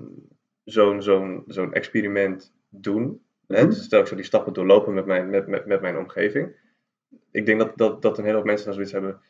zo'n 0.65 1.03
zo'n 1.03 1.45
zo'n 1.47 1.73
experiment 1.73 2.53
doen. 2.69 3.23
Mhm. 3.47 3.71
Stel 3.71 4.01
ik 4.01 4.07
zou 4.07 4.17
die 4.17 4.29
stappen 4.29 4.53
doorlopen 4.53 4.95
met 4.95 5.07
mijn, 5.07 5.31
met, 5.31 5.47
met, 5.47 5.67
met 5.67 5.81
mijn 5.81 5.97
omgeving. 5.99 6.57
Ik 7.31 7.47
denk 7.47 7.59
dat, 7.59 7.77
dat, 7.77 8.03
dat 8.03 8.19
een 8.19 8.25
hele 8.25 8.37
hoop 8.37 8.45
mensen 8.47 8.65
dan 8.65 8.75
zoiets 8.75 8.93
hebben. 8.93 9.21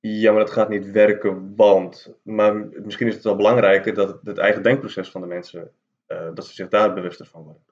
Ja, 0.00 0.30
maar 0.30 0.40
dat 0.40 0.50
gaat 0.50 0.68
niet 0.68 0.90
werken, 0.90 1.56
want. 1.56 2.18
Maar 2.22 2.56
misschien 2.56 3.06
is 3.06 3.14
het 3.14 3.24
wel 3.24 3.36
belangrijker 3.36 3.94
dat 3.94 4.20
het, 4.22 4.38
eigen 4.38 4.62
denkproces 4.62 5.10
van 5.10 5.20
de 5.20 5.26
mensen, 5.26 5.72
eh, 6.06 6.34
dat 6.34 6.46
ze 6.46 6.54
zich 6.54 6.68
daar 6.68 6.94
bewuster 6.94 7.26
van 7.26 7.42
worden. 7.42 7.62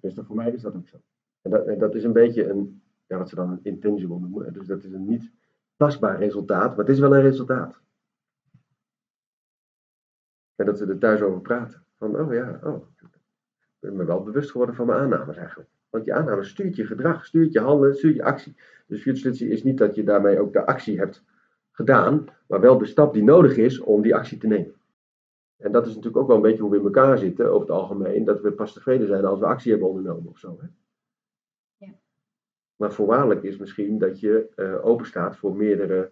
Beste 0.00 0.24
voor 0.24 0.36
mij 0.36 0.50
is 0.50 0.62
dat 0.62 0.74
ook 0.74 0.88
zo. 0.88 0.96
En 1.42 1.50
dat, 1.50 1.78
dat 1.78 1.94
is 1.94 2.04
een 2.04 2.12
beetje 2.12 2.48
een, 2.48 2.82
ja, 3.06 3.18
wat 3.18 3.28
ze 3.28 3.34
dan 3.34 3.50
een 3.50 3.60
intangible 3.62 4.18
noemen. 4.18 4.52
Dus 4.52 4.66
dat 4.66 4.84
is 4.84 4.92
een 4.92 5.06
niet 5.06 5.30
tastbaar 5.76 6.18
resultaat, 6.18 6.68
maar 6.68 6.84
het 6.84 6.88
is 6.88 6.98
wel 6.98 7.14
een 7.14 7.22
resultaat. 7.22 7.80
En 10.54 10.66
dat 10.66 10.78
ze 10.78 10.86
er 10.86 10.98
thuis 10.98 11.20
over 11.20 11.40
praten. 11.40 11.86
Van, 11.94 12.20
oh 12.20 12.32
ja, 12.32 12.60
oh, 12.62 12.88
ik 13.00 13.08
ben 13.78 13.96
me 13.96 14.04
wel 14.04 14.22
bewust 14.22 14.50
geworden 14.50 14.74
van 14.74 14.86
mijn 14.86 14.98
aannames 14.98 15.36
eigenlijk. 15.36 15.70
Want 15.94 16.06
je 16.06 16.12
aannames 16.12 16.48
stuurt 16.48 16.76
je 16.76 16.86
gedrag, 16.86 17.24
stuurt 17.24 17.52
je 17.52 17.60
handelen, 17.60 17.96
stuurt 17.96 18.16
je 18.16 18.24
actie. 18.24 18.56
Dus 18.86 19.02
future 19.02 19.48
is 19.48 19.62
niet 19.62 19.78
dat 19.78 19.94
je 19.94 20.04
daarmee 20.04 20.40
ook 20.40 20.52
de 20.52 20.66
actie 20.66 20.98
hebt 20.98 21.24
gedaan, 21.70 22.26
maar 22.46 22.60
wel 22.60 22.78
de 22.78 22.86
stap 22.86 23.12
die 23.12 23.22
nodig 23.22 23.56
is 23.56 23.80
om 23.80 24.02
die 24.02 24.14
actie 24.14 24.38
te 24.38 24.46
nemen. 24.46 24.74
En 25.56 25.72
dat 25.72 25.86
is 25.86 25.94
natuurlijk 25.94 26.16
ook 26.16 26.26
wel 26.26 26.36
een 26.36 26.42
beetje 26.42 26.62
hoe 26.62 26.70
we 26.70 26.78
in 26.78 26.84
elkaar 26.84 27.18
zitten, 27.18 27.46
over 27.46 27.60
het 27.60 27.70
algemeen, 27.70 28.24
dat 28.24 28.40
we 28.40 28.52
pas 28.52 28.72
tevreden 28.72 29.06
zijn 29.06 29.24
als 29.24 29.38
we 29.38 29.46
actie 29.46 29.70
hebben 29.70 29.88
ondernomen 29.88 30.30
of 30.30 30.38
zo. 30.38 30.58
Hè? 30.60 30.66
Ja. 31.86 31.92
Maar 32.76 32.92
voorwaardelijk 32.92 33.42
is 33.42 33.56
misschien 33.56 33.98
dat 33.98 34.20
je 34.20 34.48
eh 34.54 34.84
open 34.86 35.06
staat 35.06 35.36
voor 35.36 35.56
meerdere, 35.56 36.10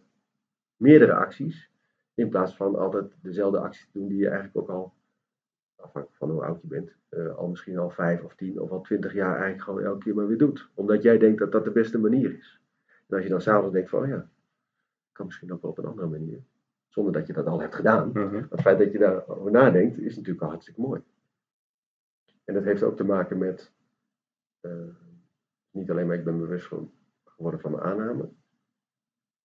meerdere 0.77 1.15
acties, 1.15 1.71
in 2.15 2.29
plaats 2.29 2.57
van 2.57 2.77
altijd 2.77 3.17
dezelfde 3.23 3.59
actie 3.59 3.87
te 3.87 3.99
doen 3.99 4.09
die 4.09 4.19
je 4.19 4.29
eigenlijk 4.29 4.57
ook 4.57 4.71
al, 4.71 4.93
afhankelijk 5.83 6.19
van 6.19 6.31
hoe 6.31 6.45
oud 6.45 6.61
je 6.61 6.67
bent, 6.67 6.93
eh, 7.09 7.35
al 7.37 7.49
misschien 7.49 7.79
al 7.79 7.91
vijf 7.91 8.23
of 8.23 8.35
tien 8.35 8.61
of 8.61 8.71
al 8.71 8.81
twintig 8.81 9.13
jaar 9.13 9.35
eigenlijk 9.35 9.63
gewoon 9.63 9.83
elke 9.83 9.99
keer 9.99 10.15
maar 10.15 10.27
weer 10.27 10.39
doet. 10.39 10.71
Omdat 10.75 11.03
jij 11.03 11.19
denkt 11.19 11.39
dat 11.39 11.53
dat 11.53 11.65
de 11.65 11.71
beste 11.71 11.99
manier 11.99 12.39
is. 12.39 12.61
En 12.87 13.15
als 13.17 13.23
je 13.23 13.31
dan 13.31 13.41
s'avonds 13.41 13.73
denkt 13.73 13.91
van, 13.91 14.03
oh 14.03 14.09
ja, 14.09 14.31
kan 15.13 15.27
misschien 15.27 15.53
ook 15.53 15.63
wel 15.63 15.71
op 15.71 15.79
een 15.79 15.85
andere 15.85 16.09
manier. 16.09 16.43
Zonder 16.89 17.13
dat 17.13 17.27
je 17.27 17.33
dat 17.33 17.47
al 17.47 17.61
hebt 17.61 17.75
gedaan. 17.75 18.09
Mhm. 18.09 18.45
Het 18.51 18.61
feit 18.61 18.79
dat 18.79 18.93
je 18.93 18.99
daarover 18.99 19.51
nadenkt, 19.51 19.99
is 19.99 20.17
natuurlijk 20.17 20.43
al 20.43 20.49
hartstikke 20.51 20.81
mooi. 20.81 21.03
En 22.45 22.55
dat 22.55 22.65
heeft 22.65 22.83
ook 22.83 22.97
te 22.97 23.05
maken 23.05 23.39
met, 23.39 23.73
eh, 24.61 24.97
niet 25.71 25.91
alleen 25.91 26.07
maar 26.07 26.17
ik 26.17 26.25
ben 26.25 26.39
bewust 26.39 26.67
van, 26.67 26.93
geworden 27.25 27.61
van 27.61 27.71
mijn 27.71 27.83
aanname, 27.83 28.29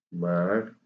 maar 0.08 0.78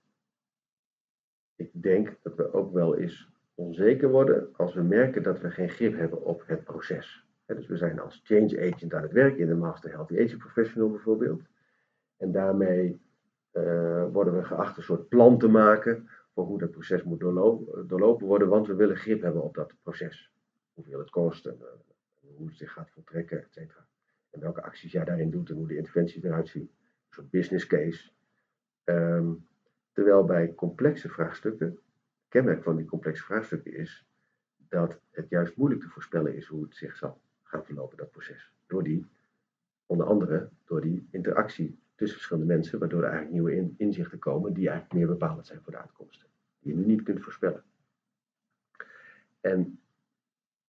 ik 1.55 1.69
denk 1.73 2.17
dat 2.21 2.35
we 2.35 2.53
ook 2.53 2.73
wel 2.73 2.95
eens 2.95 3.30
onzeker 3.55 4.09
worden 4.09 4.49
als 4.55 4.73
we 4.73 4.81
merken 4.81 5.23
dat 5.23 5.39
we 5.39 5.51
geen 5.51 5.69
grip 5.69 5.97
hebben 5.97 6.23
op 6.23 6.43
het 6.45 6.63
proces. 6.63 7.25
Dus 7.45 7.67
we 7.67 7.77
zijn 7.77 7.99
als 7.99 8.21
change 8.23 8.71
agent 8.73 8.93
aan 8.93 9.01
het 9.01 9.11
werk 9.11 9.37
in 9.37 9.47
de 9.47 9.55
Master 9.55 9.91
Healthy 9.91 10.13
Aging 10.13 10.37
Professional 10.37 10.89
bijvoorbeeld. 10.89 11.41
En 12.17 12.31
daarmee 12.31 13.01
eh, 13.51 14.05
worden 14.11 14.35
we 14.35 14.43
geacht 14.43 14.77
een 14.77 14.83
soort 14.83 15.09
plan 15.09 15.37
te 15.37 15.47
maken 15.47 16.09
voor 16.33 16.45
hoe 16.45 16.59
dat 16.59 16.71
proces 16.71 17.03
moet 17.03 17.19
doorlopen, 17.19 17.87
doorlopen 17.87 18.27
worden, 18.27 18.47
want 18.47 18.67
we 18.67 18.75
willen 18.75 18.95
grip 18.95 19.21
hebben 19.21 19.41
op 19.41 19.55
dat 19.55 19.73
proces. 19.81 20.31
Hoeveel 20.73 20.99
het 20.99 21.09
kost 21.09 21.45
en 21.45 21.57
eh, 21.59 22.35
hoe 22.35 22.47
het 22.47 22.57
zich 22.57 22.71
gaat 22.71 22.91
voltrekken, 22.91 23.47
et. 23.53 23.75
En 24.29 24.39
welke 24.39 24.61
acties 24.63 24.91
jij 24.91 25.03
daarin 25.03 25.29
doet 25.29 25.49
en 25.49 25.55
hoe 25.55 25.67
de 25.67 25.75
interventies 25.77 26.23
eruit 26.23 26.47
zien. 26.47 26.61
Een 26.61 26.69
soort 27.09 27.29
business 27.29 27.67
case. 27.67 28.09
Ehm, 28.83 29.31
terwijl 29.91 30.25
bij 30.25 30.53
complexe 30.55 31.09
vraagstukken, 31.09 31.79
kenmerk 32.31 32.63
van 32.63 32.75
die 32.75 32.85
complexe 32.85 33.23
vraagstukken 33.23 33.73
is 33.73 34.05
dat 34.57 34.99
het 35.11 35.29
juist 35.29 35.57
moeilijk 35.57 35.81
te 35.81 35.89
voorspellen 35.89 36.35
is 36.35 36.45
hoe 36.47 36.63
het 36.63 36.75
zich 36.75 36.95
zal 36.95 37.21
gaan 37.43 37.65
verlopen, 37.65 37.97
dat 37.97 38.11
proces. 38.11 38.51
Door 38.67 38.83
die, 38.83 39.05
onder 39.85 40.05
andere, 40.05 40.49
door 40.65 40.81
die 40.81 41.07
interactie 41.11 41.79
tussen 41.95 42.17
verschillende 42.17 42.53
mensen, 42.53 42.79
waardoor 42.79 43.03
er 43.03 43.09
eigenlijk 43.09 43.33
nieuwe 43.33 43.55
in- 43.55 43.75
inzichten 43.77 44.19
komen 44.19 44.53
die 44.53 44.69
eigenlijk 44.69 44.99
meer 44.99 45.07
bepalend 45.07 45.47
zijn 45.47 45.61
voor 45.61 45.71
de 45.71 45.79
uitkomsten. 45.79 46.27
Die 46.59 46.73
je 46.73 46.79
nu 46.79 46.85
niet 46.85 47.03
kunt 47.03 47.23
voorspellen. 47.23 47.63
En 49.41 49.79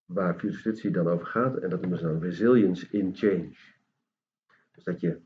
waar 0.04 0.38
Future 0.38 0.90
dan 0.90 1.08
over 1.08 1.26
gaat, 1.26 1.56
en 1.56 1.70
dat 1.70 1.80
noemen 1.80 1.98
ze 1.98 2.04
dan 2.04 2.20
resilience 2.20 2.86
in 2.90 3.14
change. 3.16 3.54
Dus 4.72 4.84
dat 4.84 5.00
je 5.00 5.20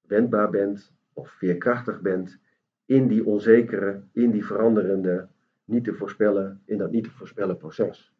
wendbaar 0.00 0.50
bent 0.50 0.92
of 1.12 1.30
veerkrachtig 1.30 2.00
bent 2.00 2.38
in 2.84 3.08
die 3.08 3.24
onzekere, 3.24 4.02
in 4.12 4.30
die 4.30 4.46
veranderende, 4.46 5.28
niet 5.70 5.84
te 5.84 5.94
voorspellen, 5.94 6.62
in 6.64 6.78
dat 6.78 6.90
niet 6.90 7.04
te 7.04 7.10
voorspellen 7.10 7.56
proces. 7.56 8.12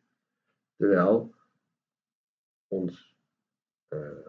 Terwijl 0.77 1.35
ons, 2.69 3.17
eh, 3.89 4.27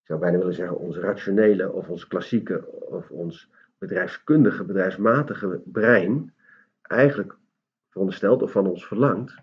ik 0.00 0.06
zou 0.06 0.20
bijna 0.20 0.38
willen 0.38 0.54
zeggen, 0.54 0.78
ons 0.78 0.96
rationele 0.96 1.72
of 1.72 1.88
ons 1.88 2.06
klassieke 2.06 2.66
of 2.70 3.10
ons 3.10 3.50
bedrijfskundige, 3.78 4.64
bedrijfsmatige 4.64 5.62
brein 5.64 6.34
eigenlijk 6.82 7.36
veronderstelt 7.88 8.42
of 8.42 8.50
van 8.50 8.66
ons 8.66 8.86
verlangt 8.86 9.34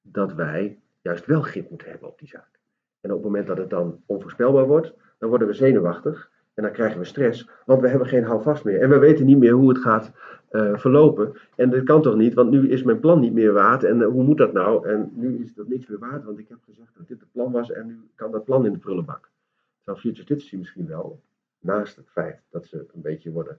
dat 0.00 0.32
wij 0.34 0.82
juist 1.00 1.26
wel 1.26 1.42
grip 1.42 1.70
moeten 1.70 1.90
hebben 1.90 2.08
op 2.08 2.18
die 2.18 2.28
zaak. 2.28 2.60
En 3.00 3.10
op 3.10 3.16
het 3.16 3.24
moment 3.24 3.46
dat 3.46 3.58
het 3.58 3.70
dan 3.70 4.02
onvoorspelbaar 4.06 4.66
wordt, 4.66 4.94
dan 5.18 5.28
worden 5.28 5.48
we 5.48 5.54
zenuwachtig 5.54 6.30
en 6.58 6.64
dan 6.64 6.72
krijgen 6.72 6.98
we 6.98 7.04
stress, 7.04 7.48
want 7.64 7.80
we 7.80 7.88
hebben 7.88 8.08
geen 8.08 8.24
houvast 8.24 8.64
meer. 8.64 8.80
En 8.80 8.90
we 8.90 8.98
weten 8.98 9.26
niet 9.26 9.38
meer 9.38 9.52
hoe 9.52 9.68
het 9.68 9.78
gaat 9.78 10.12
eh, 10.48 10.78
verlopen. 10.78 11.36
En 11.56 11.70
dat 11.70 11.82
kan 11.82 12.02
toch 12.02 12.16
niet, 12.16 12.34
want 12.34 12.50
nu 12.50 12.70
is 12.70 12.82
mijn 12.82 13.00
plan 13.00 13.20
niet 13.20 13.32
meer 13.32 13.52
waard. 13.52 13.84
En 13.84 14.02
eh, 14.02 14.08
hoe 14.08 14.22
moet 14.22 14.38
dat 14.38 14.52
nou? 14.52 14.88
En 14.88 15.10
nu 15.14 15.42
is 15.42 15.54
dat 15.54 15.68
niks 15.68 15.86
meer 15.86 15.98
waard, 15.98 16.24
want 16.24 16.38
ik 16.38 16.48
heb 16.48 16.58
gezegd 16.64 16.90
dat 16.96 17.08
dit 17.08 17.20
het 17.20 17.32
plan 17.32 17.52
was 17.52 17.72
en 17.72 17.86
nu 17.86 18.00
kan 18.14 18.30
dat 18.30 18.44
plan 18.44 18.66
in 18.66 18.72
de 18.72 18.78
prullenbak. 18.78 19.30
Terwijl 19.76 20.04
Future 20.04 20.28
Literacy 20.28 20.56
misschien 20.56 20.86
wel, 20.86 21.20
naast 21.60 21.96
het 21.96 22.08
feit 22.10 22.40
dat 22.50 22.66
ze 22.66 22.86
een 22.94 23.02
beetje 23.02 23.30
worden 23.30 23.58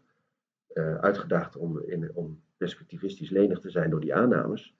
eh, 0.67 0.95
uitgedaagd 0.95 1.57
om, 1.57 1.79
in, 1.85 2.12
om 2.13 2.41
perspectivistisch 2.57 3.29
lenig 3.29 3.59
te 3.59 3.69
zijn 3.69 3.89
door 3.89 4.01
die 4.01 4.15
aannames, 4.15 4.75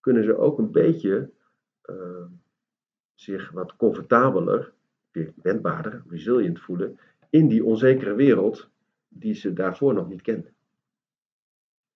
kunnen 0.00 0.24
ze 0.24 0.38
ook 0.38 0.58
een 0.58 0.70
beetje 0.70 1.30
zich 3.14 3.50
wat 3.50 3.76
comfortabeler, 3.76 4.72
wendbaarder, 5.42 6.02
resilient 6.08 6.60
voelen 6.60 6.98
in 7.30 7.48
die 7.48 7.64
onzekere 7.64 8.14
wereld 8.14 8.70
die 9.08 9.34
ze 9.34 9.52
daarvoor 9.52 9.94
nog 9.94 10.08
niet 10.08 10.22
kenden. 10.22 10.54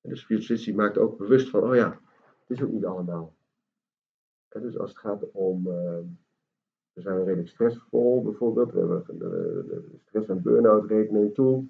En 0.01 0.11
dus 0.11 0.29
Literacy 0.29 0.73
maakt 0.73 0.99
ook 0.99 1.19
bewust 1.19 1.49
van, 1.49 1.62
oh 1.62 1.75
ja, 1.75 2.01
het 2.40 2.59
is 2.59 2.62
ook 2.62 2.73
niet 2.73 2.85
allemaal. 2.85 3.35
Dus 4.49 4.79
als 4.79 4.90
het 4.90 4.99
gaat 4.99 5.31
om, 5.31 5.66
eh, 5.66 5.99
we 6.93 7.01
zijn 7.01 7.25
redelijk 7.25 7.49
stressvol 7.49 8.23
bijvoorbeeld, 8.23 8.73
we 8.73 8.79
hebben 8.79 9.19
de, 9.19 9.99
stress- 10.07 10.29
en 10.29 10.43
burn-out 10.43 10.88
neemt 10.88 11.35
toe, 11.35 11.66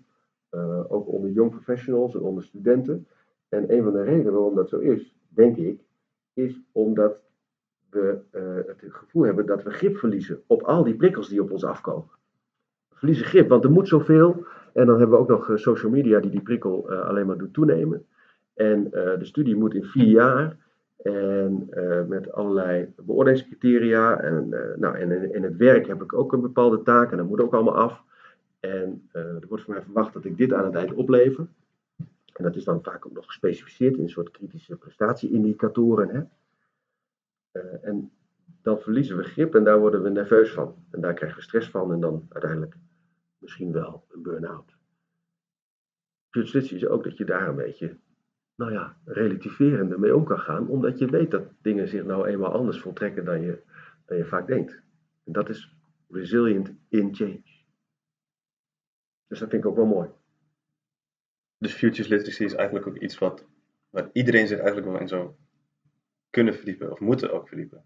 eh, 0.48 0.92
ook 0.92 1.08
onder 1.08 1.30
young 1.30 1.50
professionals 1.50 2.14
en 2.14 2.20
onder 2.20 2.44
studenten. 2.44 3.06
En 3.48 3.72
een 3.72 3.82
van 3.82 3.92
de 3.92 4.02
redenen 4.02 4.32
waarom 4.32 4.54
dat 4.54 4.68
zo 4.68 4.78
is, 4.78 5.16
denk 5.28 5.56
ik, 5.56 5.84
is 6.32 6.60
omdat 6.72 7.20
we 7.90 8.20
eh, 8.30 8.54
het 8.66 8.82
gevoel 8.94 9.22
hebben 9.22 9.46
dat 9.46 9.62
we 9.62 9.70
grip 9.70 9.96
verliezen 9.96 10.42
op 10.46 10.62
al 10.62 10.84
die 10.84 10.96
prikkels 10.96 11.28
die 11.28 11.42
op 11.42 11.50
ons 11.50 11.64
afkomen. 11.64 12.18
Verliezen 13.00 13.26
grip, 13.26 13.48
want 13.48 13.64
er 13.64 13.70
moet 13.70 13.88
zoveel. 13.88 14.46
En 14.72 14.86
dan 14.86 14.98
hebben 14.98 15.16
we 15.16 15.22
ook 15.22 15.28
nog 15.28 15.50
eh, 15.50 15.56
social 15.56 15.90
media 15.90 16.20
die 16.20 16.30
die 16.30 16.40
prikkel 16.40 16.90
eh, 16.90 17.00
alleen 17.00 17.26
maar 17.26 17.38
doet 17.38 17.52
toenemen. 17.52 18.06
En 18.54 18.92
eh, 18.92 19.18
de 19.18 19.24
studie 19.24 19.56
moet 19.56 19.74
in 19.74 19.84
vier 19.84 20.06
jaar. 20.06 20.56
En 21.02 21.68
met 22.08 22.32
allerlei 22.32 22.92
beoordelingscriteria. 22.96 24.20
En, 24.20 24.48
nou, 24.76 24.96
en 24.96 25.32
in, 25.34 25.42
het 25.42 25.56
werk 25.56 25.86
heb 25.86 26.02
ik 26.02 26.12
ook 26.12 26.32
een 26.32 26.40
bepaalde 26.40 26.82
taak. 26.82 27.10
En 27.10 27.16
dat 27.16 27.28
moet 27.28 27.40
ook 27.40 27.54
allemaal 27.54 27.76
af. 27.76 28.02
En 28.60 29.08
er 29.12 29.44
wordt 29.48 29.64
van 29.64 29.74
mij 29.74 29.82
verwacht 29.82 30.12
dat 30.12 30.24
ik 30.24 30.36
dit 30.36 30.52
aan 30.52 30.64
het 30.64 30.74
eind 30.74 30.92
oplever. 30.92 31.46
En 32.32 32.44
dat 32.44 32.56
is 32.56 32.64
dan 32.64 32.82
vaak 32.82 33.06
ook 33.06 33.12
nog 33.12 33.26
gespecificeerd 33.26 33.96
in 33.96 34.02
een 34.02 34.08
soort 34.08 34.30
kritische 34.30 34.76
prestatieindicatoren. 34.76 36.08
Hè? 36.08 36.22
En 37.82 38.10
dan 38.62 38.80
verliezen 38.80 39.16
we 39.16 39.22
grip 39.22 39.54
en 39.54 39.64
daar 39.64 39.78
worden 39.78 40.02
we 40.02 40.08
nerveus 40.08 40.52
van. 40.52 40.74
En 40.90 41.00
daar 41.00 41.14
krijgen 41.14 41.38
we 41.38 41.44
stress 41.44 41.70
van 41.70 41.92
en 41.92 42.00
dan 42.00 42.26
uiteindelijk 42.28 42.76
misschien 43.40 43.72
wel 43.72 44.06
een 44.08 44.22
burn-out. 44.22 44.76
Justitie 46.30 46.76
is 46.76 46.86
ook 46.86 47.04
dat 47.04 47.16
je 47.16 47.24
daar 47.24 47.48
een 47.48 47.56
beetje, 47.56 47.98
nou 48.54 48.72
ja, 48.72 48.96
relativerende 49.04 49.98
mee 49.98 50.16
om 50.16 50.24
kan 50.24 50.38
gaan, 50.38 50.68
omdat 50.68 50.98
je 50.98 51.06
weet 51.06 51.30
dat 51.30 51.52
dingen 51.62 51.88
zich 51.88 52.04
nou 52.04 52.26
eenmaal 52.26 52.52
anders 52.52 52.80
voltrekken 52.80 53.24
dan 53.24 53.40
je 53.40 53.62
dan 54.10 54.18
je 54.18 54.24
vaak 54.24 54.46
denkt. 54.46 54.82
En 55.24 55.32
dat 55.32 55.48
is 55.48 55.76
resilient 56.08 56.74
in 56.88 57.14
change. 57.14 57.42
Dus 59.26 59.38
dat 59.38 59.50
vind 59.50 59.64
ik 59.64 59.70
ook 59.70 59.76
wel 59.76 59.86
mooi. 59.86 60.10
Dus 61.58 61.72
futures 61.72 62.08
literacy 62.08 62.44
is 62.44 62.54
eigenlijk 62.54 62.86
ook 62.86 62.98
iets 62.98 63.18
wat, 63.18 63.46
waar 63.90 64.10
iedereen 64.12 64.46
zich 64.46 64.58
eigenlijk 64.58 64.86
wel 64.86 65.00
in 65.00 65.08
zou 65.08 65.34
kunnen 66.30 66.54
verdiepen, 66.54 66.90
of 66.90 67.00
moeten 67.00 67.32
ook 67.32 67.48
verdiepen. 67.48 67.84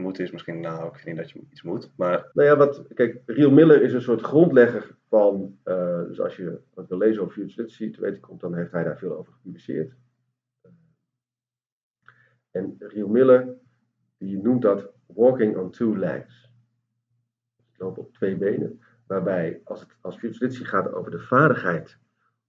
Moeten 0.00 0.24
is 0.24 0.30
misschien, 0.30 0.60
nou, 0.60 0.86
ik 0.86 0.94
vind 0.94 1.06
niet 1.06 1.16
dat 1.16 1.30
je 1.30 1.46
iets 1.50 1.62
moet, 1.62 1.90
maar... 1.96 2.30
Nou 2.32 2.48
ja, 2.48 2.56
wat, 2.56 2.84
kijk, 2.94 3.22
Riel 3.26 3.50
Miller 3.50 3.82
is 3.82 3.92
een 3.92 4.02
soort 4.02 4.20
grondlegger 4.20 4.96
van, 5.08 5.58
uh, 5.64 6.02
dus 6.06 6.20
als 6.20 6.36
je 6.36 6.60
wat 6.74 6.88
wil 6.88 6.98
lezen 6.98 7.22
over 7.22 7.34
futures 7.34 7.56
literacy 7.56 7.90
te 7.90 8.00
weten 8.00 8.20
komt, 8.20 8.40
dan 8.40 8.54
heeft 8.54 8.72
hij 8.72 8.84
daar 8.84 8.98
veel 8.98 9.16
over 9.16 9.32
gepubliceerd. 9.32 9.94
En 12.50 12.76
Riel 12.78 13.08
Miller, 13.08 13.54
die 14.18 14.42
noemt 14.42 14.62
dat 14.62 14.92
walking 15.06 15.56
on 15.56 15.70
two 15.70 15.96
legs. 15.96 16.50
Dus 17.56 17.78
lopen 17.78 18.02
op 18.02 18.12
twee 18.12 18.36
benen. 18.36 18.80
Waarbij, 19.06 19.60
als 19.64 19.80
het 19.80 19.96
als 20.00 20.22
literacy 20.22 20.64
gaat 20.64 20.92
over 20.92 21.10
de 21.10 21.20
vaardigheid 21.20 21.98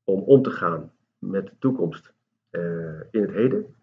om 0.03 0.21
om 0.21 0.41
te 0.41 0.49
gaan 0.49 0.91
met 1.17 1.45
de 1.45 1.57
toekomst 1.59 2.13
uh, 2.51 3.01
in 3.11 3.21
het 3.21 3.31
heden. 3.31 3.75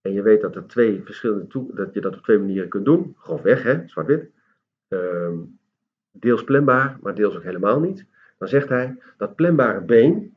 En 0.00 0.12
je 0.12 0.22
weet 0.22 0.40
dat, 0.40 0.56
er 0.56 0.66
twee 0.66 1.02
verschillende 1.04 1.46
toe 1.46 1.74
dat 1.74 1.94
je 1.94 2.00
dat 2.00 2.16
op 2.16 2.22
twee 2.22 2.38
manieren 2.38 2.68
kunt 2.68 2.84
doen. 2.84 3.14
Grofweg, 3.18 3.62
hè, 3.62 3.88
zwart-wit. 3.88 4.30
Um, 4.88 5.58
deels 6.10 6.44
planbaar, 6.44 6.98
maar 7.00 7.14
deels 7.14 7.36
ook 7.36 7.42
helemaal 7.42 7.80
niet. 7.80 8.06
Dan 8.38 8.48
zegt 8.48 8.68
hij, 8.68 8.98
dat 9.16 9.34
planbare 9.34 9.80
been, 9.80 10.34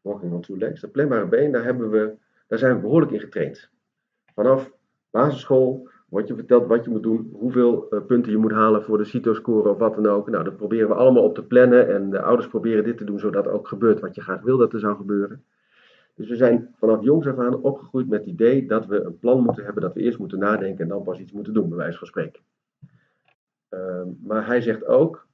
walking 0.00 0.32
on 0.32 0.40
two 0.40 0.56
legs, 0.56 0.80
dat 0.80 0.92
planbare 0.92 1.26
been, 1.26 1.52
daar, 1.52 1.64
hebben 1.64 1.90
we, 1.90 2.14
daar 2.46 2.58
zijn 2.58 2.74
we 2.74 2.80
behoorlijk 2.80 3.12
in 3.12 3.20
getraind. 3.20 3.70
Vanaf 4.34 4.72
basisschool 5.10 5.88
wordt 6.08 6.28
je 6.28 6.34
verteld 6.34 6.66
wat 6.66 6.84
je 6.84 6.90
moet 6.90 7.02
doen, 7.02 7.30
hoeveel 7.32 7.86
uh, 7.90 8.00
punten 8.06 8.32
je 8.32 8.38
moet 8.38 8.52
halen 8.52 8.82
voor 8.82 8.98
de 8.98 9.04
CITO-score 9.04 9.68
of 9.68 9.78
wat 9.78 9.94
dan 9.94 10.06
ook. 10.06 10.30
Nou, 10.30 10.44
dat 10.44 10.56
proberen 10.56 10.88
we 10.88 10.94
allemaal 10.94 11.22
op 11.22 11.34
te 11.34 11.44
plannen 11.44 11.88
en 11.94 12.10
de 12.10 12.20
ouders 12.20 12.48
proberen 12.48 12.84
dit 12.84 12.98
te 12.98 13.04
doen 13.04 13.18
zodat 13.18 13.48
ook 13.48 13.68
gebeurt 13.68 14.00
wat 14.00 14.14
je 14.14 14.20
graag 14.20 14.40
wil 14.40 14.56
dat 14.58 14.72
er 14.72 14.80
zou 14.80 14.96
gebeuren. 14.96 15.44
Dus 16.16 16.28
we 16.28 16.36
zijn 16.36 16.74
vanaf 16.78 17.02
jongs 17.02 17.26
af 17.26 17.38
aan 17.38 17.62
opgegroeid 17.62 18.08
met 18.08 18.20
het 18.20 18.28
idee 18.28 18.66
dat 18.66 18.86
we 18.86 19.00
een 19.00 19.18
plan 19.18 19.42
moeten 19.42 19.64
hebben, 19.64 19.82
dat 19.82 19.94
we 19.94 20.00
eerst 20.00 20.18
moeten 20.18 20.38
nadenken 20.38 20.82
en 20.82 20.88
dan 20.88 21.02
pas 21.02 21.18
iets 21.18 21.32
moeten 21.32 21.52
doen, 21.52 21.68
bij 21.68 21.78
wijze 21.78 21.98
van 21.98 22.06
spreken. 22.06 22.42
Uh, 23.70 24.02
maar 24.22 24.46
hij 24.46 24.60
zegt 24.60 24.84
ook, 24.84 25.26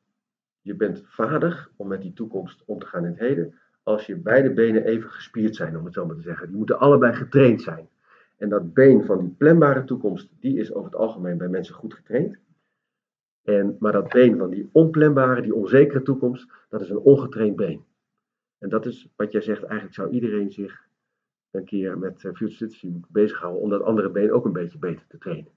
je 0.61 0.74
bent 0.74 1.03
vaardig 1.05 1.70
om 1.76 1.89
met 1.89 2.03
die 2.03 2.12
toekomst 2.12 2.62
om 2.66 2.78
te 2.78 2.87
gaan 2.87 3.05
in 3.05 3.11
het 3.11 3.18
heden, 3.18 3.55
als 3.83 4.07
je 4.07 4.16
beide 4.16 4.53
benen 4.53 4.85
even 4.85 5.11
gespierd 5.11 5.57
zijn, 5.57 5.78
om 5.78 5.85
het 5.85 5.95
zo 5.95 6.07
maar 6.07 6.16
te 6.16 6.22
zeggen. 6.22 6.47
Die 6.49 6.57
moeten 6.57 6.78
allebei 6.78 7.12
getraind 7.14 7.62
zijn. 7.62 7.89
En 8.37 8.49
dat 8.49 8.74
been 8.74 9.05
van 9.05 9.18
die 9.18 9.35
planbare 9.39 9.85
toekomst, 9.85 10.28
die 10.41 10.59
is 10.59 10.72
over 10.72 10.91
het 10.91 11.01
algemeen 11.01 11.39
bij 11.39 11.49
mensen 11.49 11.74
goed 11.74 11.95
getraind. 11.95 12.39
En, 13.43 13.76
maar 13.78 13.93
dat 13.93 14.09
been 14.09 14.39
van 14.39 14.51
die 14.51 14.68
onplanbare, 14.72 15.43
die 15.43 15.55
onzekere 15.55 16.03
toekomst, 16.03 16.49
dat 16.68 16.80
is 16.80 16.91
een 16.91 16.99
ongetraind 16.99 17.57
been. 17.57 17.85
En 18.62 18.68
dat 18.68 18.86
is 18.86 19.08
wat 19.16 19.32
jij 19.32 19.40
zegt, 19.40 19.62
eigenlijk 19.62 19.94
zou 19.94 20.10
iedereen 20.10 20.52
zich 20.52 20.86
een 21.50 21.64
keer 21.64 21.98
met 21.98 22.22
uh, 22.22 22.32
future 22.32 22.50
literacy 22.50 22.86
moeten 22.86 23.12
bezighouden 23.12 23.62
om 23.62 23.70
dat 23.70 23.82
andere 23.82 24.10
been 24.10 24.32
ook 24.32 24.44
een 24.44 24.52
beetje 24.52 24.78
beter 24.78 25.06
te 25.06 25.18
trainen. 25.18 25.52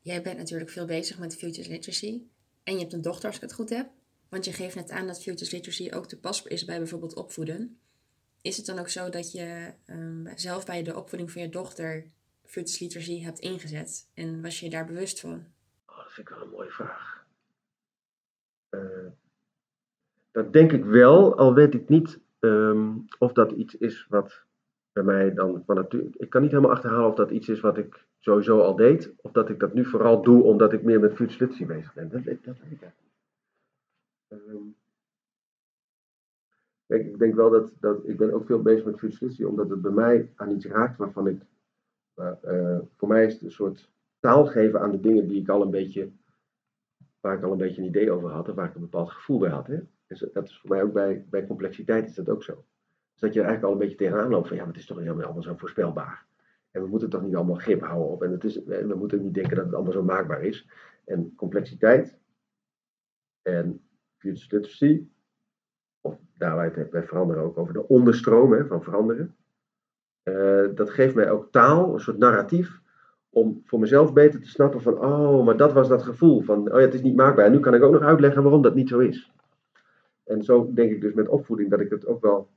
Jij 0.00 0.22
bent 0.22 0.38
natuurlijk 0.38 0.70
veel 0.70 0.86
bezig 0.86 1.18
met 1.18 1.36
future 1.36 1.68
literacy. 1.68 2.22
En 2.62 2.74
je 2.74 2.80
hebt 2.80 2.92
een 2.92 3.02
dochter 3.02 3.26
als 3.26 3.36
ik 3.36 3.42
het 3.42 3.52
goed 3.52 3.70
heb. 3.70 3.90
Want 4.28 4.44
je 4.44 4.52
geeft 4.52 4.74
net 4.74 4.90
aan 4.90 5.06
dat 5.06 5.22
future 5.22 5.50
literacy 5.56 5.90
ook 5.94 6.06
toepasbaar 6.06 6.52
is 6.52 6.64
bij 6.64 6.78
bijvoorbeeld 6.78 7.14
opvoeden. 7.14 7.78
Is 8.42 8.56
het 8.56 8.66
dan 8.66 8.78
ook 8.78 8.88
zo 8.88 9.08
dat 9.08 9.32
je 9.32 9.72
um, 9.86 10.28
zelf 10.34 10.66
bij 10.66 10.82
de 10.82 10.96
opvoeding 10.96 11.30
van 11.30 11.42
je 11.42 11.48
dochter 11.48 12.10
Future 12.44 12.84
Literacy 12.84 13.22
hebt 13.22 13.38
ingezet? 13.38 14.10
En 14.14 14.42
was 14.42 14.58
je 14.58 14.64
je 14.64 14.70
daar 14.70 14.86
bewust 14.86 15.20
van? 15.20 15.46
Oh, 15.86 15.96
dat 15.96 16.12
vind 16.12 16.28
ik 16.28 16.34
wel 16.34 16.44
een 16.44 16.50
mooie 16.50 16.70
vraag. 16.70 17.26
Uh, 18.70 18.80
dat 20.36 20.52
denk 20.52 20.72
ik 20.72 20.84
wel, 20.84 21.36
al 21.36 21.54
weet 21.54 21.74
ik 21.74 21.88
niet 21.88 22.20
um, 22.40 23.04
of 23.18 23.32
dat 23.32 23.52
iets 23.52 23.76
is 23.76 24.06
wat 24.08 24.44
bij 24.92 25.02
mij 25.02 25.34
dan 25.34 25.62
van 25.66 25.76
natuurlijk. 25.76 26.16
Ik 26.16 26.30
kan 26.30 26.42
niet 26.42 26.50
helemaal 26.50 26.72
achterhalen 26.72 27.08
of 27.08 27.14
dat 27.14 27.30
iets 27.30 27.48
is 27.48 27.60
wat 27.60 27.78
ik 27.78 28.06
sowieso 28.18 28.60
al 28.60 28.76
deed, 28.76 29.14
of 29.16 29.32
dat 29.32 29.48
ik 29.48 29.58
dat 29.58 29.74
nu 29.74 29.84
vooral 29.84 30.22
doe 30.22 30.42
omdat 30.42 30.72
ik 30.72 30.82
meer 30.82 31.00
met 31.00 31.18
Literacy 31.18 31.66
bezig 31.66 31.94
ben. 31.94 32.08
Dat, 32.08 32.24
dat, 32.24 32.44
dat 32.44 32.58
weet 32.58 32.72
ik 32.72 32.82
eigenlijk. 32.82 33.12
Um, 34.28 34.76
Kijk, 36.86 37.06
ik 37.06 37.18
denk 37.18 37.34
wel 37.34 37.50
dat, 37.50 37.72
dat 37.80 38.08
ik 38.08 38.16
ben 38.16 38.32
ook 38.32 38.46
veel 38.46 38.62
bezig 38.62 38.84
met 38.84 38.98
futuristie, 38.98 39.48
omdat 39.48 39.70
het 39.70 39.82
bij 39.82 39.90
mij 39.90 40.32
aan 40.34 40.50
iets 40.50 40.66
raakt 40.66 40.96
waarvan 40.96 41.26
ik, 41.26 41.42
uh, 42.16 42.78
voor 42.96 43.08
mij 43.08 43.26
is 43.26 43.32
het 43.32 43.42
een 43.42 43.50
soort 43.50 43.90
taal 44.20 44.46
geven 44.46 44.80
aan 44.80 44.90
de 44.90 45.00
dingen 45.00 45.28
die 45.28 45.40
ik 45.40 45.48
al 45.48 45.62
een 45.62 45.70
beetje, 45.70 46.10
waar 47.20 47.36
ik 47.36 47.42
al 47.42 47.52
een 47.52 47.58
beetje 47.58 47.82
een 47.82 47.88
idee 47.88 48.10
over 48.10 48.30
had 48.30 48.48
en 48.48 48.54
waar 48.54 48.68
ik 48.68 48.74
een 48.74 48.80
bepaald 48.80 49.10
gevoel 49.10 49.38
bij 49.38 49.50
had. 49.50 49.66
Hè? 49.66 49.80
Dus 50.06 50.24
dat 50.32 50.48
is 50.48 50.58
voor 50.58 50.70
mij 50.70 50.82
ook 50.82 50.92
bij, 50.92 51.26
bij 51.30 51.46
complexiteit 51.46 52.08
is 52.08 52.14
dat 52.14 52.28
ook 52.28 52.42
zo. 52.42 52.64
Dus 53.12 53.20
dat 53.20 53.34
je 53.34 53.40
eigenlijk 53.40 53.66
al 53.66 53.72
een 53.72 53.86
beetje 53.88 54.04
tegenaan 54.04 54.30
loopt 54.30 54.48
van 54.48 54.56
ja, 54.56 54.62
maar 54.62 54.72
het 54.72 54.82
is 54.82 54.88
toch 54.88 54.98
helemaal 54.98 55.24
allemaal 55.24 55.42
zo 55.42 55.54
voorspelbaar. 55.56 56.26
En 56.70 56.82
we 56.82 56.88
moeten 56.88 57.10
toch 57.10 57.22
niet 57.22 57.34
allemaal 57.34 57.56
grip 57.56 57.80
houden 57.80 58.08
op. 58.08 58.22
En 58.22 58.30
het 58.30 58.44
is, 58.44 58.64
we 58.64 58.94
moeten 58.96 59.22
niet 59.22 59.34
denken 59.34 59.56
dat 59.56 59.64
het 59.64 59.74
allemaal 59.74 59.92
zo 59.92 60.02
maakbaar 60.02 60.42
is. 60.42 60.68
En 61.04 61.34
complexiteit 61.36 62.18
en 63.42 63.80
future 64.16 64.56
literacy 64.56 65.08
of 66.00 66.18
daar 66.38 66.56
waar 66.56 66.74
het 66.74 66.90
bij 66.90 67.02
veranderen 67.02 67.42
ook 67.42 67.58
over 67.58 67.72
de 67.72 67.88
onderstroom 67.88 68.52
hè, 68.52 68.66
van 68.66 68.82
veranderen. 68.82 69.36
Uh, 70.24 70.74
dat 70.74 70.90
geeft 70.90 71.14
mij 71.14 71.30
ook 71.30 71.52
taal, 71.52 71.94
een 71.94 72.00
soort 72.00 72.18
narratief, 72.18 72.80
om 73.30 73.60
voor 73.64 73.80
mezelf 73.80 74.12
beter 74.12 74.40
te 74.40 74.48
snappen 74.48 74.82
van, 74.82 74.98
oh, 74.98 75.44
maar 75.44 75.56
dat 75.56 75.72
was 75.72 75.88
dat 75.88 76.02
gevoel 76.02 76.40
van, 76.40 76.72
oh 76.72 76.78
ja, 76.78 76.84
het 76.84 76.94
is 76.94 77.02
niet 77.02 77.16
maakbaar. 77.16 77.44
En 77.44 77.52
nu 77.52 77.60
kan 77.60 77.74
ik 77.74 77.82
ook 77.82 77.92
nog 77.92 78.02
uitleggen 78.02 78.42
waarom 78.42 78.62
dat 78.62 78.74
niet 78.74 78.88
zo 78.88 78.98
is. 78.98 79.32
En 80.26 80.42
zo 80.42 80.72
denk 80.72 80.90
ik 80.90 81.00
dus 81.00 81.14
met 81.14 81.28
opvoeding 81.28 81.70
dat 81.70 81.80
ik 81.80 81.90
het 81.90 82.06
ook 82.06 82.22
wel, 82.22 82.50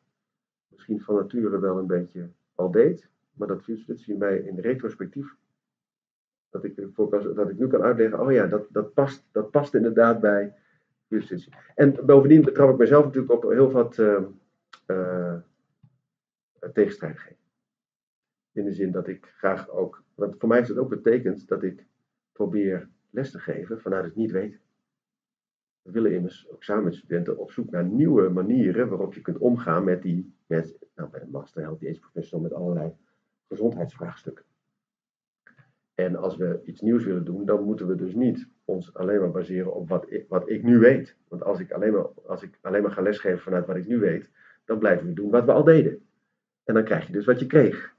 misschien 0.68 1.02
van 1.02 1.16
nature 1.16 1.60
wel 1.60 1.78
een 1.78 1.88
beetje 1.88 2.30
al 2.56 2.72
deed, 2.72 3.10
maar 3.34 3.48
dat 3.48 3.64
future 3.64 4.18
mij 4.18 4.38
in 4.38 4.60
retrospectief, 4.60 5.36
dat 6.50 6.64
ik, 6.64 6.96
dat 7.36 7.50
ik 7.50 7.58
nu 7.58 7.68
kan 7.68 7.82
uitleggen, 7.82 8.20
oh 8.20 8.32
ja, 8.32 8.48
dat, 8.48 8.68
dat, 8.70 8.94
past, 8.94 9.28
dat 9.32 9.52
past 9.52 9.74
inderdaad 9.74 10.20
bij 10.20 10.56
justitie. 11.08 11.54
En 11.76 12.06
bovendien 12.06 12.42
betrap 12.42 12.70
ik 12.70 12.78
mezelf 12.78 13.06
natuurlijk 13.06 13.34
op 13.34 13.52
heel 13.52 13.72
wat 13.72 13.98
uh, 14.88 15.36
tegenstrijdigheden. 16.74 17.38
In 18.52 18.66
de 18.66 18.74
zin 18.74 18.92
dat 18.92 19.08
ik 19.08 19.26
graag 19.26 19.70
ook, 19.70 20.04
want 20.16 20.36
voor 20.38 20.48
mij 20.48 20.58
heeft 20.58 20.70
het 20.70 20.78
ook 20.78 20.90
betekend 20.90 21.48
dat 21.48 21.64
ik 21.64 21.86
probeer 22.32 22.90
les 23.10 23.32
te 23.32 23.40
geven 23.40 23.82
vanuit 23.82 24.06
het 24.06 24.16
niet 24.16 24.32
weten. 24.32 24.60
We 25.82 25.92
willen 25.92 26.14
immers 26.14 26.50
ook 26.50 26.64
samen 26.64 26.84
met 26.84 26.96
studenten 26.96 27.38
op 27.38 27.52
zoek 27.52 27.72
naar 27.72 27.86
nieuwe 27.86 28.30
manieren 28.30 28.90
waarop 28.90 29.14
je 29.14 29.22
kunt 29.22 29.38
omgaan 29.38 29.84
met 29.84 30.02
die, 30.02 30.34
met, 30.48 30.78
nou 30.96 31.10
bij 31.10 31.20
de 31.20 31.28
Master 31.32 31.62
Health 31.62 31.86
Age 31.86 32.00
Professional, 32.00 32.44
met 32.44 32.54
allerlei 32.54 32.96
gezondheidsvraagstukken. 33.48 34.46
En 35.96 36.16
als 36.16 36.38
we 36.38 36.62
iets 36.66 36.82
nieuws 36.82 37.04
willen 37.04 37.26
doen, 37.26 37.46
dan 37.46 37.64
moeten 37.64 37.88
we 37.88 37.96
dus 37.96 38.14
niet 38.14 38.48
ons 38.66 38.94
alleen 38.94 39.20
maar 39.20 39.32
baseren 39.32 39.74
op 39.74 39.90
wat 39.90 40.12
ik, 40.12 40.26
wat 40.28 40.50
ik 40.50 40.64
nu 40.64 40.80
weet. 40.80 41.16
Want 41.28 41.44
als 41.44 41.60
ik, 41.60 41.72
alleen 41.72 41.94
maar, 41.94 42.08
als 42.26 42.44
ik 42.44 42.58
alleen 42.62 42.82
maar 42.82 42.92
ga 42.92 43.02
lesgeven 43.02 43.40
vanuit 43.40 43.66
wat 43.66 43.76
ik 43.76 43.88
nu 43.88 44.00
weet, 44.00 44.30
dan 44.66 44.80
blijven 44.80 45.08
we 45.08 45.14
doen 45.14 45.30
wat 45.30 45.46
we 45.46 45.52
al 45.52 45.64
deden. 45.64 46.06
En 46.64 46.74
dan 46.74 46.84
krijg 46.84 47.06
je 47.08 47.14
dus 47.14 47.26
wat 47.26 47.40
je 47.40 47.46
kreeg. 47.46 47.96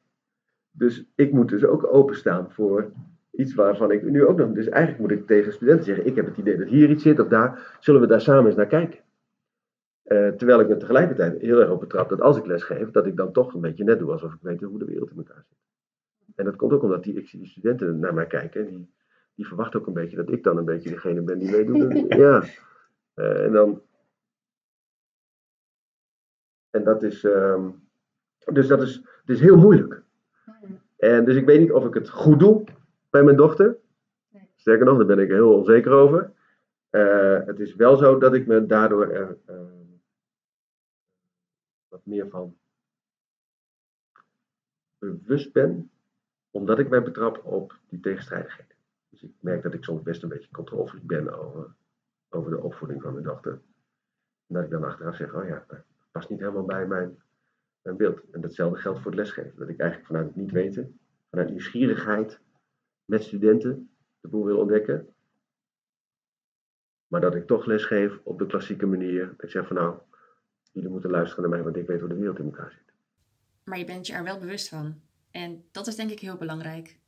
Dus 0.71 1.11
ik 1.15 1.33
moet 1.33 1.49
dus 1.49 1.65
ook 1.65 1.93
openstaan 1.95 2.51
voor 2.51 2.93
iets 3.31 3.55
waarvan 3.55 3.91
ik 3.91 4.03
nu 4.03 4.27
ook 4.27 4.39
nog. 4.39 4.53
Dus 4.53 4.69
eigenlijk 4.69 5.03
moet 5.03 5.19
ik 5.19 5.27
tegen 5.27 5.53
studenten 5.53 5.85
zeggen: 5.85 6.07
Ik 6.07 6.15
heb 6.15 6.27
het 6.27 6.37
idee 6.37 6.57
dat 6.57 6.69
hier 6.69 6.91
iets 6.91 7.03
zit 7.03 7.21
of 7.21 7.29
daar. 7.29 7.77
Zullen 7.81 8.01
we 8.01 8.07
daar 8.07 8.21
samen 8.21 8.47
eens 8.47 8.57
naar 8.57 8.67
kijken? 8.67 8.99
Uh, 10.05 10.29
terwijl 10.29 10.61
ik 10.61 10.69
me 10.69 10.77
tegelijkertijd 10.77 11.41
heel 11.41 11.61
erg 11.61 11.71
op 11.71 11.81
betrap 11.81 12.09
dat 12.09 12.21
als 12.21 12.37
ik 12.37 12.47
lesgeef, 12.47 12.91
dat 12.91 13.07
ik 13.07 13.17
dan 13.17 13.33
toch 13.33 13.55
een 13.55 13.61
beetje 13.61 13.85
net 13.85 13.99
doe 13.99 14.11
alsof 14.11 14.33
ik 14.33 14.39
weet 14.43 14.61
hoe 14.61 14.79
de 14.79 14.85
wereld 14.85 15.11
in 15.11 15.17
elkaar 15.17 15.45
zit. 15.49 15.59
En 16.35 16.45
dat 16.45 16.57
komt 16.57 16.73
ook 16.73 16.83
omdat 16.83 17.03
die, 17.03 17.29
die 17.31 17.47
studenten 17.47 17.99
naar 17.99 18.15
mij 18.15 18.27
kijken. 18.27 18.67
Die, 18.67 18.95
die 19.35 19.47
verwachten 19.47 19.81
ook 19.81 19.87
een 19.87 19.93
beetje 19.93 20.17
dat 20.17 20.31
ik 20.31 20.43
dan 20.43 20.57
een 20.57 20.65
beetje 20.65 20.91
degene 20.91 21.23
ben 21.23 21.39
die 21.39 21.51
meedoet. 21.51 22.05
ja. 22.23 22.45
Uh, 23.15 23.45
en 23.45 23.53
dan. 23.53 23.83
En 26.71 26.85
dat 26.85 27.03
is. 27.03 27.25
Um, 27.25 27.89
dus 28.53 28.67
dat 28.67 28.83
is, 28.83 28.95
het 28.95 29.29
is 29.29 29.41
heel 29.41 29.57
moeilijk. 29.57 30.03
En 30.97 31.25
dus 31.25 31.37
ik 31.37 31.47
weet 31.47 31.61
niet 31.61 31.73
of 31.73 31.85
ik 31.85 31.95
het 31.95 32.09
goed 32.09 32.39
doe 32.39 32.65
bij 33.11 33.23
mijn 33.23 33.37
dochter. 33.37 33.79
Sterker 34.57 34.87
nog, 34.87 34.97
daar 34.97 35.07
ben 35.07 35.19
ik 35.19 35.29
heel 35.29 35.55
onzeker 35.55 35.93
over. 35.93 36.33
Uh, 36.91 37.47
het 37.47 37.61
is 37.61 37.75
wel 37.75 37.97
zo 37.97 38.19
dat 38.19 38.35
ik 38.35 38.47
me 38.47 38.67
daardoor 38.67 39.09
er 39.09 39.39
uh, 39.49 39.61
wat 41.89 42.01
meer 42.05 42.29
van 42.29 42.57
bewust 44.99 45.53
ben 45.53 45.91
omdat 46.51 46.79
ik 46.79 46.89
mij 46.89 47.03
betrap 47.03 47.45
op 47.45 47.79
die 47.89 48.01
tegenstrijdigheden. 48.01 48.77
Dus 49.09 49.23
ik 49.23 49.33
merk 49.41 49.63
dat 49.63 49.75
ik 49.75 49.85
soms 49.85 50.03
best 50.03 50.23
een 50.23 50.29
beetje 50.29 50.51
controlevol 50.51 51.01
ben 51.03 51.39
over, 51.39 51.75
over 52.29 52.51
de 52.51 52.63
opvoeding 52.63 53.03
van 53.03 53.13
mijn 53.13 53.25
dochter. 53.25 53.53
En 54.47 54.55
dat 54.55 54.65
ik 54.65 54.71
dan 54.71 54.85
achteraf 54.85 55.17
zeg, 55.17 55.35
oh 55.35 55.47
ja, 55.47 55.65
dat 55.69 55.83
past 56.11 56.29
niet 56.29 56.39
helemaal 56.39 56.65
bij 56.65 56.87
mijn, 56.87 57.23
mijn 57.83 57.97
beeld. 57.97 58.31
En 58.31 58.41
datzelfde 58.41 58.79
geldt 58.79 59.01
voor 59.01 59.11
het 59.11 59.21
lesgeven. 59.21 59.59
Dat 59.59 59.69
ik 59.69 59.79
eigenlijk 59.79 60.11
vanuit 60.11 60.27
het 60.27 60.37
niet 60.37 60.51
weten, 60.51 61.01
vanuit 61.31 61.51
nieuwsgierigheid 61.51 62.41
met 63.11 63.23
studenten, 63.23 63.91
de 64.21 64.29
boel 64.29 64.45
wil 64.45 64.59
ontdekken. 64.59 65.09
Maar 67.07 67.21
dat 67.21 67.35
ik 67.35 67.47
toch 67.47 67.67
les 67.67 67.85
geef 67.85 68.21
op 68.23 68.39
de 68.39 68.47
klassieke 68.47 68.87
manier. 68.87 69.35
Ik 69.39 69.51
zeg 69.51 69.67
van 69.67 69.77
nou, 69.77 69.95
jullie 70.73 70.89
moeten 70.89 71.11
luisteren 71.11 71.43
naar 71.43 71.53
mij, 71.53 71.63
want 71.63 71.77
ik 71.77 71.87
weet 71.87 72.01
hoe 72.01 72.09
de 72.09 72.15
wereld 72.15 72.39
in 72.39 72.45
elkaar 72.45 72.71
zit. 72.71 72.93
Maar 73.65 73.79
je 73.79 73.85
bent 73.85 74.07
je 74.07 74.13
er 74.13 74.25
wel 74.25 74.39
bewust 74.39 74.69
van. 74.69 74.95
En 75.31 75.65
dat 75.71 75.87
is 75.87 75.97
denk 75.97 76.11
ik 76.11 76.21
heel 76.21 76.37
belangrijk. 76.37 76.99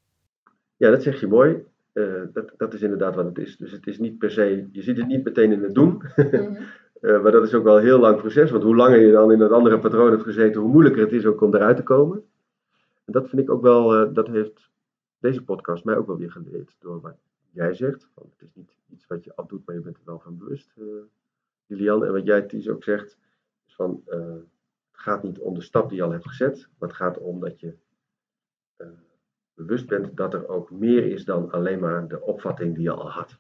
Ja, 0.76 0.90
dat 0.90 1.02
zeg 1.02 1.20
je 1.20 1.26
mooi. 1.26 1.64
Uh, 1.92 2.22
dat, 2.32 2.52
dat 2.56 2.74
is 2.74 2.82
inderdaad 2.82 3.14
wat 3.14 3.24
het 3.24 3.38
is. 3.38 3.56
Dus 3.56 3.70
het 3.70 3.86
is 3.86 3.98
niet 3.98 4.18
per 4.18 4.30
se, 4.30 4.68
je 4.72 4.82
ziet 4.82 4.96
het 4.96 5.06
niet 5.06 5.24
meteen 5.24 5.52
in 5.52 5.62
het 5.62 5.74
doen. 5.74 6.02
Mm 6.16 6.56
uh, 7.00 7.20
maar 7.22 7.32
dat 7.32 7.42
is 7.42 7.54
ook 7.54 7.64
wel 7.64 7.76
een 7.76 7.84
heel 7.84 7.98
lang 7.98 8.16
proces. 8.16 8.50
Want 8.50 8.62
hoe 8.62 8.76
langer 8.76 9.00
je 9.00 9.12
dan 9.12 9.32
in 9.32 9.38
dat 9.38 9.50
andere 9.50 9.78
patroon 9.78 10.10
hebt 10.10 10.22
gezeten, 10.22 10.60
hoe 10.60 10.70
moeilijker 10.70 11.02
het 11.02 11.12
is 11.12 11.26
ook 11.26 11.40
om 11.40 11.54
eruit 11.54 11.76
te 11.76 11.82
komen. 11.82 12.24
En 13.04 13.12
dat 13.12 13.28
vind 13.28 13.42
ik 13.42 13.50
ook 13.50 13.62
wel, 13.62 14.02
uh, 14.02 14.14
dat 14.14 14.28
heeft 14.28 14.71
deze 15.22 15.44
podcast 15.44 15.84
mij 15.84 15.96
ook 15.96 16.06
wel 16.06 16.16
weer 16.16 16.30
geleerd. 16.30 16.76
Door 16.78 17.00
wat 17.00 17.16
jij 17.50 17.74
zegt. 17.74 18.08
Van, 18.14 18.30
het 18.36 18.48
is 18.48 18.54
niet 18.54 18.76
iets 18.88 19.06
wat 19.06 19.24
je 19.24 19.36
afdoet, 19.36 19.66
maar 19.66 19.74
je 19.74 19.80
bent 19.80 19.96
er 19.96 20.04
wel 20.04 20.20
van 20.20 20.38
bewust, 20.38 20.74
Lilian. 21.66 22.04
En 22.04 22.12
wat 22.12 22.26
jij 22.26 22.42
Ties 22.42 22.68
ook 22.68 22.84
zegt, 22.84 23.18
is 23.66 23.74
van, 23.74 24.02
het 24.06 24.46
gaat 24.92 25.22
niet 25.22 25.38
om 25.38 25.54
de 25.54 25.60
stap 25.60 25.88
die 25.88 25.98
je 25.98 26.04
al 26.04 26.12
hebt 26.12 26.28
gezet. 26.28 26.68
Maar 26.78 26.88
het 26.88 26.98
gaat 26.98 27.18
om 27.18 27.40
dat 27.40 27.60
je 27.60 27.74
bewust 29.54 29.86
bent 29.86 30.16
dat 30.16 30.34
er 30.34 30.48
ook 30.48 30.70
meer 30.70 31.06
is 31.06 31.24
dan 31.24 31.50
alleen 31.50 31.78
maar 31.78 32.08
de 32.08 32.20
opvatting 32.20 32.74
die 32.74 32.82
je 32.82 32.90
al 32.90 33.10
had. 33.10 33.38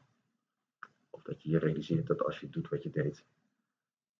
Of 1.10 1.22
dat 1.22 1.42
je 1.42 1.48
je 1.50 1.58
realiseert 1.58 2.06
dat 2.06 2.22
als 2.24 2.40
je 2.40 2.48
doet 2.48 2.68
wat 2.68 2.82
je 2.82 2.90
deed, 2.90 3.24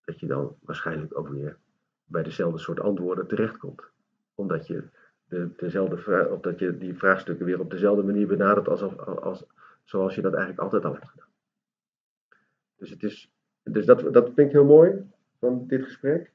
dat 0.04 0.20
je 0.20 0.26
dan 0.26 0.56
waarschijnlijk 0.60 1.18
ook 1.18 1.28
weer 1.28 1.58
bij 2.04 2.22
dezelfde 2.22 2.58
soort 2.58 2.80
antwoorden 2.80 3.26
terechtkomt. 3.26 3.90
Omdat 4.34 4.66
je, 4.66 4.88
de, 5.32 5.48
dezelfde 5.56 6.28
of 6.30 6.40
dat 6.40 6.58
je 6.58 6.78
die 6.78 6.94
vraagstukken 6.94 7.46
weer 7.46 7.60
op 7.60 7.70
dezelfde 7.70 8.02
manier 8.02 8.26
benadert 8.26 8.68
als, 8.68 8.96
als, 9.06 9.44
zoals 9.84 10.14
je 10.14 10.20
dat 10.20 10.32
eigenlijk 10.32 10.62
altijd 10.62 10.84
al 10.84 10.92
hebt 10.92 11.08
gedaan. 11.08 11.28
Dus, 12.76 12.90
het 12.90 13.02
is, 13.02 13.32
dus 13.62 13.86
dat, 13.86 14.12
dat 14.12 14.24
vind 14.24 14.38
ik 14.38 14.52
heel 14.52 14.64
mooi 14.64 15.10
van 15.38 15.66
dit 15.66 15.82
gesprek. 15.82 16.30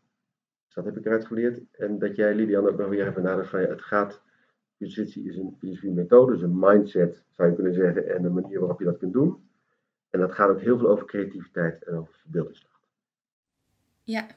Dus 0.66 0.76
dat 0.76 0.86
heb 0.86 0.98
ik 0.98 1.06
eruit 1.06 1.26
geleerd. 1.26 1.62
En 1.72 2.00
dat 2.00 2.16
jij, 2.16 2.36
Lilian, 2.36 2.68
ook 2.68 2.78
nog 2.78 2.90
weer 2.90 3.04
hebt 3.04 3.16
benaderd 3.16 3.48
van 3.48 3.62
ja, 3.62 3.68
het 3.68 3.82
gaat 3.82 4.22
Jiu-Jitsu 4.78 5.28
is 5.28 5.38
een 5.38 5.94
methode, 5.94 6.32
dus 6.32 6.42
een 6.42 6.60
mindset 6.60 7.24
zou 7.30 7.50
je 7.50 7.56
kunnen 7.56 7.74
zeggen, 7.74 8.16
en 8.16 8.24
een 8.24 8.34
manier 8.34 8.60
waarop 8.60 8.80
je 8.80 8.86
dat 8.86 8.98
kunt 8.98 9.14
doen. 9.14 9.50
En 10.10 10.20
dat 10.20 10.32
gaat 10.32 10.50
ook 10.50 10.62
heel 10.62 10.78
veel 10.78 10.90
over 10.90 11.06
creativiteit 11.06 11.84
en 11.84 11.96
over 11.96 12.14
verbeeldingskracht. 12.14 12.88
Ja, 14.04 14.28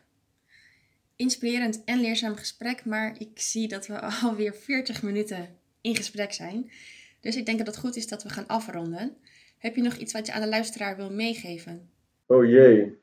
inspirerend 1.21 1.85
en 1.85 2.01
leerzaam 2.01 2.35
gesprek, 2.35 2.85
maar 2.85 3.15
ik 3.19 3.31
zie 3.35 3.69
dat 3.69 3.87
we 3.87 4.01
alweer 4.27 4.55
40 4.55 5.03
minuten 5.03 5.49
in 5.81 5.97
gesprek 5.97 6.33
zijn. 6.33 6.71
Dus 7.21 7.37
ik 7.37 7.47
denk 7.47 7.59
dat 7.59 7.67
het 7.67 7.79
goed 7.79 7.97
is 7.97 8.09
dat 8.09 8.23
we 8.23 8.29
gaan 8.29 8.47
afronden. 8.47 9.17
Heb 9.59 9.77
je 9.77 9.83
nog 9.83 9.95
iets 9.95 10.13
wat 10.13 10.27
je 10.27 10.33
aan 10.33 10.41
de 10.41 10.49
luisteraar 10.49 10.97
wil 10.97 11.11
meegeven? 11.11 11.91
Oh 12.27 12.45
jee. 12.45 12.99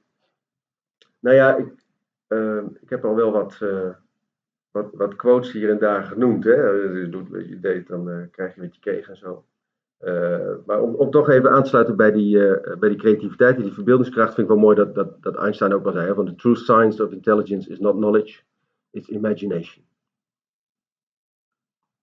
Nou 1.20 1.36
ja, 1.36 1.56
ik, 1.56 1.68
uh, 2.28 2.64
ik 2.82 2.90
heb 2.90 3.06
al 3.06 3.16
wel 3.16 3.32
wat, 3.32 3.60
uh, 3.62 3.90
wat, 4.72 4.90
wat 4.94 5.16
quotes 5.16 5.52
hier 5.52 5.70
en 5.70 5.80
daar 5.80 6.04
genoemd. 6.04 6.44
Hè? 6.44 6.54
Je 6.54 7.08
doet 7.10 7.30
wat 7.30 7.48
je 7.48 7.60
deed, 7.60 7.88
dan 7.88 8.10
uh, 8.10 8.26
krijg 8.32 8.56
je 8.56 8.62
met 8.62 8.76
je 8.76 8.82
keeg 8.82 9.10
en 9.10 9.18
zo. 9.18 9.46
Uh, 10.02 10.56
maar 10.66 10.82
om, 10.82 11.12
toch 11.12 11.30
even 11.30 11.52
aan 11.52 11.64
te 11.64 11.70
sluiten 11.70 11.96
bij 11.96 12.12
die, 12.12 12.38
uh, 12.38 12.78
bij 12.78 12.90
die 12.90 12.98
creativiteit 12.98 13.56
en 13.56 13.64
die 13.64 13.74
verbeeldingskracht, 13.74 14.34
vind 14.34 14.48
ik 14.48 14.54
wel 14.54 14.64
mooi 14.64 14.76
dat, 14.76 14.96
dat, 14.96 15.24
dat 15.24 15.36
Einstein 15.36 15.74
ook 15.74 15.84
wel 15.84 15.94
zei: 15.94 16.14
van 16.14 16.26
the 16.26 16.36
true 16.36 16.56
science 16.56 17.04
of 17.04 17.12
intelligence 17.12 17.70
is 17.70 17.80
not 17.80 17.96
knowledge, 17.96 18.42
it's 18.92 19.08
imagination. 19.08 19.86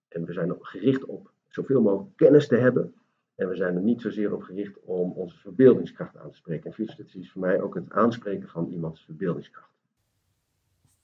En 0.07 0.25
we 0.25 0.33
zijn 0.33 0.49
er 0.49 0.57
gericht 0.59 1.05
op 1.05 1.31
zoveel 1.47 1.81
mogelijk 1.81 2.15
kennis 2.15 2.47
te 2.47 2.55
hebben. 2.55 2.93
En 3.35 3.49
we 3.49 3.55
zijn 3.55 3.75
er 3.75 3.81
niet 3.81 4.01
zozeer 4.01 4.33
op 4.33 4.43
gericht 4.43 4.79
om 4.83 5.11
onze 5.11 5.37
verbeeldingskracht 5.37 6.17
aan 6.17 6.31
te 6.31 6.37
spreken. 6.37 6.65
En 6.65 6.73
Future 6.73 7.19
is 7.19 7.31
voor 7.31 7.41
mij 7.41 7.61
ook 7.61 7.75
het 7.75 7.91
aanspreken 7.91 8.49
van 8.49 8.67
iemands 8.67 9.03
verbeeldingskracht. 9.05 9.69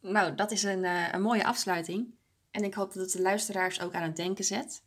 Nou, 0.01 0.35
dat 0.35 0.51
is 0.51 0.63
een, 0.63 0.83
uh, 0.83 1.13
een 1.13 1.21
mooie 1.21 1.45
afsluiting. 1.45 2.13
En 2.51 2.63
ik 2.63 2.73
hoop 2.73 2.93
dat 2.93 3.03
het 3.03 3.11
de 3.11 3.21
luisteraars 3.21 3.81
ook 3.81 3.93
aan 3.93 4.03
het 4.03 4.15
denken 4.15 4.43
zet. 4.43 4.83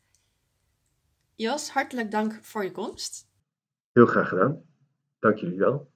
Jos, 1.37 1.71
hartelijk 1.71 2.11
dank 2.11 2.39
voor 2.43 2.65
je 2.65 2.71
komst. 2.71 3.27
Heel 3.93 4.07
graag 4.07 4.29
gedaan. 4.29 4.63
Dank 5.19 5.39
jullie 5.39 5.59
wel. 5.59 5.93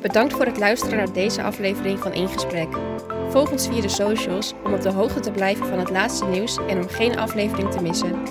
Bedankt 0.00 0.32
voor 0.32 0.44
het 0.44 0.58
luisteren 0.58 0.96
naar 0.96 1.12
deze 1.12 1.42
aflevering 1.42 1.98
van 1.98 2.12
In 2.12 2.28
Gesprek. 2.28 2.72
Volg 3.30 3.50
ons 3.50 3.68
via 3.68 3.80
de 3.80 3.88
socials 3.88 4.52
om 4.64 4.72
op 4.72 4.80
de 4.80 4.92
hoogte 4.92 5.20
te 5.20 5.30
blijven 5.30 5.66
van 5.66 5.78
het 5.78 5.90
laatste 5.90 6.24
nieuws 6.24 6.56
en 6.56 6.78
om 6.78 6.88
geen 6.88 7.18
aflevering 7.18 7.70
te 7.70 7.82
missen. 7.82 8.22